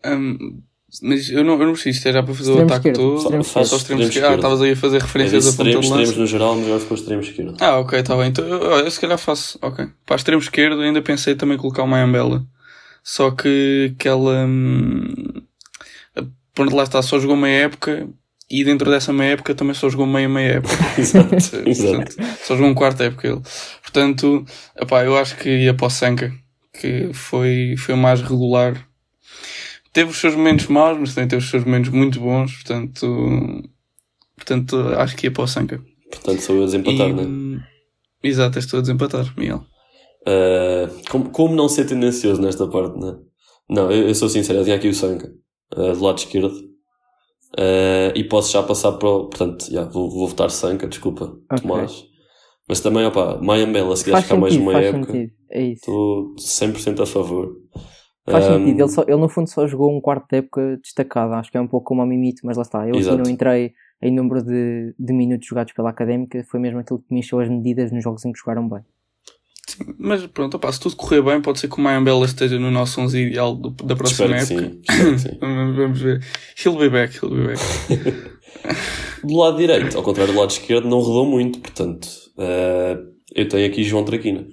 Ahm, 0.03 0.61
mas 1.01 1.29
eu 1.29 1.43
não, 1.43 1.53
eu 1.59 1.65
não 1.65 1.73
preciso, 1.73 1.97
isto 1.97 2.07
é 2.07 2.13
já 2.13 2.23
para 2.23 2.33
fazer 2.33 2.51
Extremo 2.51 2.61
o 2.61 2.65
ataque 2.73 2.89
esquerdo, 2.89 2.95
todo. 2.97 3.17
extremo 3.21 3.43
Só 3.43 3.61
esquerdo. 3.61 3.77
extremo 3.79 4.01
Extremo 4.01 4.03
esquerdo. 4.03 4.31
Ah, 4.31 4.35
estavas 4.35 4.61
aí 4.61 4.71
a 4.71 4.75
fazer 4.75 5.01
referências 5.01 5.47
a 5.47 5.51
ponta 5.51 5.63
extremos, 5.69 5.85
de 5.85 5.91
lança. 5.91 6.03
extremos 6.03 6.17
no 6.17 6.25
geral, 6.27 6.55
mas 6.55 6.65
agora 6.65 6.79
ficou 6.79 6.97
extremo 6.97 7.21
esquerdo. 7.21 7.57
Ah, 7.59 7.79
ok, 7.79 7.99
está 7.99 8.15
bem. 8.15 8.27
Então, 8.29 8.45
eu, 8.47 8.61
eu 8.61 8.91
se 8.91 8.99
calhar 9.01 9.17
faço. 9.17 9.59
Ok. 9.61 9.85
Para 10.05 10.15
extremo 10.15 10.41
esquerdo, 10.41 10.79
ainda 10.81 11.01
pensei 11.01 11.35
também 11.35 11.57
colocar 11.57 11.83
o 11.83 11.87
Mayambela. 11.87 12.45
Só 13.03 13.31
que 13.31 13.93
aquela. 13.97 14.45
Hum, 14.45 15.41
pronto, 16.57 16.75
lá 16.75 16.83
está, 16.83 17.01
só 17.03 17.19
jogou 17.19 17.37
meia 17.37 17.65
época. 17.65 18.09
E 18.49 18.63
dentro 18.63 18.89
dessa 18.89 19.11
meia 19.13 19.33
época 19.33 19.53
também 19.53 19.73
só 19.73 19.89
jogou 19.89 20.07
meia 20.07 20.27
meia 20.27 20.53
época. 20.53 20.73
Exato, 20.97 21.35
exato. 21.67 22.15
Só 22.45 22.55
jogou 22.55 22.71
um 22.71 22.73
quarto 22.73 23.03
época 23.03 23.27
ele. 23.27 23.41
Portanto, 23.81 24.45
epá, 24.75 25.03
eu 25.03 25.17
acho 25.17 25.37
que 25.37 25.49
ia 25.49 25.73
para 25.73 25.87
o 25.87 25.89
Sanka, 25.89 26.33
que 26.73 27.11
foi, 27.13 27.75
foi 27.77 27.93
o 27.93 27.97
mais 27.97 28.21
regular. 28.21 28.87
Teve 29.91 30.11
os 30.11 30.17
seus 30.17 30.33
momentos 30.33 30.67
maus, 30.67 30.97
mas 30.97 31.13
também 31.13 31.27
teve 31.27 31.43
os 31.43 31.49
seus 31.49 31.65
momentos 31.65 31.89
muito 31.91 32.19
bons. 32.21 32.53
Portanto, 32.53 33.63
portanto 34.35 34.77
acho 34.97 35.15
que 35.17 35.27
ia 35.27 35.31
para 35.31 35.43
o 35.43 35.47
Sanka. 35.47 35.83
Portanto, 36.09 36.41
sou 36.41 36.55
eu 36.55 36.63
a 36.63 36.65
desempatar, 36.65 37.09
E- 37.09 37.13
né? 37.13 37.63
Exato, 38.23 38.59
estou 38.59 38.79
a 38.79 38.81
desempatar, 38.81 39.33
Miguel. 39.37 39.63
Uh, 40.21 41.09
como, 41.09 41.29
como 41.31 41.53
não 41.55 41.67
ser 41.67 41.85
tendencioso 41.85 42.41
nesta 42.41 42.65
parte, 42.67 42.97
né? 42.97 43.15
Não, 43.69 43.91
eu, 43.91 44.07
eu 44.07 44.15
sou 44.15 44.29
sincero, 44.29 44.59
eu 44.59 44.63
tinha 44.63 44.75
aqui 44.77 44.87
o 44.87 44.93
Sanka, 44.93 45.29
uh, 45.75 45.93
do 45.93 46.03
lado 46.03 46.17
esquerdo. 46.19 46.51
Uh, 47.57 48.11
e 48.15 48.23
posso 48.25 48.51
já 48.51 48.61
passar 48.61 48.91
para 48.93 49.07
o. 49.09 49.29
Portanto, 49.29 49.71
já, 49.71 49.83
vou, 49.85 50.09
vou 50.09 50.27
votar 50.27 50.49
Sanka, 50.51 50.87
desculpa, 50.87 51.25
Ok. 51.51 51.61
Tomás. 51.61 52.05
Mas 52.67 52.81
também, 52.81 53.05
opá, 53.05 53.39
Mayambela, 53.41 53.95
se 53.95 54.03
quiser 54.03 54.15
Faz 54.17 54.25
ficar 54.25 54.37
mais 54.39 54.55
uma 54.57 54.73
faz 54.73 54.85
época, 54.87 55.11
sentido. 55.13 55.31
É 55.49 55.61
isso. 55.61 55.79
estou 55.79 56.35
100% 56.35 57.01
a 57.01 57.05
favor. 57.05 57.55
Faz 58.29 58.45
Um, 58.49 58.57
sentido. 58.57 58.81
Ele, 58.81 58.89
só, 58.89 59.03
ele 59.03 59.15
no 59.15 59.29
fundo 59.29 59.49
só 59.49 59.65
jogou 59.65 59.95
um 59.95 60.01
quarto 60.01 60.27
de 60.29 60.37
época 60.39 60.77
destacado. 60.83 61.33
Acho 61.35 61.49
que 61.49 61.57
é 61.57 61.61
um 61.61 61.67
pouco 61.67 61.85
como 61.87 62.01
a 62.01 62.05
Mimito, 62.05 62.41
mas 62.43 62.57
lá 62.57 62.63
está. 62.63 62.79
Eu 62.83 62.89
aqui 62.89 62.97
Exato. 62.99 63.17
não 63.23 63.31
entrei 63.31 63.71
em 64.01 64.13
número 64.13 64.43
de, 64.43 64.93
de 64.99 65.13
minutos 65.13 65.47
jogados 65.47 65.71
pela 65.71 65.89
Académica. 65.89 66.43
Foi 66.51 66.59
mesmo 66.59 66.79
aquilo 66.79 66.99
que 66.99 67.13
me 67.13 67.21
encheu 67.21 67.39
as 67.39 67.47
medidas 67.47 67.89
nos 67.93 68.03
jogos 68.03 68.25
em 68.25 68.33
que 68.33 68.39
jogaram 68.39 68.67
bem. 68.67 68.81
Mas 69.97 70.25
pronto, 70.27 70.55
opá, 70.55 70.71
se 70.71 70.79
tudo 70.79 70.95
correr 70.95 71.21
bem, 71.21 71.41
pode 71.41 71.59
ser 71.59 71.67
que 71.67 71.77
o 71.77 71.81
Mayambela 71.81 72.25
esteja 72.25 72.57
no 72.59 72.71
nosso 72.71 73.01
11 73.01 73.19
ideal 73.19 73.53
do- 73.55 73.69
da 73.85 73.95
próxima 73.95 74.35
Espero 74.37 74.47
que 74.47 74.65
época. 74.65 74.71
sim. 74.73 74.81
Espero 74.89 75.11
que 75.13 75.19
sim. 75.19 75.37
Vamos 75.75 75.99
ver. 76.01 76.23
He'll 76.63 76.77
be 76.77 76.89
back, 76.89 77.17
he'll 77.17 77.29
be 77.35 77.47
back. 77.47 77.61
Do 79.23 79.35
lado 79.35 79.57
direito, 79.57 79.97
ao 79.97 80.03
contrário 80.03 80.33
do 80.33 80.39
lado 80.39 80.51
esquerdo, 80.51 80.87
não 80.87 80.99
rodou 80.99 81.25
muito, 81.25 81.59
portanto, 81.59 82.05
uh, 82.37 83.11
eu 83.35 83.47
tenho 83.47 83.67
aqui 83.67 83.83
João 83.83 84.05
Traquina. 84.05 84.45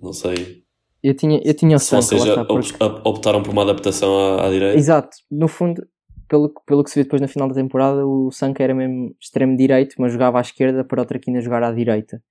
Não 0.00 0.12
sei 0.12 0.62
Eu 1.02 1.14
tinha, 1.14 1.40
eu 1.44 1.54
tinha 1.54 1.76
o 1.76 1.78
se 1.78 1.86
Sanka, 1.86 2.02
lá 2.02 2.06
vocês 2.06 2.24
está, 2.24 2.42
op- 2.42 2.48
porque- 2.48 2.84
op- 2.84 3.06
optaram 3.06 3.42
por 3.42 3.50
uma 3.52 3.62
adaptação 3.62 4.16
à, 4.38 4.46
à 4.46 4.50
direita. 4.50 4.78
Exato, 4.78 5.16
no 5.30 5.48
fundo, 5.48 5.84
pelo, 6.28 6.48
que- 6.48 6.60
pelo 6.66 6.84
que 6.84 6.90
se 6.90 6.96
viu 6.96 7.04
depois 7.04 7.20
na 7.22 7.28
final 7.28 7.48
da 7.48 7.54
temporada, 7.54 8.06
o 8.06 8.30
Sanka 8.30 8.62
era 8.62 8.74
mesmo 8.74 9.14
extremo 9.20 9.56
direito, 9.56 9.96
mas 9.98 10.12
jogava 10.12 10.38
à 10.38 10.40
esquerda 10.42 10.84
para 10.84 11.02
o 11.02 11.06
Traquina 11.06 11.40
jogar 11.40 11.62
à 11.62 11.72
direita. 11.72 12.22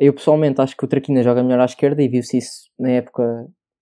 Eu 0.00 0.14
pessoalmente 0.14 0.58
acho 0.62 0.74
que 0.74 0.84
o 0.84 0.88
Traquina 0.88 1.22
joga 1.22 1.42
melhor 1.42 1.60
à 1.60 1.66
esquerda 1.66 2.02
e 2.02 2.08
viu-se 2.08 2.38
isso 2.38 2.70
na 2.78 2.88
época 2.88 3.22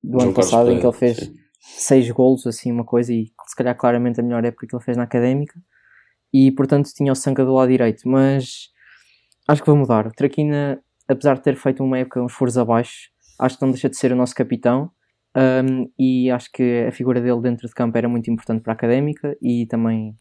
do 0.02 0.18
João 0.18 0.24
ano 0.24 0.34
Carlos 0.34 0.50
passado 0.50 0.72
em 0.72 0.80
que 0.80 0.84
ele 0.84 0.92
fez 0.92 1.16
sim. 1.16 1.34
seis 1.60 2.10
golos, 2.10 2.44
assim, 2.44 2.72
uma 2.72 2.84
coisa, 2.84 3.12
e 3.12 3.26
se 3.46 3.56
calhar 3.56 3.76
claramente 3.76 4.18
a 4.18 4.22
melhor 4.24 4.44
época 4.44 4.66
que 4.66 4.74
ele 4.74 4.82
fez 4.82 4.96
na 4.96 5.04
académica. 5.04 5.54
E 6.34 6.50
portanto 6.50 6.90
tinha 6.92 7.12
o 7.12 7.14
Sanka 7.14 7.44
do 7.44 7.54
lado 7.54 7.68
direito, 7.68 8.02
mas 8.08 8.68
acho 9.46 9.62
que 9.62 9.70
vou 9.70 9.78
mudar. 9.78 10.08
O 10.08 10.10
Traquina, 10.10 10.82
apesar 11.06 11.34
de 11.34 11.42
ter 11.42 11.54
feito 11.54 11.84
uma 11.84 11.98
época 11.98 12.20
uns 12.20 12.32
furos 12.32 12.58
abaixo, 12.58 13.10
acho 13.38 13.56
que 13.56 13.62
não 13.62 13.70
deixa 13.70 13.88
de 13.88 13.96
ser 13.96 14.10
o 14.12 14.16
nosso 14.16 14.34
capitão. 14.34 14.90
Um, 15.36 15.88
e 15.96 16.32
acho 16.32 16.50
que 16.50 16.86
a 16.88 16.90
figura 16.90 17.20
dele 17.20 17.40
dentro 17.40 17.68
de 17.68 17.74
campo 17.74 17.96
era 17.96 18.08
muito 18.08 18.28
importante 18.28 18.60
para 18.60 18.72
a 18.72 18.74
académica 18.74 19.36
e 19.40 19.66
também 19.66 20.16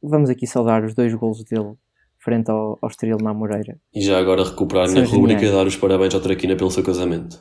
vamos 0.00 0.30
aqui 0.30 0.46
saudar 0.46 0.84
os 0.84 0.94
dois 0.94 1.12
golos 1.12 1.42
dele 1.42 1.74
frente 2.22 2.50
ao, 2.50 2.78
ao 2.80 2.88
Estoril 2.88 3.18
na 3.18 3.34
Moreira. 3.34 3.78
E 3.94 4.00
já 4.00 4.18
agora 4.18 4.44
recuperar 4.44 4.88
a 4.88 4.92
minha 4.92 5.04
rubrica 5.04 5.44
e 5.44 5.50
dar 5.50 5.66
os 5.66 5.76
parabéns 5.76 6.14
ao 6.14 6.20
Traquina 6.20 6.56
pelo 6.56 6.70
seu 6.70 6.82
casamento. 6.82 7.38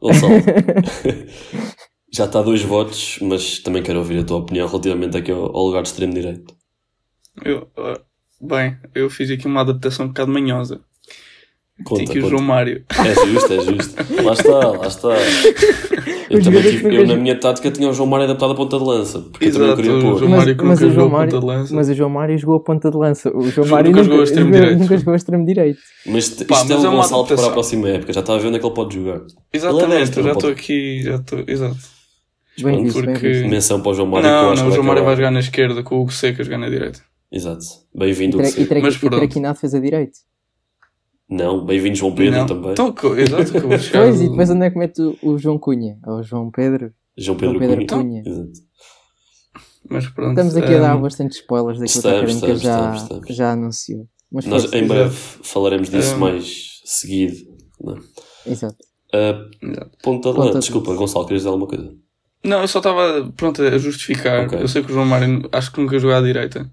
Gonçalo, 0.00 0.34
já 2.12 2.24
está 2.24 2.40
a 2.40 2.42
dois 2.42 2.62
votos, 2.62 3.18
mas 3.20 3.58
também 3.60 3.82
quero 3.82 3.98
ouvir 3.98 4.20
a 4.20 4.24
tua 4.24 4.38
opinião 4.38 4.66
relativamente 4.66 5.16
aqui 5.16 5.30
ao, 5.30 5.44
ao 5.56 5.66
lugar 5.66 5.82
de 5.82 5.88
extremo 5.88 6.14
direito. 6.14 6.54
Eu, 7.44 7.68
ah, 7.76 8.00
bem, 8.40 8.78
eu 8.94 9.08
fiz 9.08 9.30
aqui 9.30 9.46
uma 9.46 9.62
adaptação 9.62 10.06
um 10.06 10.08
bocado 10.08 10.32
manhosa. 10.32 10.84
Conta, 11.84 12.04
Tinha 12.04 12.10
aqui 12.18 12.26
o. 12.26 12.30
João 12.30 12.42
Mário. 12.42 12.84
É 12.90 13.14
justo, 13.26 13.52
é 13.52 13.60
justo. 13.60 14.22
Lá 14.24 14.32
está, 14.32 14.50
lá 14.68 14.86
está. 14.86 15.08
Eu, 16.30 16.42
também 16.42 16.62
tive, 16.62 16.80
que 16.80 16.86
eu 16.96 17.00
nunca- 17.02 17.06
na 17.06 17.16
minha 17.16 17.38
tática 17.38 17.70
tinha 17.70 17.88
o 17.88 17.92
João 17.92 18.08
Mário 18.08 18.24
adaptado 18.24 18.52
a 18.52 18.54
ponta 18.54 18.78
de 18.78 18.84
lança. 18.84 19.18
Porque 19.20 19.44
eu 19.44 19.48
Exato, 19.50 19.76
queria 19.76 19.96
o 19.96 20.00
pôr. 20.00 20.18
João 20.18 20.30
Mas- 20.30 20.38
Mário 20.40 20.56
que 20.56 20.64
mas 20.64 20.80
nunca 20.80 20.90
o 20.90 20.94
João 20.94 21.04
jogou 21.04 21.18
Mário- 21.18 21.32
ponta 21.32 21.40
de 21.40 21.46
lança. 21.46 21.74
Mas 21.74 21.88
o 21.88 21.94
João 21.94 22.10
Mário 22.10 22.38
jogou 22.38 22.56
a 22.56 22.60
ponta 22.60 22.90
de 22.90 22.96
lança. 22.96 23.28
O 23.30 23.42
João 23.42 23.66
Nunca 23.66 23.70
Mário 23.76 23.90
jogou 23.94 24.04
nunca, 24.12 24.22
extremo 24.24 24.46
nunca, 24.46 24.60
direito. 24.60 24.78
nunca 24.80 24.96
jogou 24.98 25.14
extremo 25.14 25.44
direito. 25.46 25.78
Mas 26.06 26.28
Pá, 26.30 26.34
isto 26.34 26.46
mas 26.50 26.70
é 26.70 26.72
é 26.72 26.76
um 26.76 26.80
uma 26.92 27.02
Gonçalo 27.02 27.26
para 27.26 27.46
a 27.46 27.50
próxima 27.50 27.88
época. 27.90 28.12
Já 28.12 28.20
está 28.20 28.34
a 28.34 28.38
ver 28.38 28.46
onde 28.48 28.56
é 28.56 28.60
que 28.60 28.66
ele 28.66 28.74
pode 28.74 28.94
jogar. 28.94 29.16
É 29.18 29.56
Exatamente, 29.56 30.16
eu 30.16 30.22
já 30.24 30.32
estou 30.32 30.34
pode- 30.50 30.52
aqui, 30.60 31.02
já 31.02 31.14
estou. 31.16 31.44
Exato. 31.46 31.76
Bem 32.62 32.84
visto, 32.84 33.02
bem 33.02 33.12
porque- 33.14 33.28
visto. 33.28 33.48
Menção 33.48 33.80
para 33.80 33.90
o 33.90 33.94
João 33.94 34.08
Mário. 34.08 34.28
que 34.28 34.34
eu 34.34 34.42
Não, 34.42 34.54
não, 34.54 34.62
o 34.66 34.68
que 34.68 34.74
João 34.74 34.86
Mário 34.86 35.04
vai 35.04 35.16
jogar 35.16 35.30
na 35.30 35.40
esquerda 35.40 35.82
com 35.82 35.96
o 35.96 36.00
Hugo 36.02 36.12
Seca 36.12 36.42
a 36.42 36.44
jogar 36.44 36.58
na 36.58 36.68
direita. 36.68 37.00
Exato. 37.30 37.64
E, 37.94 37.98
Bem-vindo. 37.98 38.38
Hugo 38.38 38.46
e, 38.46 38.66
Tra- 38.66 38.80
Mas 38.80 38.94
e 38.94 38.98
pronto. 38.98 39.16
Traquinado 39.16 39.58
fez 39.58 39.74
a 39.74 39.80
direito. 39.80 40.12
Não, 41.32 41.64
bem-vindo 41.64 41.94
João 41.96 42.14
Pedro 42.14 42.40
não. 42.40 42.46
também. 42.46 42.72
Então, 42.72 42.92
co- 42.92 43.16
exato, 43.16 43.52
que 43.52 43.78
chegar. 43.78 44.02
Pois, 44.04 44.20
e 44.20 44.28
depois 44.28 44.50
onde 44.50 44.66
é 44.66 44.70
que 44.70 44.78
mete 44.78 45.00
o, 45.22 45.38
João 45.38 45.58
Cunha? 45.58 45.98
Ou 46.06 46.18
o 46.18 46.22
João 46.22 46.50
Pedro? 46.50 46.92
João 47.16 47.36
Pedro, 47.38 47.54
João 47.58 47.68
Pedro 47.68 47.86
Cunha. 47.86 48.22
Cunha. 48.22 48.22
Exato. 48.26 48.50
Mas 49.88 50.06
pronto. 50.08 50.30
Estamos 50.30 50.56
aqui 50.56 50.74
a 50.74 50.78
dar 50.80 50.94
ehm, 50.96 51.02
bastante 51.02 51.32
spoilers 51.32 51.78
daquilo 51.80 52.02
que 52.02 52.08
a 52.08 52.12
Estamos, 52.24 52.34
estamos, 52.34 52.60
já, 52.62 52.76
estamos, 52.80 53.02
estamos. 53.02 53.36
já 53.36 53.52
anunciou. 53.52 54.06
Mas 54.30 54.44
Nós 54.46 54.64
em 54.64 54.66
exato. 54.76 54.86
breve 54.88 55.16
falaremos 55.42 55.90
disso 55.90 56.14
Um, 56.14 56.18
mais 56.18 56.80
seguido. 56.84 57.36
Não. 57.80 57.98
Exato. 58.46 58.76
Ah, 59.14 59.44
exato. 59.62 59.90
ponta 60.02 60.32
de 60.32 60.38
lança. 60.38 60.58
Desculpa. 60.60 60.94
Gonçalo, 60.94 61.24
querias 61.26 61.42
dizer 61.42 61.48
alguma 61.48 61.66
coisa? 61.66 61.94
Não, 62.44 62.60
eu 62.60 62.66
só 62.68 62.78
estava 62.80 63.32
pronto 63.36 63.62
a 63.62 63.78
justificar. 63.78 64.46
Ok. 64.46 64.60
Eu 64.60 64.66
sei 64.66 64.82
que 64.82 64.90
o 64.90 64.94
João 64.94 65.06
Mário 65.06 65.48
acho 65.52 65.70
que 65.70 65.80
nunca 65.80 65.96
jogou 65.98 66.16
à 66.16 66.20
direita, 66.20 66.68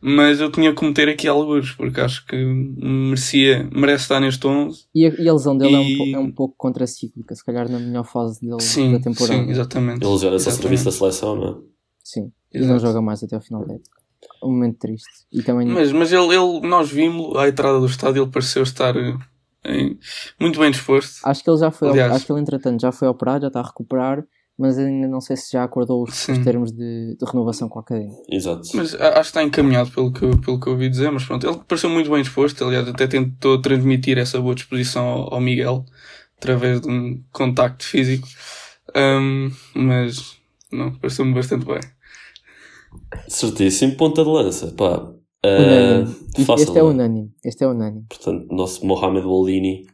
mas 0.00 0.38
eu 0.38 0.50
tinha 0.52 0.68
que 0.70 0.76
cometer 0.76 1.08
aqui 1.08 1.26
alguns, 1.26 1.72
porque 1.72 1.98
acho 2.00 2.26
que 2.26 2.36
merecia, 2.36 3.68
merece 3.72 4.02
estar 4.04 4.20
neste 4.20 4.46
11. 4.46 4.84
E 4.94 5.06
a, 5.06 5.08
e 5.10 5.28
a 5.28 5.32
lesão 5.32 5.56
dele 5.56 5.74
é, 5.74 5.78
um, 5.78 5.82
E- 5.82 6.12
é 6.14 6.18
um 6.18 6.30
pouco 6.30 6.54
contracíclica, 6.58 7.34
se 7.34 7.44
calhar 7.44 7.68
na 7.70 7.78
melhor 7.78 8.04
fase 8.04 8.40
dele 8.40 8.60
Sim, 8.60 8.92
da 8.92 8.98
temporada. 9.00 9.42
sim, 9.44 9.50
exatamente. 9.50 10.04
Ele 10.06 10.18
já 10.18 10.26
era 10.28 10.38
só 10.38 10.50
serviço 10.50 10.84
da 10.84 10.92
seleção, 10.92 11.36
não 11.36 11.48
é? 11.48 11.54
Sim. 12.02 12.32
E 12.52 12.60
não 12.60 12.78
joga 12.78 13.00
mais 13.00 13.22
até 13.22 13.34
ao 13.34 13.40
final 13.40 13.64
da 13.66 13.74
época. 13.74 13.90
Um 14.42 14.50
momento 14.52 14.78
triste. 14.78 15.08
E 15.32 15.42
também. 15.42 15.66
Mas, 15.66 15.90
mas 15.90 16.12
ele, 16.12 16.34
ele, 16.34 16.60
nós 16.68 16.90
vimos 16.90 17.34
à 17.36 17.48
entrada 17.48 17.80
do 17.80 17.86
estádio, 17.86 18.24
ele 18.24 18.30
pareceu 18.30 18.62
estar 18.62 18.94
eh, 18.96 19.16
em- 19.64 19.98
muito 20.38 20.60
bem 20.60 20.70
disposto. 20.70 21.20
Acho 21.24 21.42
que 21.42 21.48
ele 21.50 21.58
já 21.58 21.70
foi. 21.70 21.88
Aliás- 21.88 22.12
Acho 22.12 22.26
que 22.26 22.32
ele, 22.32 22.40
entretanto, 22.42 22.80
já 22.80 22.92
foi 22.92 23.08
operado, 23.08 23.42
já 23.42 23.48
está 23.48 23.60
a 23.60 23.66
recuperar. 23.66 24.22
Mas 24.56 24.78
ainda 24.78 25.08
não 25.08 25.20
sei 25.20 25.36
se 25.36 25.50
já 25.52 25.64
acordou 25.64 26.04
os, 26.04 26.28
os 26.28 26.38
termos 26.38 26.70
de, 26.70 27.16
de 27.18 27.24
renovação 27.30 27.68
com 27.68 27.80
a 27.80 27.82
academia. 27.82 28.16
Exato. 28.30 28.62
Mas 28.74 28.94
acho 28.94 29.12
que 29.14 29.20
está 29.20 29.42
encaminhado 29.42 29.90
pelo 29.90 30.12
que, 30.12 30.24
eu- 30.24 30.38
pelo 30.40 30.60
que 30.60 30.68
eu 30.68 30.72
ouvi 30.74 30.88
dizer, 30.88 31.10
mas 31.10 31.24
pronto, 31.24 31.44
ele 31.44 31.58
pareceu 31.66 31.90
muito 31.90 32.08
bem 32.10 32.22
disposto, 32.22 32.64
aliás, 32.64 32.86
até 32.88 33.06
tentou 33.08 33.60
transmitir 33.60 34.16
essa 34.16 34.40
boa 34.40 34.54
disposição 34.54 35.04
ao, 35.06 35.34
ao 35.34 35.40
Miguel 35.40 35.84
através 36.36 36.80
de 36.80 36.88
um 36.88 37.20
contacto 37.32 37.84
físico. 37.84 38.28
Ahm, 38.94 39.50
mas 39.74 40.36
não, 40.70 40.94
pareceu-me 40.94 41.34
bastante 41.34 41.64
bem. 41.66 41.80
Certíssimo, 43.28 43.96
ponta 43.96 44.22
de 44.22 44.30
lança. 44.30 44.72
Pá. 44.76 45.10
Unânime. 45.44 46.10
Isto- 46.38 46.44
fácil, 46.44 46.64
este 46.64 46.78
é 46.78 46.82
não 46.82 46.88
unânime. 46.90 47.30
Este 47.44 47.64
é 47.64 47.66
unânime. 47.66 48.04
Portanto, 48.08 48.46
nosso 48.54 48.86
Mohamed 48.86 49.24
Bolini, 49.26 49.84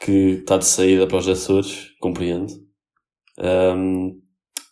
que 0.00 0.38
está 0.40 0.56
de 0.58 0.66
saída 0.66 1.06
para 1.06 1.18
os 1.18 1.28
Açores, 1.28 1.88
compreendo. 2.00 2.52
Ahm, 3.40 4.12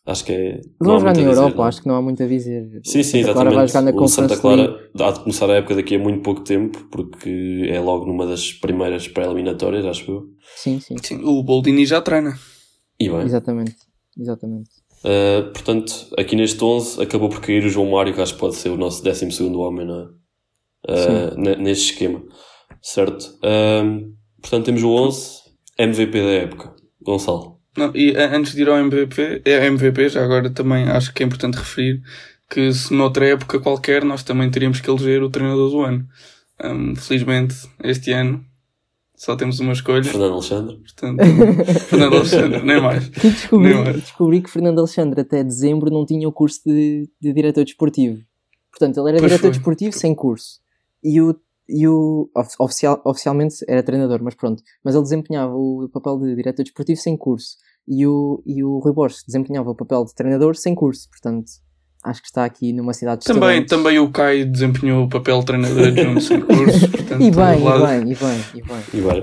acho 0.04 0.24
que 0.24 0.32
é. 0.32 0.60
Vão 0.80 0.98
jogar 0.98 1.12
na 1.14 1.20
a 1.20 1.24
dizer, 1.24 1.28
Europa, 1.28 1.56
não. 1.56 1.64
acho 1.64 1.82
que 1.82 1.88
não 1.88 1.94
há 1.96 2.02
muito 2.02 2.22
a 2.22 2.26
dizer. 2.26 2.80
Sim, 2.84 3.02
sim, 3.02 3.22
Santa 3.22 3.32
Clara 3.32 3.50
exatamente. 3.50 3.54
vai 3.54 3.68
jogar 3.68 3.82
na 3.82 3.90
o 4.02 4.08
Santa 4.08 4.36
Clara 4.36 4.90
há 4.98 5.10
de 5.10 5.20
começar 5.20 5.50
a 5.50 5.54
época 5.54 5.74
daqui 5.76 5.94
a 5.94 5.98
muito 5.98 6.22
pouco 6.22 6.42
tempo, 6.42 6.88
porque 6.90 7.68
é 7.70 7.80
logo 7.80 8.06
numa 8.06 8.26
das 8.26 8.52
primeiras 8.52 9.08
pré-eliminatórias, 9.08 9.84
acho 9.84 10.10
eu. 10.10 10.22
Sim, 10.56 10.80
sim. 10.80 10.96
Sim, 11.02 11.24
o 11.24 11.42
Boldini 11.42 11.86
já 11.86 12.00
treina. 12.00 12.34
E 12.98 13.08
bem. 13.08 13.22
Exatamente. 13.22 13.76
Exatamente. 14.18 14.70
Uh, 15.04 15.52
portanto, 15.52 16.08
aqui 16.18 16.34
neste 16.34 16.62
11 16.62 17.02
acabou 17.02 17.28
por 17.28 17.40
cair 17.40 17.64
o 17.64 17.68
João 17.68 17.90
Mário, 17.90 18.14
que 18.14 18.20
acho 18.20 18.34
que 18.34 18.40
pode 18.40 18.56
ser 18.56 18.70
o 18.70 18.76
nosso 18.76 19.02
12 19.04 19.42
homem 19.54 19.86
não 19.86 20.00
é? 20.00 20.06
Uh, 20.88 21.36
ne- 21.36 21.56
neste 21.56 21.92
esquema, 21.92 22.22
certo? 22.80 23.38
Um, 23.44 24.14
portanto, 24.40 24.64
temos 24.66 24.82
o 24.82 24.90
11 24.90 25.40
MVP 25.78 26.20
da 26.20 26.32
época, 26.32 26.74
Gonçalo. 27.02 27.55
Não, 27.76 27.90
e 27.94 28.16
antes 28.16 28.54
de 28.54 28.62
ir 28.62 28.68
ao 28.68 28.76
MVP, 28.78 29.42
é 29.44 29.66
MVP, 29.66 30.08
já 30.08 30.24
agora 30.24 30.48
também 30.50 30.84
acho 30.88 31.12
que 31.12 31.22
é 31.22 31.26
importante 31.26 31.56
referir 31.58 32.02
que 32.48 32.72
se 32.72 32.94
noutra 32.94 33.26
época 33.26 33.58
qualquer 33.60 34.04
nós 34.04 34.22
também 34.22 34.50
teríamos 34.50 34.80
que 34.80 34.88
eleger 34.88 35.22
o 35.22 35.28
treinador 35.30 35.70
do 35.70 35.80
ano. 35.82 36.06
Ahm, 36.62 36.94
felizmente, 36.94 37.54
este 37.84 38.12
ano 38.12 38.42
só 39.14 39.34
temos 39.36 39.60
uma 39.60 39.72
escolha. 39.72 40.04
Fernando 40.04 40.34
Alexandre. 40.34 40.76
Portanto, 40.76 41.20
Fernando 41.88 42.16
Alexandre, 42.16 42.62
nem 42.62 42.80
mais. 42.80 43.06
E 43.22 43.30
descobri, 43.30 43.68
Nem 43.74 43.82
é. 43.88 43.92
descobri 43.92 44.40
que 44.42 44.50
Fernando 44.50 44.78
Alexandre 44.78 45.20
até 45.20 45.42
dezembro 45.44 45.90
não 45.90 46.06
tinha 46.06 46.28
o 46.28 46.32
curso 46.32 46.60
de, 46.64 47.08
de 47.20 47.32
diretor 47.32 47.64
desportivo. 47.64 48.22
Portanto, 48.70 48.98
ele 49.00 49.08
era 49.10 49.18
Pois 49.18 49.30
diretor 49.32 49.48
foi. 49.48 49.50
desportivo 49.50 49.92
sem 49.96 50.14
curso. 50.14 50.60
E 51.02 51.20
o, 51.20 51.34
e 51.68 51.88
o 51.88 52.30
of- 52.36 52.56
oficial, 52.58 53.00
oficialmente 53.04 53.56
era 53.66 53.82
treinador, 53.82 54.20
mas 54.22 54.34
pronto. 54.34 54.62
Mas 54.84 54.94
ele 54.94 55.02
desempenhava 55.04 55.54
o 55.54 55.88
papel 55.92 56.18
de 56.20 56.34
diretor 56.36 56.62
desportivo 56.62 57.00
sem 57.00 57.16
curso. 57.16 57.56
E 57.88 58.06
o, 58.06 58.42
e 58.44 58.64
o 58.64 58.78
Rui 58.78 58.92
Borges 58.92 59.22
desempenhava 59.26 59.70
o 59.70 59.74
papel 59.74 60.04
de 60.04 60.14
treinador 60.14 60.56
sem 60.56 60.74
curso. 60.74 61.08
Portanto, 61.08 61.46
acho 62.04 62.20
que 62.20 62.26
está 62.28 62.44
aqui 62.44 62.72
numa 62.72 62.92
cidade 62.92 63.20
de 63.20 63.26
Também, 63.26 63.60
estudantes. 63.60 63.70
também 63.76 63.98
o 63.98 64.10
Caio 64.10 64.50
desempenhou 64.50 65.04
o 65.04 65.08
papel 65.08 65.38
de 65.40 65.46
treinador 65.46 65.86
adjunto 65.88 66.20
sem 66.20 66.40
cursos. 66.40 66.86
Portanto, 66.90 67.22
E 67.22 67.30
bem, 67.30 67.60
e 67.60 67.86
bem, 67.86 68.12
e 68.12 68.14
bem, 68.14 68.40
e 68.54 68.62
bem. 68.62 68.82
E 68.94 69.00
vai. 69.00 69.20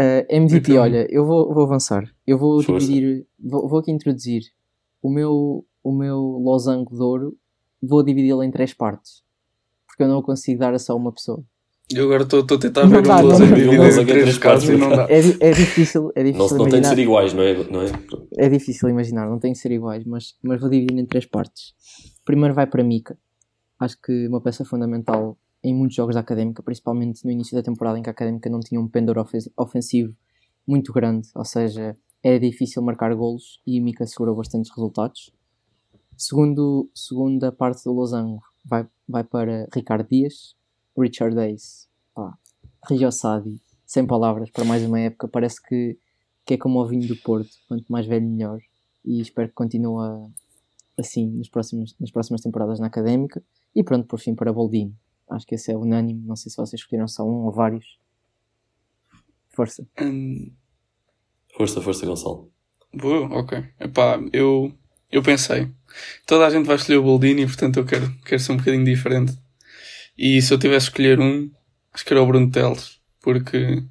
Uh, 0.00 0.24
MVP, 0.30 0.72
Então- 0.72 0.82
olha, 0.82 1.06
eu 1.10 1.26
vou, 1.26 1.52
vou 1.52 1.64
avançar. 1.64 2.04
Eu 2.26 2.38
vou 2.38 2.62
Força. 2.62 2.86
dividir, 2.86 3.26
vou, 3.38 3.68
vou 3.68 3.78
aqui 3.80 3.90
introduzir 3.92 4.42
o 5.02 5.10
meu, 5.10 5.66
o 5.84 5.92
meu 5.92 6.16
losango 6.18 6.94
de 6.96 7.02
ouro, 7.02 7.36
vou 7.82 8.02
dividi-lo 8.02 8.42
em 8.42 8.50
três 8.50 8.72
partes. 8.72 9.22
Porque 9.86 10.02
eu 10.02 10.08
não 10.08 10.22
consigo 10.22 10.58
dar 10.58 10.72
a 10.72 10.78
só 10.78 10.96
uma 10.96 11.12
pessoa. 11.12 11.44
Eu 11.94 12.04
agora 12.04 12.22
estou 12.22 12.40
a 12.40 12.58
tentar 12.58 12.82
Não 12.82 12.90
ver 12.90 13.02
dá, 13.02 13.14
um 13.16 13.18
não 13.18 13.24
losango 13.28 13.50
dá. 13.50 13.56
dividido 13.56 13.72
em 13.74 14.74
e 14.74 14.76
não 14.78 14.88
dá. 14.90 15.06
É, 15.08 15.18
é 15.18 15.52
difícil, 15.52 16.12
é 16.14 16.22
Não, 16.24 16.32
difícil 16.32 16.58
não 16.58 16.64
tem 16.68 16.80
de 16.80 16.86
ser 16.88 16.98
imaginar. 16.98 17.02
iguais, 17.02 17.32
não 17.32 17.42
é? 17.42 17.54
Não 17.70 17.82
é? 17.82 17.86
É 18.36 18.48
difícil 18.48 18.88
imaginar, 18.88 19.28
não 19.28 19.38
tem 19.38 19.52
que 19.52 19.58
ser 19.58 19.70
iguais, 19.72 20.04
mas, 20.04 20.34
mas 20.42 20.60
vou 20.60 20.70
dividir 20.70 20.98
em 20.98 21.06
três 21.06 21.26
partes. 21.26 21.74
Primeiro 22.24 22.54
vai 22.54 22.66
para 22.66 22.82
Mika. 22.84 23.16
Acho 23.78 24.00
que 24.00 24.28
uma 24.28 24.40
peça 24.40 24.64
fundamental 24.64 25.36
em 25.64 25.74
muitos 25.74 25.96
jogos 25.96 26.14
da 26.14 26.20
Académica, 26.20 26.62
principalmente 26.62 27.24
no 27.24 27.30
início 27.30 27.56
da 27.56 27.62
temporada 27.62 27.98
em 27.98 28.02
que 28.02 28.08
a 28.10 28.12
Académica 28.12 28.48
não 28.50 28.60
tinha 28.60 28.80
um 28.80 28.88
pendor 28.88 29.18
ofen- 29.18 29.50
ofensivo 29.56 30.14
muito 30.66 30.92
grande, 30.92 31.28
ou 31.34 31.44
seja, 31.44 31.96
era 32.22 32.38
difícil 32.38 32.82
marcar 32.82 33.14
golos 33.14 33.60
e 33.66 33.80
Mika 33.80 34.06
segurou 34.06 34.36
bastantes 34.36 34.70
resultados. 34.70 35.32
Segundo, 36.16 36.88
segunda 36.94 37.50
parte 37.50 37.82
do 37.84 37.92
losango 37.92 38.40
vai, 38.64 38.86
vai 39.08 39.24
para 39.24 39.66
Ricardo 39.74 40.06
Dias, 40.08 40.54
Richard 40.96 41.38
Ace, 41.38 41.86
pá, 42.14 42.36
Rio 42.88 43.10
Sadi, 43.10 43.60
sem 43.86 44.06
palavras, 44.06 44.50
para 44.50 44.64
mais 44.64 44.82
uma 44.84 45.00
época, 45.00 45.28
parece 45.28 45.62
que, 45.62 45.98
que 46.44 46.54
é 46.54 46.56
como 46.56 46.80
o 46.80 46.86
vinho 46.86 47.06
do 47.06 47.16
Porto, 47.16 47.50
quanto 47.68 47.90
mais 47.90 48.06
velho 48.06 48.26
melhor, 48.26 48.60
e 49.04 49.20
espero 49.20 49.48
que 49.48 49.54
continue 49.54 50.30
assim 50.98 51.26
nos 51.26 51.48
próximos, 51.48 51.96
nas 51.98 52.10
próximas 52.10 52.40
temporadas 52.40 52.78
na 52.78 52.86
Académica. 52.86 53.42
E 53.74 53.82
pronto, 53.82 54.06
por 54.06 54.20
fim, 54.20 54.34
para 54.34 54.52
Boldini. 54.52 54.94
Acho 55.30 55.46
que 55.46 55.54
esse 55.54 55.72
é 55.72 55.76
unânime, 55.76 56.22
não 56.24 56.36
sei 56.36 56.50
se 56.50 56.56
vocês 56.56 56.80
escolheram 56.80 57.08
só 57.08 57.24
um 57.24 57.46
ou 57.46 57.50
vários. 57.52 57.98
Força. 59.48 59.86
Hum, 60.00 60.52
Força, 61.56 61.82
força, 61.82 62.06
Gonçalo. 62.06 62.50
Boa, 62.94 63.26
ok. 63.38 63.62
Epá, 63.78 64.18
eu, 64.32 64.72
eu 65.10 65.22
pensei. 65.22 65.70
Toda 66.26 66.46
a 66.46 66.50
gente 66.50 66.66
vai 66.66 66.76
escolher 66.76 66.98
o 66.98 67.02
Boldini, 67.02 67.46
portanto 67.46 67.78
eu 67.78 67.84
quero, 67.84 68.10
quero 68.24 68.40
ser 68.40 68.52
um 68.52 68.56
bocadinho 68.56 68.84
diferente. 68.84 69.38
E 70.16 70.40
se 70.42 70.52
eu 70.52 70.58
tivesse 70.58 70.86
que 70.90 71.02
escolher 71.02 71.20
um, 71.20 71.50
acho 71.92 72.04
que 72.04 72.12
era 72.12 72.22
o 72.22 72.26
Bruno 72.26 72.50
Teles. 72.50 72.98
Porque. 73.22 73.82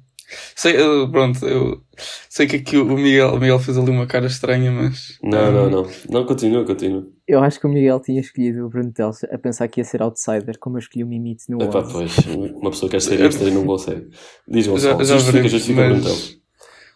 Sei, 0.56 0.80
eu- 0.80 1.10
pronto, 1.10 1.44
eu 1.46 1.82
sei 2.30 2.46
que 2.46 2.56
aqui 2.56 2.78
o 2.78 2.86
Miguel, 2.86 3.34
o 3.34 3.38
Miguel 3.38 3.58
fez 3.58 3.76
ali 3.76 3.90
uma 3.90 4.06
cara 4.06 4.26
estranha, 4.26 4.70
mas. 4.72 5.18
Não, 5.22 5.52
não, 5.52 5.68
não. 5.70 5.90
Não, 6.08 6.24
continua, 6.24 6.64
continua. 6.64 7.06
Eu 7.28 7.42
acho 7.42 7.60
que 7.60 7.66
o 7.66 7.70
Miguel 7.70 8.00
tinha 8.00 8.20
escolhido 8.20 8.64
o 8.64 8.68
Bruno 8.70 8.90
Teles 8.92 9.24
a 9.24 9.36
pensar 9.38 9.68
que 9.68 9.80
ia 9.80 9.84
ser 9.84 10.00
outsider, 10.02 10.58
como 10.58 10.76
eu 10.76 10.80
escolhi 10.80 11.04
o 11.04 11.06
Mimite 11.06 11.44
no 11.50 11.62
Epá, 11.62 11.80
11. 11.80 11.92
pois, 11.92 12.16
uma 12.54 12.70
pessoa 12.70 12.90
quer 12.90 13.00
ser 13.02 13.20
hipster 13.20 13.48
e 13.48 13.50
não 13.50 13.66
consegue. 13.66 14.08
Diz, 14.48 14.66
Gonçalo, 14.66 15.04
Já, 15.04 15.04
já 15.04 15.14
justifica, 15.18 15.32
veremos, 15.32 15.50
justifica 15.52 15.80
mas... 15.82 15.88
Bruno 15.90 16.02
Teles. 16.04 16.42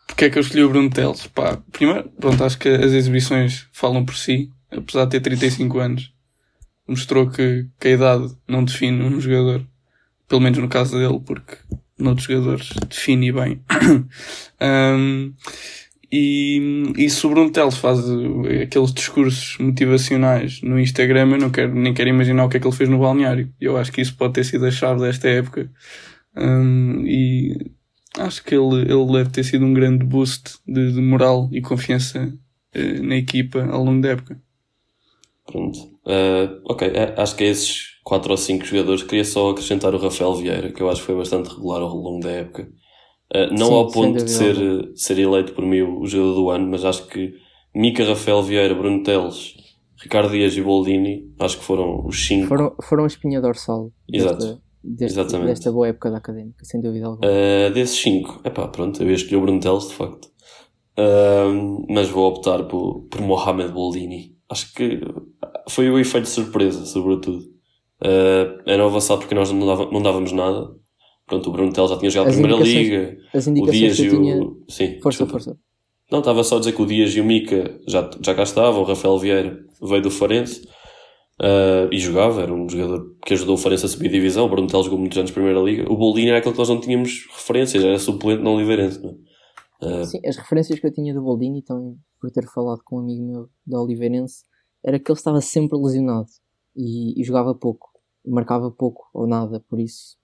Porque 0.06 0.24
é 0.24 0.30
que 0.30 0.38
eu 0.38 0.42
escolhi 0.42 0.64
o 0.64 0.68
Bruno 0.70 0.90
Teles? 0.90 1.26
Pá, 1.26 1.58
primeiro, 1.72 2.08
pronto, 2.18 2.42
acho 2.42 2.58
que 2.58 2.68
as 2.70 2.92
exibições 2.92 3.68
falam 3.72 4.02
por 4.04 4.14
si. 4.16 4.48
Apesar 4.70 5.04
de 5.04 5.10
ter 5.10 5.20
35 5.20 5.78
anos, 5.78 6.12
mostrou 6.86 7.28
que, 7.28 7.66
que 7.78 7.88
a 7.88 7.92
idade 7.92 8.36
não 8.46 8.64
define 8.64 9.02
um 9.02 9.20
jogador. 9.20 9.66
Pelo 10.28 10.40
menos 10.40 10.58
no 10.58 10.68
caso 10.68 10.98
dele, 10.98 11.20
porque 11.24 11.56
noutros 11.98 12.26
jogadores 12.26 12.70
define 12.88 13.32
bem. 13.32 13.60
Um, 14.58 15.34
e, 16.10 16.92
e 16.96 17.10
se 17.10 17.26
o 17.26 17.30
Bruno 17.30 17.52
faz 17.72 18.00
aqueles 18.62 18.92
discursos 18.92 19.58
motivacionais 19.58 20.62
no 20.62 20.78
Instagram, 20.78 21.32
eu 21.32 21.38
não 21.38 21.50
quero, 21.50 21.74
nem 21.74 21.92
quero 21.92 22.08
imaginar 22.08 22.44
o 22.44 22.48
que 22.48 22.56
é 22.56 22.60
que 22.60 22.66
ele 22.66 22.74
fez 22.74 22.88
no 22.88 22.98
balneário. 22.98 23.52
Eu 23.60 23.76
acho 23.76 23.92
que 23.92 24.00
isso 24.00 24.16
pode 24.16 24.34
ter 24.34 24.44
sido 24.44 24.64
a 24.64 24.70
chave 24.70 25.00
desta 25.00 25.28
época. 25.28 25.70
Um, 26.34 27.04
e 27.06 27.70
acho 28.18 28.42
que 28.44 28.54
ele, 28.54 28.82
ele 28.82 29.12
deve 29.12 29.30
ter 29.30 29.44
sido 29.44 29.64
um 29.64 29.74
grande 29.74 30.04
boost 30.04 30.58
de, 30.66 30.92
de 30.92 31.00
moral 31.00 31.48
e 31.52 31.60
confiança 31.60 32.32
uh, 32.74 33.02
na 33.02 33.16
equipa 33.16 33.64
ao 33.66 33.84
longo 33.84 34.00
da 34.00 34.10
época. 34.10 34.40
Pronto. 35.44 35.95
Uh, 36.06 36.60
ok, 36.64 36.86
é, 36.88 37.14
acho 37.20 37.34
que 37.34 37.42
é 37.44 37.48
esses 37.48 37.96
4 38.04 38.30
ou 38.30 38.36
5 38.36 38.64
jogadores. 38.64 39.02
Queria 39.02 39.24
só 39.24 39.50
acrescentar 39.50 39.94
o 39.94 39.98
Rafael 39.98 40.34
Vieira, 40.34 40.72
que 40.72 40.80
eu 40.80 40.88
acho 40.88 41.00
que 41.00 41.06
foi 41.06 41.16
bastante 41.16 41.48
regular 41.48 41.82
ao 41.82 41.96
longo 41.96 42.20
da 42.20 42.30
época. 42.30 42.68
Uh, 43.34 43.52
não 43.52 43.66
Sim, 43.66 43.74
ao 43.74 43.90
ponto 43.90 44.24
de 44.24 44.30
ser, 44.30 44.56
ser 44.94 45.18
eleito 45.18 45.52
por 45.52 45.64
mim 45.66 45.82
o 45.82 46.06
jogador 46.06 46.34
do 46.34 46.50
ano, 46.50 46.68
mas 46.70 46.84
acho 46.84 47.06
que 47.08 47.34
Mica, 47.74 48.04
Rafael 48.04 48.40
Vieira, 48.42 48.72
Bruno 48.74 49.02
Teles, 49.02 49.54
Ricardo 50.00 50.30
Dias 50.30 50.56
e 50.56 50.62
Boldini, 50.62 51.34
acho 51.40 51.58
que 51.58 51.64
foram 51.64 52.06
os 52.06 52.24
5. 52.24 52.46
Foram, 52.46 52.76
foram 52.82 53.04
a 53.04 53.06
espinha 53.08 53.40
dorsal 53.40 53.90
Exato. 54.12 54.36
desta, 54.36 54.62
deste- 54.84 55.18
Exatamente. 55.20 55.48
desta 55.48 55.72
boa 55.72 55.88
época 55.88 56.10
da 56.12 56.18
académica, 56.18 56.64
sem 56.64 56.80
dúvida 56.80 57.06
alguma. 57.06 57.26
Uh, 57.28 57.70
desses 57.74 57.98
5, 58.00 58.42
epá, 58.44 58.68
pronto, 58.68 59.02
eu 59.02 59.08
ia 59.08 59.14
escolher 59.16 59.38
o 59.38 59.40
Bruno 59.40 59.58
Teles, 59.58 59.88
de 59.88 59.94
facto. 59.94 60.28
Uh, 60.96 61.84
mas 61.92 62.08
vou 62.08 62.28
optar 62.30 62.62
por, 62.64 63.02
por 63.10 63.20
Mohamed 63.20 63.72
Boldini. 63.72 64.36
Acho 64.48 64.72
que 64.72 65.00
foi 65.68 65.90
o 65.90 65.98
efeito 65.98 66.24
de 66.24 66.30
surpresa, 66.30 66.84
sobretudo. 66.86 67.38
Uh, 68.02 68.60
era 68.66 68.82
um 68.84 68.86
avançado 68.88 69.20
porque 69.20 69.34
nós 69.34 69.50
não, 69.50 69.66
dava- 69.66 69.90
não 69.90 70.02
dávamos 70.02 70.32
nada. 70.32 70.68
Pronto, 71.26 71.48
o 71.48 71.52
Bruno 71.52 71.72
Teles 71.72 71.90
já 71.90 71.98
tinha 71.98 72.10
jogado 72.10 72.28
a 72.28 72.32
Primeira 72.32 72.62
Liga. 72.62 73.16
As 73.34 73.46
O 73.46 73.50
indicações 73.50 73.78
Dias 73.78 73.96
que 73.96 74.02
e 74.02 74.06
eu 74.06 74.20
tinha. 74.20 74.36
o... 74.42 74.64
Sim, 74.68 74.86
Força, 75.02 75.24
desculpa. 75.24 75.32
força. 75.32 75.58
Não, 76.12 76.20
estava 76.20 76.44
só 76.44 76.56
a 76.56 76.58
dizer 76.60 76.72
que 76.72 76.82
o 76.82 76.86
Dias 76.86 77.10
e 77.16 77.20
o 77.20 77.24
Mica 77.24 77.80
já, 77.88 78.08
já 78.22 78.34
cá 78.34 78.44
estavam. 78.44 78.82
O 78.82 78.84
Rafael 78.84 79.18
Vieira 79.18 79.58
veio 79.82 80.02
do 80.02 80.10
Farense 80.10 80.62
uh, 81.40 81.88
e 81.90 81.98
jogava. 81.98 82.42
Era 82.42 82.54
um 82.54 82.68
jogador 82.68 83.16
que 83.24 83.32
ajudou 83.34 83.54
o 83.56 83.58
Farense 83.58 83.86
a 83.86 83.88
subir 83.88 84.08
divisão. 84.08 84.46
O 84.46 84.48
Bruno 84.48 84.68
Teles 84.68 84.84
jogou 84.84 85.00
muitos 85.00 85.18
anos 85.18 85.30
Primeira 85.32 85.58
Liga. 85.60 85.90
O 85.90 85.96
Boldini 85.96 86.28
era 86.28 86.38
aquele 86.38 86.52
que 86.52 86.58
nós 86.60 86.68
não 86.68 86.80
tínhamos 86.80 87.26
referências. 87.34 87.82
Era 87.82 87.98
suplente 87.98 88.42
na 88.42 88.50
Oliveirense. 88.50 89.00
É? 89.82 89.86
Uh, 89.86 90.04
Sim, 90.04 90.20
as 90.24 90.36
referências 90.36 90.78
que 90.78 90.86
eu 90.86 90.92
tinha 90.92 91.12
do 91.12 91.22
Boldini, 91.22 91.62
também 91.62 91.96
por 92.20 92.30
ter 92.30 92.46
falado 92.46 92.80
com 92.84 92.96
um 92.98 93.00
amigo 93.00 93.26
meu 93.26 93.48
da 93.66 93.80
Oliveirense, 93.80 94.44
era 94.84 94.98
que 94.98 95.10
ele 95.10 95.18
estava 95.18 95.40
sempre 95.40 95.78
lesionado 95.78 96.28
e, 96.74 97.20
e 97.20 97.24
jogava 97.24 97.54
pouco, 97.54 97.88
e 98.24 98.30
marcava 98.30 98.70
pouco 98.70 99.08
ou 99.14 99.26
nada, 99.26 99.60
por 99.68 99.80
isso 99.80 100.16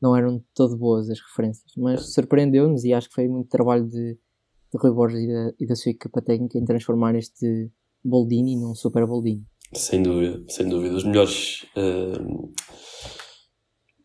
não 0.00 0.14
eram 0.16 0.42
todo 0.54 0.76
boas 0.76 1.08
as 1.08 1.18
referências. 1.20 1.72
Mas 1.76 2.12
surpreendeu-nos 2.12 2.84
e 2.84 2.92
acho 2.92 3.08
que 3.08 3.14
foi 3.14 3.26
muito 3.28 3.48
trabalho 3.48 3.88
de, 3.88 4.14
de 4.14 4.78
Rui 4.78 4.92
Borges 4.92 5.20
e 5.20 5.26
da, 5.28 5.52
e 5.58 5.66
da 5.66 5.74
sua 5.76 5.90
equipa 5.92 6.20
técnica 6.20 6.58
em 6.58 6.64
transformar 6.64 7.14
este 7.14 7.70
Boldini 8.04 8.56
num 8.56 8.74
super 8.74 9.06
Boldini. 9.06 9.44
Sem 9.72 10.02
dúvida, 10.02 10.44
sem 10.48 10.68
dúvida. 10.68 10.94
Os 10.94 11.04
melhores 11.04 11.62
uh, 11.76 12.52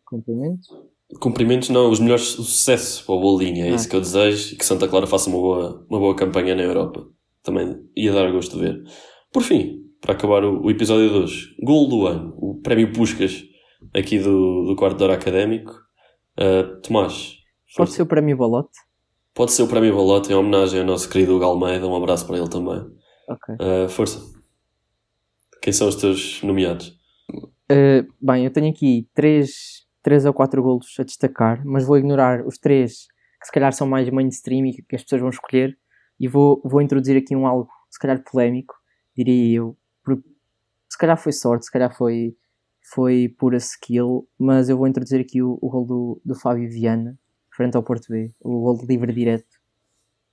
Cumprimentos. 0.04 0.66
cumprimentos, 1.20 1.68
não, 1.68 1.90
os 1.90 2.00
melhores 2.00 2.24
sucesso 2.28 3.04
para 3.04 3.14
o 3.14 3.20
Boldini. 3.20 3.60
É 3.60 3.70
Ah. 3.70 3.74
isso 3.74 3.88
que 3.88 3.94
eu 3.94 4.00
desejo 4.00 4.54
e 4.54 4.56
que 4.56 4.64
Santa 4.64 4.88
Clara 4.88 5.06
faça 5.06 5.28
uma 5.28 5.38
boa, 5.38 5.86
uma 5.88 5.98
boa 5.98 6.16
campanha 6.16 6.54
na 6.54 6.62
Europa. 6.62 7.06
Também 7.42 7.80
ia 7.96 8.12
dar 8.12 8.30
gosto 8.32 8.56
de 8.56 8.60
ver. 8.62 8.82
Por 9.32 9.42
fim, 9.42 9.84
para 10.00 10.14
acabar 10.14 10.44
o, 10.44 10.62
o 10.62 10.70
episódio 10.70 11.08
de 11.08 11.14
hoje, 11.16 11.56
gol 11.62 11.88
do 11.88 12.06
ano, 12.06 12.34
o 12.38 12.60
prémio 12.60 12.92
Puscas 12.92 13.42
aqui 13.94 14.18
do, 14.18 14.64
do 14.64 14.76
quarto 14.76 14.96
de 14.96 15.04
hora 15.04 15.14
académico. 15.14 15.72
Uh, 16.38 16.80
Tomás, 16.80 17.38
Pode 17.76 17.92
ser 17.92 18.02
o 18.02 18.06
prémio 18.06 18.36
Balote? 18.36 18.76
pode 19.32 19.52
ser 19.52 19.62
o 19.62 19.68
prémio 19.68 19.94
Balote 19.94 20.32
em 20.32 20.34
homenagem 20.34 20.80
ao 20.80 20.86
nosso 20.86 21.08
querido 21.08 21.36
Hugo 21.36 21.44
Almeida. 21.44 21.86
Um 21.86 21.94
abraço 21.94 22.26
para 22.26 22.36
ele 22.36 22.48
também. 22.48 22.84
Ok. 23.28 23.54
Uh, 23.54 23.88
força. 23.88 24.20
Quem 25.62 25.72
são 25.72 25.88
os 25.88 25.94
teus 25.96 26.42
nomeados? 26.42 26.88
Uh, 27.70 28.06
bem, 28.20 28.44
eu 28.44 28.50
tenho 28.50 28.70
aqui 28.70 29.08
três, 29.14 29.86
três 30.02 30.24
ou 30.26 30.32
quatro 30.34 30.62
golos 30.62 30.94
a 30.98 31.04
destacar, 31.04 31.62
mas 31.64 31.86
vou 31.86 31.96
ignorar 31.96 32.44
os 32.46 32.58
três 32.58 33.06
que 33.40 33.46
se 33.46 33.52
calhar 33.52 33.72
são 33.72 33.86
mais 33.86 34.10
mainstream 34.10 34.66
e 34.66 34.72
que 34.72 34.96
as 34.96 35.02
pessoas 35.02 35.20
vão 35.20 35.30
escolher 35.30 35.78
e 36.18 36.26
vou, 36.28 36.60
vou 36.64 36.82
introduzir 36.82 37.16
aqui 37.16 37.34
um 37.36 37.46
algo 37.46 37.70
se 37.88 37.98
calhar 37.98 38.22
polémico, 38.22 38.74
diria 39.16 39.56
eu. 39.58 39.76
Calhar 41.00 41.16
foi 41.16 41.32
sorte, 41.32 41.64
se 41.64 41.72
calhar 41.72 41.96
foi, 41.96 42.36
foi 42.92 43.34
pura 43.38 43.56
skill, 43.56 44.28
mas 44.38 44.68
eu 44.68 44.76
vou 44.76 44.86
introduzir 44.86 45.18
aqui 45.18 45.40
o, 45.42 45.58
o 45.62 45.70
gol 45.70 45.86
do, 45.86 46.20
do 46.22 46.34
Fábio 46.34 46.68
Viana, 46.70 47.18
frente 47.56 47.74
ao 47.74 47.82
Porto 47.82 48.08
B, 48.10 48.34
o 48.38 48.60
gol 48.60 48.76
de 48.76 48.84
livre 48.84 49.10
direto, 49.10 49.48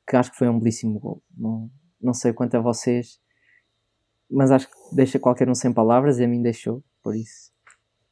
que 0.05 0.17
acho 0.17 0.29
que 0.29 0.37
foi 0.37 0.49
um 0.49 0.59
belíssimo 0.59 0.99
gol. 0.99 1.23
Não, 1.37 1.71
não 2.01 2.13
sei 2.13 2.33
quanto 2.33 2.55
a 2.55 2.59
vocês, 2.59 3.17
mas 4.29 4.51
acho 4.51 4.67
que 4.67 4.75
deixa 4.93 5.17
qualquer 5.17 5.49
um 5.49 5.55
sem 5.55 5.71
palavras 5.71 6.19
e 6.19 6.25
a 6.25 6.27
mim 6.27 6.41
deixou, 6.41 6.83
por 7.01 7.15
isso. 7.15 7.53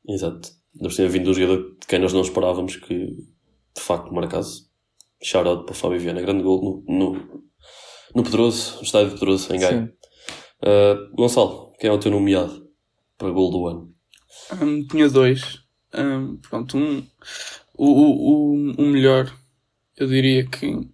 Exato. 0.08 0.50
Por 0.80 0.94
cima 0.94 1.10
vindo 1.10 1.32
um 1.32 1.34
jogador 1.34 1.76
de 1.78 1.88
quem 1.88 2.00
nós 2.00 2.14
não 2.14 2.22
esperávamos 2.22 2.78
que 2.78 3.08
de 3.76 3.82
facto 3.82 4.14
marcasse. 4.14 4.70
Shout 5.22 5.46
out 5.46 5.66
para 5.66 5.74
o 5.74 5.76
Fábio 5.76 6.00
Viana, 6.00 6.22
grande 6.22 6.42
gol 6.42 6.84
no, 6.88 7.14
no, 7.14 7.44
no 8.16 8.24
Pedroso, 8.24 8.78
no 8.78 8.84
estádio 8.84 9.10
de 9.10 9.16
Pedroso, 9.16 9.54
em 9.54 9.60
Gaia. 9.60 9.94
Uh, 10.62 11.16
Gonçalo, 11.16 11.65
quem 11.80 11.90
é 11.90 11.94
o 11.94 12.00
teu 12.00 12.12
nomeado 12.12 12.68
para 13.18 13.32
gol 13.32 13.52
do 13.52 13.68
ano? 13.68 13.96
Hum, 14.62 14.86
tinha 14.88 15.10
dois. 15.10 15.60
Hum, 15.94 16.38
pronto, 16.38 16.78
um, 16.78 17.06
o, 17.74 17.88
o, 17.88 18.72
o, 18.78 18.86
melhor, 18.86 19.34
eu 19.98 20.08
diria 20.08 20.46
que 20.46 20.88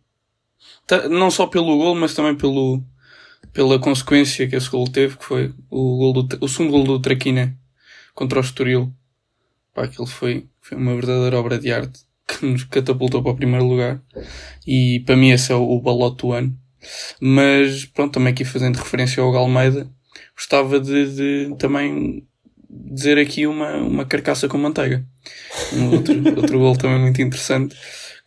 não 1.09 1.31
só 1.31 1.47
pelo 1.47 1.77
gol, 1.77 1.95
mas 1.95 2.13
também 2.13 2.35
pelo, 2.35 2.83
pela 3.53 3.79
consequência 3.79 4.47
que 4.47 4.55
esse 4.55 4.69
gol 4.69 4.87
teve, 4.87 5.17
que 5.17 5.25
foi 5.25 5.53
o, 5.69 5.97
gol 5.97 6.23
do, 6.23 6.45
o 6.45 6.47
segundo 6.47 6.71
gol 6.71 6.83
do 6.83 6.99
Traquina 6.99 7.57
contra 8.13 8.39
o 8.39 8.41
Estoril. 8.41 8.93
Pá, 9.73 9.83
aquilo 9.85 10.05
foi, 10.05 10.47
foi 10.59 10.77
uma 10.77 10.95
verdadeira 10.95 11.39
obra 11.39 11.57
de 11.57 11.71
arte 11.71 12.01
que 12.27 12.45
nos 12.45 12.63
catapultou 12.65 13.23
para 13.23 13.31
o 13.31 13.35
primeiro 13.35 13.65
lugar. 13.65 14.01
E 14.65 14.99
para 15.05 15.15
mim 15.15 15.31
esse 15.31 15.51
é 15.51 15.55
o, 15.55 15.63
o 15.63 15.81
balote 15.81 16.17
do 16.17 16.31
ano. 16.31 16.57
Mas 17.19 17.85
pronto, 17.85 18.13
também 18.13 18.33
aqui 18.33 18.43
fazendo 18.43 18.77
referência 18.77 19.21
ao 19.21 19.29
Hugo 19.29 19.37
Almeida, 19.37 19.89
gostava 20.41 20.79
de, 20.79 21.15
de 21.15 21.55
também 21.57 22.25
dizer 22.67 23.19
aqui 23.19 23.45
uma, 23.45 23.77
uma 23.77 24.05
carcaça 24.05 24.47
com 24.47 24.57
manteiga. 24.57 25.05
Um 25.73 25.91
outro, 25.93 26.15
outro 26.35 26.59
gol 26.59 26.75
também 26.75 26.99
muito 26.99 27.21
interessante, 27.21 27.75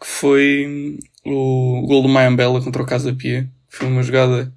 que 0.00 0.06
foi 0.06 0.96
o 1.26 1.84
gol 1.86 2.02
do 2.02 2.08
Mayambela 2.08 2.62
contra 2.62 2.82
o 2.82 2.86
Casa 2.86 3.12
Pia. 3.12 3.50
Foi 3.68 3.88
uma 3.88 4.02
jogada 4.02 4.52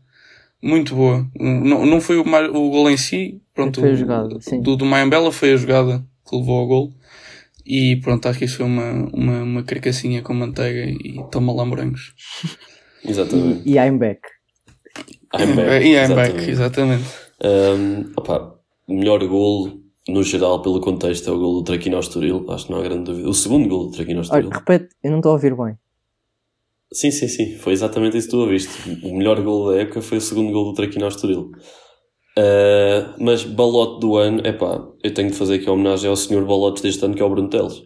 muito 0.61 0.95
boa. 0.95 1.27
Não, 1.39 1.83
não 1.83 1.99
foi 1.99 2.17
o, 2.17 2.21
o 2.21 2.69
gol 2.69 2.91
em 2.91 2.97
si, 2.97 3.41
pronto, 3.55 3.79
Foi 3.79 3.91
a 3.91 3.95
jogada, 3.95 4.39
sim. 4.39 4.61
do, 4.61 4.75
do 4.75 4.85
Mayambela 4.85 5.31
foi 5.31 5.53
a 5.53 5.57
jogada 5.57 6.05
que 6.29 6.35
levou 6.35 6.59
ao 6.59 6.67
gol. 6.67 6.93
E 7.65 7.97
pronto, 7.97 8.27
acho 8.29 8.39
que 8.39 8.45
isso 8.45 8.57
foi 8.57 8.65
uma, 8.65 8.91
uma, 9.11 9.43
uma 9.43 9.63
carcassinha 9.63 10.21
com 10.21 10.33
manteiga 10.33 10.85
e 10.85 11.19
toma 11.31 11.51
lá 11.53 11.65
morangos. 11.65 12.13
Exatamente. 13.03 13.67
E, 13.67 13.73
e 13.73 13.77
I'm 13.77 13.97
back. 13.97 14.21
I'm 15.33 15.55
back. 15.55 15.83
E 15.85 15.95
I'm 15.95 16.15
back, 16.15 16.49
exatamente. 16.49 17.26
Um, 17.43 18.11
opá, 18.17 18.55
o 18.87 18.93
melhor 18.93 19.25
gol, 19.27 19.81
no 20.07 20.23
geral, 20.23 20.61
pelo 20.61 20.81
contexto, 20.81 21.29
é 21.29 21.33
o 21.33 21.39
gol 21.39 21.55
do 21.55 21.63
Traquino 21.63 21.99
Estoril. 21.99 22.45
Acho 22.49 22.65
que 22.65 22.71
não 22.71 22.79
há 22.79 22.83
grande 22.83 23.03
dúvida. 23.03 23.29
O 23.29 23.33
segundo 23.33 23.67
gol 23.67 23.85
do 23.87 23.91
Traquino 23.91 24.21
Estoril. 24.21 24.49
Repete, 24.49 24.89
eu 25.03 25.11
não 25.11 25.17
estou 25.17 25.31
a 25.31 25.33
ouvir 25.33 25.55
bem. 25.55 25.77
Sim, 26.93 27.11
sim, 27.11 27.27
sim. 27.27 27.55
Foi 27.57 27.73
exatamente 27.73 28.17
isso 28.17 28.27
que 28.27 28.31
tu 28.31 28.39
ouviste. 28.39 28.89
O 29.03 29.17
melhor 29.17 29.41
gol 29.41 29.71
da 29.71 29.81
época 29.81 30.01
foi 30.01 30.17
o 30.17 30.21
segundo 30.21 30.51
gol 30.51 30.65
do 30.65 30.73
Traquino 30.73 31.07
Estoril. 31.07 31.51
Uh, 32.37 33.15
mas 33.19 33.43
balote 33.43 33.99
do 33.99 34.15
ano, 34.15 34.41
é 34.45 34.53
pá, 34.53 34.87
eu 35.03 35.13
tenho 35.13 35.31
de 35.31 35.35
fazer 35.35 35.55
aqui 35.55 35.65
uma 35.65 35.73
homenagem 35.73 36.07
ao 36.07 36.15
senhor 36.15 36.45
balotes 36.45 36.83
deste 36.83 37.03
ano, 37.03 37.15
que 37.15 37.21
é 37.21 37.25
o 37.25 37.29
Bruno 37.29 37.49
Teles. 37.49 37.81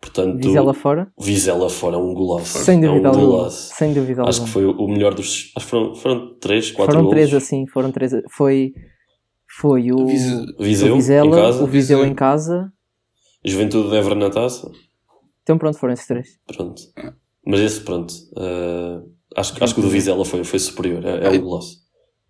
Portanto, 0.00 0.36
Vizela 0.46 0.72
fora? 0.74 1.12
Vizela 1.18 1.68
fora 1.68 1.96
é 1.96 1.98
um 1.98 2.14
golaço. 2.14 2.58
Sem 2.58 2.76
é 2.84 2.88
um 2.88 2.92
dúvida 2.92 3.08
alguma. 3.08 3.26
golaço. 3.26 3.74
Sem 3.74 3.92
dúvida 3.92 4.22
Acho 4.22 4.44
que 4.44 4.48
foi 4.50 4.64
o 4.64 4.86
melhor 4.88 5.12
dos. 5.14 5.52
Acho 5.56 5.66
que 5.66 5.70
foram, 5.70 5.94
foram 5.96 6.38
três, 6.38 6.70
quatro 6.70 6.92
Foram 6.92 7.02
gols. 7.04 7.14
três 7.14 7.34
assim, 7.34 7.66
foram 7.66 7.90
três. 7.90 8.12
Foi, 8.30 8.72
foi 9.58 9.90
o, 9.90 10.06
Vise- 10.06 10.46
Viseu, 10.60 10.92
o 10.92 10.96
Vizela, 10.96 11.26
em 11.26 11.30
casa. 11.42 11.64
o 11.64 11.66
Viseu 11.66 11.98
Viseu. 11.98 12.12
em 12.12 12.14
casa. 12.14 12.72
Juventude 13.44 13.90
de 13.90 13.96
Évora 13.96 14.14
na 14.14 14.30
taça. 14.30 14.70
Então 15.42 15.58
pronto, 15.58 15.78
foram 15.78 15.94
esses 15.94 16.06
três. 16.06 16.28
Pronto. 16.46 16.80
Mas 17.44 17.60
esse, 17.60 17.80
pronto. 17.80 18.12
uh, 18.36 19.10
acho, 19.36 19.54
que- 19.54 19.64
acho 19.64 19.74
que 19.74 19.80
o 19.80 19.82
do 19.82 19.88
Vizela 19.88 20.24
foi, 20.24 20.44
foi 20.44 20.58
superior. 20.58 21.04
É, 21.04 21.26
é 21.26 21.30
um 21.30 21.40
golaço. 21.40 21.76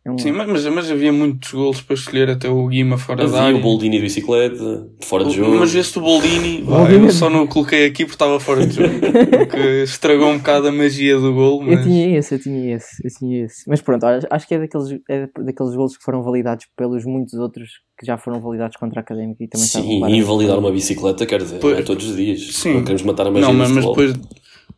É 0.05 0.11
um- 0.11 0.17
Sim, 0.19 0.33
mas, 0.33 0.49
mas, 0.49 0.65
mas 0.67 0.91
havia 0.91 1.13
muitos 1.13 1.53
golos 1.53 1.81
para 1.83 1.95
escolher, 1.95 2.31
até 2.31 2.49
o 2.49 2.67
Guima 2.69 2.97
fora 2.97 3.19
da 3.19 3.25
Havia 3.25 3.41
área. 3.43 3.57
o 3.57 3.61
Boldini 3.61 3.97
de 3.97 4.03
bicicleta, 4.03 4.89
fora 5.05 5.25
de 5.25 5.33
jogo. 5.37 5.57
Mas 5.59 5.75
esse 5.75 5.95
do 5.95 6.01
Boldini, 6.01 6.63
Boldini- 6.63 7.07
eu 7.07 7.11
só 7.13 7.29
não 7.29 7.43
o 7.43 7.49
coloquei 7.49 7.85
aqui 7.87 8.05
porque 8.05 8.15
estava 8.15 8.39
fora 8.41 8.67
de 8.67 8.75
jogo. 8.77 8.89
Porque 9.49 9.83
estragou 9.83 10.29
um 10.29 10.39
bocado 10.39 10.69
a 10.69 10.73
magia 10.73 11.19
do 11.19 11.35
gol, 11.35 11.63
Eu 11.63 11.75
mas... 11.75 11.85
tinha 11.85 12.17
esse, 12.19 12.35
eu 12.35 12.39
tinha 12.41 12.77
esse, 12.77 12.89
eu 13.05 13.11
tinha 13.19 13.45
esse. 13.45 13.69
Mas 13.69 13.81
pronto, 13.83 14.07
olha, 14.07 14.21
acho 14.31 14.47
que 14.49 14.55
é 14.55 14.59
daqueles, 14.59 14.89
é 15.11 15.27
daqueles 15.45 15.75
golos 15.75 15.97
que 15.97 16.05
foram 16.05 16.23
validados 16.23 16.67
pelos 16.77 17.05
muitos 17.05 17.35
outros 17.35 17.69
que 17.99 18.07
já 18.07 18.17
foram 18.17 18.41
validados 18.41 18.77
contra 18.77 19.01
a 19.01 19.03
Académica 19.03 19.43
e 19.45 19.49
também 19.49 19.67
Sim, 19.67 20.07
e 20.09 20.23
validar 20.23 20.59
uma 20.59 20.71
bicicleta, 20.73 21.27
quer 21.27 21.43
dizer, 21.43 21.59
Pois- 21.59 21.75
não 21.75 21.81
é 21.81 21.85
todos 21.85 22.09
os 22.09 22.17
dias. 22.17 22.55
Sim. 22.55 22.75
Não 22.75 22.81
queremos 22.83 23.03
matar 23.03 23.27
a 23.27 23.31
magia 23.31 23.47
Não, 23.49 23.53
do 23.53 23.59
mas, 23.59 23.71
mas 23.73 23.85
depois... 23.85 24.13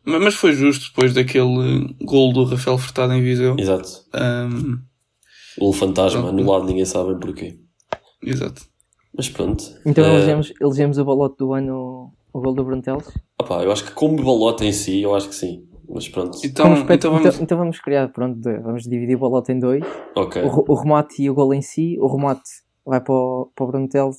Mas, 0.03 0.33
foi 0.33 0.53
justo 0.53 0.87
depois 0.89 1.13
daquele 1.13 1.93
gol 2.01 2.33
do 2.33 2.43
Rafael 2.45 2.77
Furtado 2.77 3.13
em 3.13 3.21
Viseu. 3.21 3.55
Exato. 3.59 3.87
Ahm, 4.13 4.79
O 5.61 5.71
fantasma, 5.71 6.21
Pronto. 6.21 6.33
anulado, 6.39 6.65
ninguém 6.65 6.85
sabe 6.85 7.17
porquê. 7.19 7.59
exato. 8.23 8.63
Mas 9.15 9.29
pronto. 9.29 9.63
Então 9.85 10.03
Eh, 10.05 10.15
elegemos, 10.15 10.53
elegemos 10.59 10.97
o 10.97 11.05
balote 11.05 11.35
do 11.37 11.53
ano 11.53 12.11
O 12.33 12.39
gol 12.39 12.53
do 12.53 12.63
Bruno 12.63 12.81
Teles? 12.81 13.07
Opá, 13.41 13.61
eu 13.63 13.71
acho 13.73 13.83
que 13.83 13.91
como 13.91 14.15
balota 14.23 14.63
em 14.65 14.71
si, 14.71 15.01
eu 15.01 15.13
acho 15.13 15.27
que 15.27 15.35
sim. 15.35 15.65
Mas 15.89 16.07
pronto. 16.07 16.37
Então, 16.45 16.73
espet- 16.73 16.95
então 16.95 17.11
vamos. 17.11 17.27
então, 17.27 17.43
então 17.43 17.57
vamos 17.57 17.79
criar, 17.81 18.07
pronto, 18.07 18.39
vamos 18.63 18.83
dividir 18.83 19.17
o 19.17 19.19
balota 19.19 19.51
em 19.51 19.59
dois. 19.59 19.83
Ok. 20.15 20.41
O, 20.43 20.71
o 20.71 20.75
remate 20.75 21.21
e 21.23 21.29
o 21.29 21.33
gol 21.33 21.53
em 21.53 21.61
si. 21.61 21.97
O 21.99 22.07
remate 22.07 22.49
vai 22.85 23.01
para 23.01 23.13
o, 23.13 23.51
para 23.53 23.65
o 23.65 23.69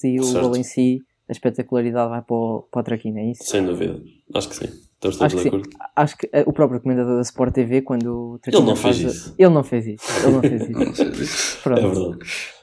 e 0.05 0.21
o 0.21 0.25
Certo. 0.25 0.47
gol 0.47 0.57
em 0.57 0.63
si, 0.63 0.99
a 1.33 1.37
espetacularidade 1.37 2.11
vai 2.11 2.23
para 2.23 2.37
o, 2.37 2.63
para 2.71 2.81
o 2.81 2.85
Traquina, 2.85 3.21
é 3.21 3.31
isso? 3.33 3.45
Sem 3.45 3.65
dúvida. 3.65 4.01
Acho 4.35 4.49
que 4.49 4.57
sim. 4.57 4.67
Estamos 4.67 5.17
Acho 5.17 5.19
todos 5.19 5.33
que 5.33 5.37
de 5.37 5.43
sim. 5.43 5.49
acordo. 5.49 5.69
Acho 5.97 6.17
que 6.17 6.29
eh, 6.33 6.45
o 6.47 6.53
próprio 6.53 6.81
comentador 6.81 7.17
da 7.17 7.23
Sport 7.23 7.53
TV, 7.55 7.83
quando 7.83 8.35
o 8.35 8.39
Traquina 8.39 8.65
não 8.65 8.77
fez 8.77 9.01
faz- 9.03 9.15
isso. 9.15 9.35
Ele 9.37 9.51
não 9.51 9.65
fez 9.65 9.87
isso. 9.87 10.05
Ele 10.25 10.33
não 10.33 10.41
fez 10.41 10.63
isso. 10.69 11.05
Não 11.05 11.11
disso. 11.11 11.59
É 11.59 11.63
Pronto. 11.63 11.81
verdade. 11.83 12.19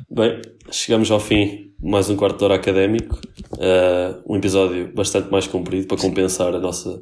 Bem, 0.09 0.41
chegamos 0.72 1.11
ao 1.11 1.20
fim 1.20 1.74
mais 1.82 2.09
um 2.09 2.15
quarto 2.15 2.38
de 2.38 2.45
hora 2.45 2.55
académico. 2.55 3.20
Uh, 3.55 4.22
um 4.26 4.38
episódio 4.38 4.93
bastante 4.93 5.30
mais 5.32 5.47
comprido 5.47 5.88
para 5.88 5.97
compensar 5.97 6.55
a 6.55 6.59
nossa. 6.59 7.01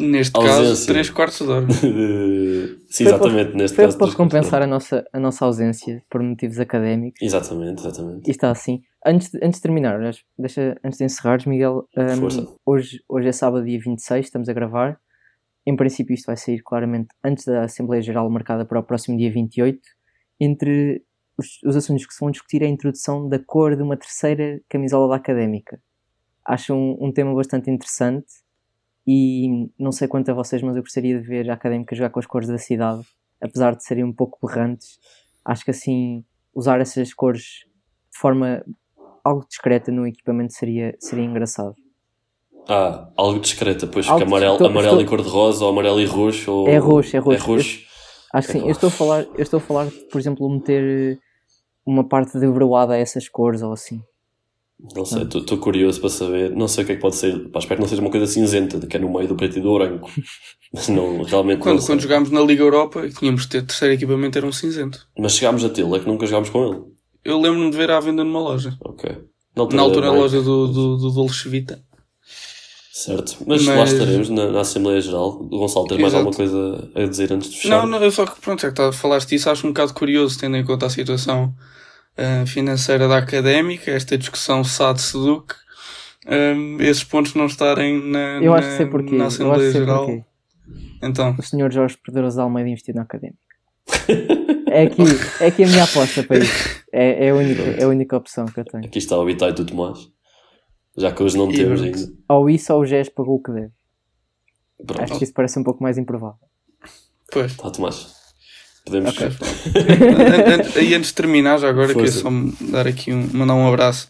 Neste 0.00 0.36
Ausência. 0.36 0.62
caso, 0.64 0.86
3 0.86 1.10
quartos 1.10 1.38
de 1.38 1.48
hora. 1.52 1.66
Sim, 2.88 3.04
Foi 3.04 3.06
exatamente. 3.06 3.56
Neste 3.56 3.74
Foi 3.76 3.84
caso. 3.84 3.98
para 3.98 4.12
compensar 4.14 4.62
a 4.62 4.66
nossa, 4.66 5.04
a 5.12 5.18
nossa 5.18 5.44
ausência 5.44 6.02
por 6.08 6.22
motivos 6.22 6.58
académicos. 6.60 7.20
Exatamente, 7.20 7.80
exatamente. 7.80 8.28
E 8.28 8.30
está 8.30 8.50
assim. 8.50 8.80
Antes 9.04 9.30
de, 9.30 9.38
antes 9.42 9.58
de 9.58 9.62
terminar, 9.62 10.00
deixa, 10.36 10.76
antes 10.84 10.98
de 10.98 11.04
encerrares, 11.04 11.46
Miguel, 11.46 11.88
um, 11.96 12.56
hoje, 12.66 13.00
hoje 13.08 13.28
é 13.28 13.32
sábado, 13.32 13.64
dia 13.64 13.78
26, 13.78 14.26
estamos 14.26 14.48
a 14.48 14.52
gravar. 14.52 15.00
Em 15.64 15.76
princípio, 15.76 16.14
isto 16.14 16.26
vai 16.26 16.36
sair 16.36 16.60
claramente 16.62 17.08
antes 17.22 17.44
da 17.44 17.62
Assembleia 17.62 18.02
Geral 18.02 18.28
marcada 18.28 18.64
para 18.64 18.80
o 18.80 18.82
próximo 18.82 19.16
dia 19.16 19.30
28. 19.30 19.80
Entre 20.40 21.04
os, 21.36 21.62
os 21.64 21.76
assuntos 21.76 22.06
que 22.06 22.12
se 22.12 22.20
vão 22.20 22.30
discutir 22.30 22.62
é 22.62 22.66
a 22.66 22.68
introdução 22.68 23.28
da 23.28 23.38
cor 23.38 23.76
de 23.76 23.82
uma 23.82 23.96
terceira 23.96 24.60
camisola 24.68 25.08
da 25.08 25.16
académica. 25.16 25.80
Acho 26.44 26.74
um, 26.74 26.96
um 27.00 27.12
tema 27.12 27.34
bastante 27.34 27.70
interessante 27.70 28.26
e 29.06 29.70
não 29.78 29.92
sei 29.92 30.08
quanto 30.08 30.30
a 30.30 30.34
vocês, 30.34 30.60
mas 30.60 30.76
eu 30.76 30.82
gostaria 30.82 31.20
de 31.20 31.26
ver 31.26 31.48
a 31.48 31.54
académica 31.54 31.94
jogar 31.94 32.10
com 32.10 32.18
as 32.18 32.26
cores 32.26 32.48
da 32.48 32.58
cidade, 32.58 33.06
apesar 33.40 33.76
de 33.76 33.84
serem 33.84 34.04
um 34.04 34.12
pouco 34.12 34.44
berrantes. 34.44 34.98
Acho 35.44 35.64
que 35.64 35.70
assim, 35.70 36.24
usar 36.52 36.80
essas 36.80 37.14
cores 37.14 37.42
de 38.12 38.18
forma 38.18 38.64
algo 39.28 39.44
discreta 39.48 39.90
no 39.92 40.06
equipamento 40.06 40.52
seria, 40.54 40.94
seria 40.98 41.24
engraçado. 41.24 41.74
Ah, 42.68 43.08
algo 43.16 43.40
discreta, 43.40 43.86
pois 43.86 44.06
Algo 44.06 44.18
fica 44.20 44.28
amarelo, 44.28 44.52
estou- 44.54 44.66
amarelo 44.68 45.00
estou- 45.00 45.06
e 45.06 45.08
cor-de-rosa 45.08 45.64
ou 45.64 45.70
amarelo 45.70 46.00
e 46.00 46.04
roxo. 46.04 46.50
Ou... 46.52 46.68
É 46.68 46.76
roxo, 46.76 47.16
é 47.16 47.18
roxo. 47.20 47.36
É 47.42 47.46
roxo. 47.46 47.80
Acho 48.34 48.46
que 48.48 48.52
sim. 48.52 48.60
É 48.62 48.66
Eu 48.66 48.72
estou 48.72 48.88
a 48.88 48.90
falar, 48.90 49.22
eu 49.22 49.42
estou 49.42 49.56
a 49.56 49.60
falar, 49.60 49.86
por 50.12 50.18
exemplo, 50.20 50.48
meter 50.50 51.16
eh, 51.16 51.18
uma 51.86 52.06
parte 52.06 52.38
de 52.38 52.46
broada 52.46 52.92
a 52.92 52.98
essas 52.98 53.26
cores 53.28 53.62
ou 53.62 53.72
assim. 53.72 54.02
Não 54.94 55.04
sei, 55.04 55.22
estou 55.22 55.58
curioso 55.58 55.98
para 56.00 56.10
saber. 56.10 56.50
Não 56.54 56.68
sei 56.68 56.84
o 56.84 56.86
que 56.86 56.92
é 56.92 56.96
que 56.96 57.00
pode 57.00 57.16
ser. 57.16 57.48
Pá, 57.50 57.58
espero 57.58 57.78
que 57.78 57.82
não 57.82 57.88
seja 57.88 58.00
uma 58.02 58.10
coisa 58.10 58.26
cinzenta, 58.26 58.78
que 58.86 58.96
é 58.96 59.00
no 59.00 59.10
meio 59.12 59.26
do 59.26 59.34
preto 59.34 59.58
e 59.58 59.62
do 59.62 59.74
branco. 59.74 60.08
Mas 60.72 60.88
não, 60.88 61.22
realmente 61.22 61.60
Quando, 61.62 61.78
não 61.80 61.86
quando 61.86 62.00
jogámos 62.02 62.30
na 62.30 62.40
Liga 62.42 62.62
Europa 62.62 63.04
e 63.06 63.10
tínhamos 63.10 63.42
de 63.42 63.48
ter 63.48 63.62
terceiro 63.66 63.94
equipamento, 63.94 64.36
era 64.36 64.46
um 64.46 64.52
cinzento. 64.52 65.08
Mas 65.18 65.32
chegámos 65.32 65.64
a 65.64 65.70
tê-lo, 65.70 65.96
é 65.96 66.00
que 66.00 66.06
nunca 66.06 66.26
jogámos 66.26 66.50
com 66.50 66.64
ele. 66.66 66.82
Eu 67.28 67.40
lembro-me 67.40 67.70
de 67.70 67.76
ver 67.76 67.90
à 67.90 68.00
venda 68.00 68.24
numa 68.24 68.40
loja. 68.40 68.76
Ok. 68.84 69.10
Na 69.54 69.82
altura, 69.82 70.06
a 70.06 70.10
Nike. 70.10 70.22
loja 70.22 70.40
do, 70.42 70.68
do, 70.68 70.96
do 70.96 71.10
Dolce 71.10 71.48
Vita. 71.48 71.82
Certo. 72.92 73.36
Mas, 73.46 73.64
lá 73.66 73.76
Mas- 73.76 73.92
estaremos 73.92 74.28
na, 74.28 74.50
na 74.50 74.60
Assembleia 74.60 75.00
Geral. 75.00 75.32
Gonçalo, 75.44 75.86
tens 75.86 76.00
mais 76.00 76.14
alguma 76.14 76.34
coisa 76.34 76.90
a 76.94 77.04
dizer 77.06 77.32
antes 77.32 77.50
de 77.50 77.56
fechar? 77.60 77.80
Não, 77.82 77.86
não, 77.86 78.02
eu 78.02 78.10
só 78.10 78.26
que 78.26 78.40
pronto, 78.40 78.60
já 78.62 78.68
que 78.68 78.74
tá- 78.74 78.92
falaste 78.92 79.28
disso, 79.30 79.48
acho 79.50 79.66
um 79.66 79.70
bocado 79.70 79.94
curioso, 79.94 80.38
tendo 80.38 80.56
em 80.56 80.64
conta 80.64 80.86
a 80.86 80.90
situação 80.90 81.54
ah, 82.16 82.44
financeira 82.46 83.06
da 83.06 83.18
académica, 83.18 83.90
esta 83.90 84.18
discussão 84.18 84.64
SAD-SEDUC, 84.64 85.54
um, 86.26 86.80
esses 86.80 87.04
pontos 87.04 87.34
não 87.34 87.46
estarem 87.46 88.02
na, 88.10 88.40
Eu 88.42 88.50
na, 88.52 88.58
acho 88.58 88.68
que 88.68 88.76
sei 88.76 88.86
porquê. 88.86 89.10
na 89.12 89.16
Eu 89.16 89.26
acho 89.26 89.36
Assembleia 89.36 89.66
que 89.66 89.72
sei 89.72 89.80
Geral. 89.80 90.06
porquê. 90.06 90.24
Então, 91.02 91.36
O 91.38 91.42
senhor 91.42 91.72
Jorge 91.72 91.96
Pedroso 92.04 92.36
de 92.36 92.42
Almeida 92.42 92.68
investiu 92.70 92.94
na 92.94 93.02
académica. 93.02 93.38
É 94.70 94.82
aqui, 94.82 95.02
é 95.40 95.46
aqui 95.46 95.64
a 95.64 95.66
minha 95.66 95.84
aposta 95.84 96.22
para 96.22 96.38
isso. 96.38 96.82
É, 96.92 97.26
é, 97.26 97.30
a 97.30 97.34
única, 97.34 97.62
é 97.62 97.84
a 97.84 97.88
única 97.88 98.16
opção 98.16 98.46
que 98.46 98.60
eu 98.60 98.64
tenho. 98.64 98.84
Aqui 98.84 98.98
está 98.98 99.16
o 99.16 99.22
habitat 99.22 99.52
do 99.54 99.64
Tomás. 99.66 100.08
Já 100.96 101.12
que 101.12 101.22
hoje 101.22 101.36
não 101.36 101.50
E 101.50 101.56
temos 101.56 101.82
ainda. 101.82 101.98
Ou 102.28 102.50
isso 102.50 102.72
ou 102.74 102.80
o 102.80 102.86
GES 102.86 103.08
pagou 103.10 103.36
o 103.36 103.42
que 103.42 103.52
deve. 103.52 103.70
Pronto. 104.86 105.02
Acho 105.02 105.18
que 105.18 105.24
isso 105.24 105.32
parece 105.32 105.58
um 105.58 105.62
pouco 105.64 105.82
mais 105.82 105.96
improvável. 105.98 106.38
pois. 107.32 107.52
Está, 107.52 107.70
Tomás. 107.70 108.14
Podemos. 108.84 109.10
Ok. 109.10 109.26
An- 109.26 110.54
an- 110.78 110.82
E 110.82 110.94
antes 110.94 111.08
de 111.10 111.14
terminar, 111.14 111.58
já 111.58 111.68
agora, 111.68 111.92
queria 111.94 112.10
só 112.10 112.28
dar 112.70 112.86
aqui 112.86 113.12
um, 113.12 113.28
mandar 113.32 113.54
um 113.54 113.66
abraço 113.68 114.08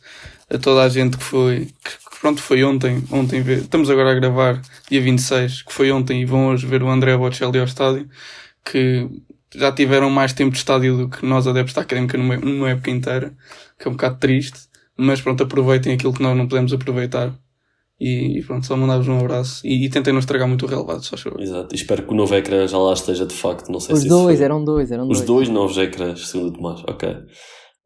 a 0.50 0.56
toda 0.58 0.82
a 0.82 0.88
gente 0.88 1.16
que 1.18 1.24
foi, 1.24 1.66
que, 1.66 2.10
que 2.10 2.20
pronto, 2.20 2.40
foi 2.40 2.62
ontem, 2.64 3.02
ontem 3.10 3.42
ver, 3.42 3.58
estamos 3.58 3.90
agora 3.90 4.12
a 4.12 4.14
gravar, 4.14 4.60
dia 4.90 5.00
26, 5.02 5.62
que 5.62 5.72
foi 5.72 5.90
ontem 5.92 6.22
e 6.22 6.24
vão 6.24 6.48
hoje 6.48 6.66
ver 6.66 6.82
o 6.82 6.88
André 6.88 7.16
Bocelli 7.16 7.58
ao 7.58 7.64
estádio, 7.66 8.08
que 8.64 9.08
já 9.54 9.72
tiveram 9.72 10.10
mais 10.10 10.32
tempo 10.32 10.52
de 10.52 10.58
estádio 10.58 10.96
do 10.96 11.08
que 11.08 11.24
nós 11.24 11.46
adeptos 11.46 11.74
da 11.74 11.82
Académica 11.82 12.16
numa, 12.18 12.36
numa 12.36 12.70
época 12.70 12.90
inteira, 12.90 13.34
que 13.78 13.86
é 13.86 13.90
um 13.90 13.94
bocado 13.94 14.18
triste, 14.18 14.60
mas 14.96 15.20
pronto, 15.20 15.42
aproveitem 15.42 15.94
aquilo 15.94 16.12
que 16.12 16.22
nós 16.22 16.36
não 16.36 16.46
podemos 16.48 16.72
aproveitar. 16.72 17.34
E, 18.00 18.38
e 18.38 18.42
pronto, 18.44 18.64
só 18.64 18.76
mandar-vos 18.76 19.08
um 19.08 19.18
abraço 19.18 19.66
e, 19.66 19.84
e 19.84 19.90
tentem 19.90 20.12
não 20.12 20.20
estragar 20.20 20.46
muito 20.46 20.64
o 20.64 20.68
relevado, 20.68 21.02
só 21.04 21.16
favor. 21.16 21.40
Exato. 21.40 21.74
E 21.74 21.76
espero 21.76 22.04
que 22.04 22.12
o 22.12 22.16
novo 22.16 22.32
ecrã 22.34 22.64
já 22.68 22.78
lá 22.78 22.92
esteja 22.92 23.26
de 23.26 23.34
facto. 23.34 23.72
Não 23.72 23.80
sei 23.80 23.94
Os 23.94 24.02
se 24.02 24.08
dois, 24.08 24.36
foi- 24.36 24.44
eram 24.44 24.64
dois, 24.64 24.92
eram 24.92 25.08
Os 25.08 25.18
dois. 25.18 25.26
dois 25.26 25.48
novos 25.48 25.76
ecrãs, 25.78 26.28
segundo 26.28 26.50
o 26.50 26.52
Tomás. 26.52 26.80
Ok. 26.88 27.08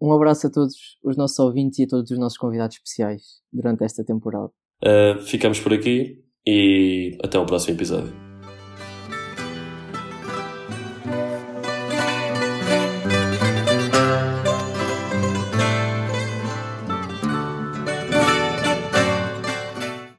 Um 0.00 0.12
abraço 0.12 0.48
a 0.48 0.50
todos 0.50 0.74
os 1.02 1.16
nossos 1.16 1.38
ouvintes 1.38 1.78
e 1.78 1.84
a 1.84 1.86
todos 1.86 2.10
os 2.10 2.18
nossos 2.18 2.36
convidados 2.36 2.76
especiais 2.76 3.22
durante 3.50 3.84
esta 3.84 4.04
temporada. 4.04 4.50
Uh, 4.84 5.22
ficamos 5.22 5.58
por 5.60 5.72
aqui 5.72 6.18
e 6.46 7.16
até 7.24 7.38
ao 7.38 7.46
próximo 7.46 7.74
episódio. 7.76 8.12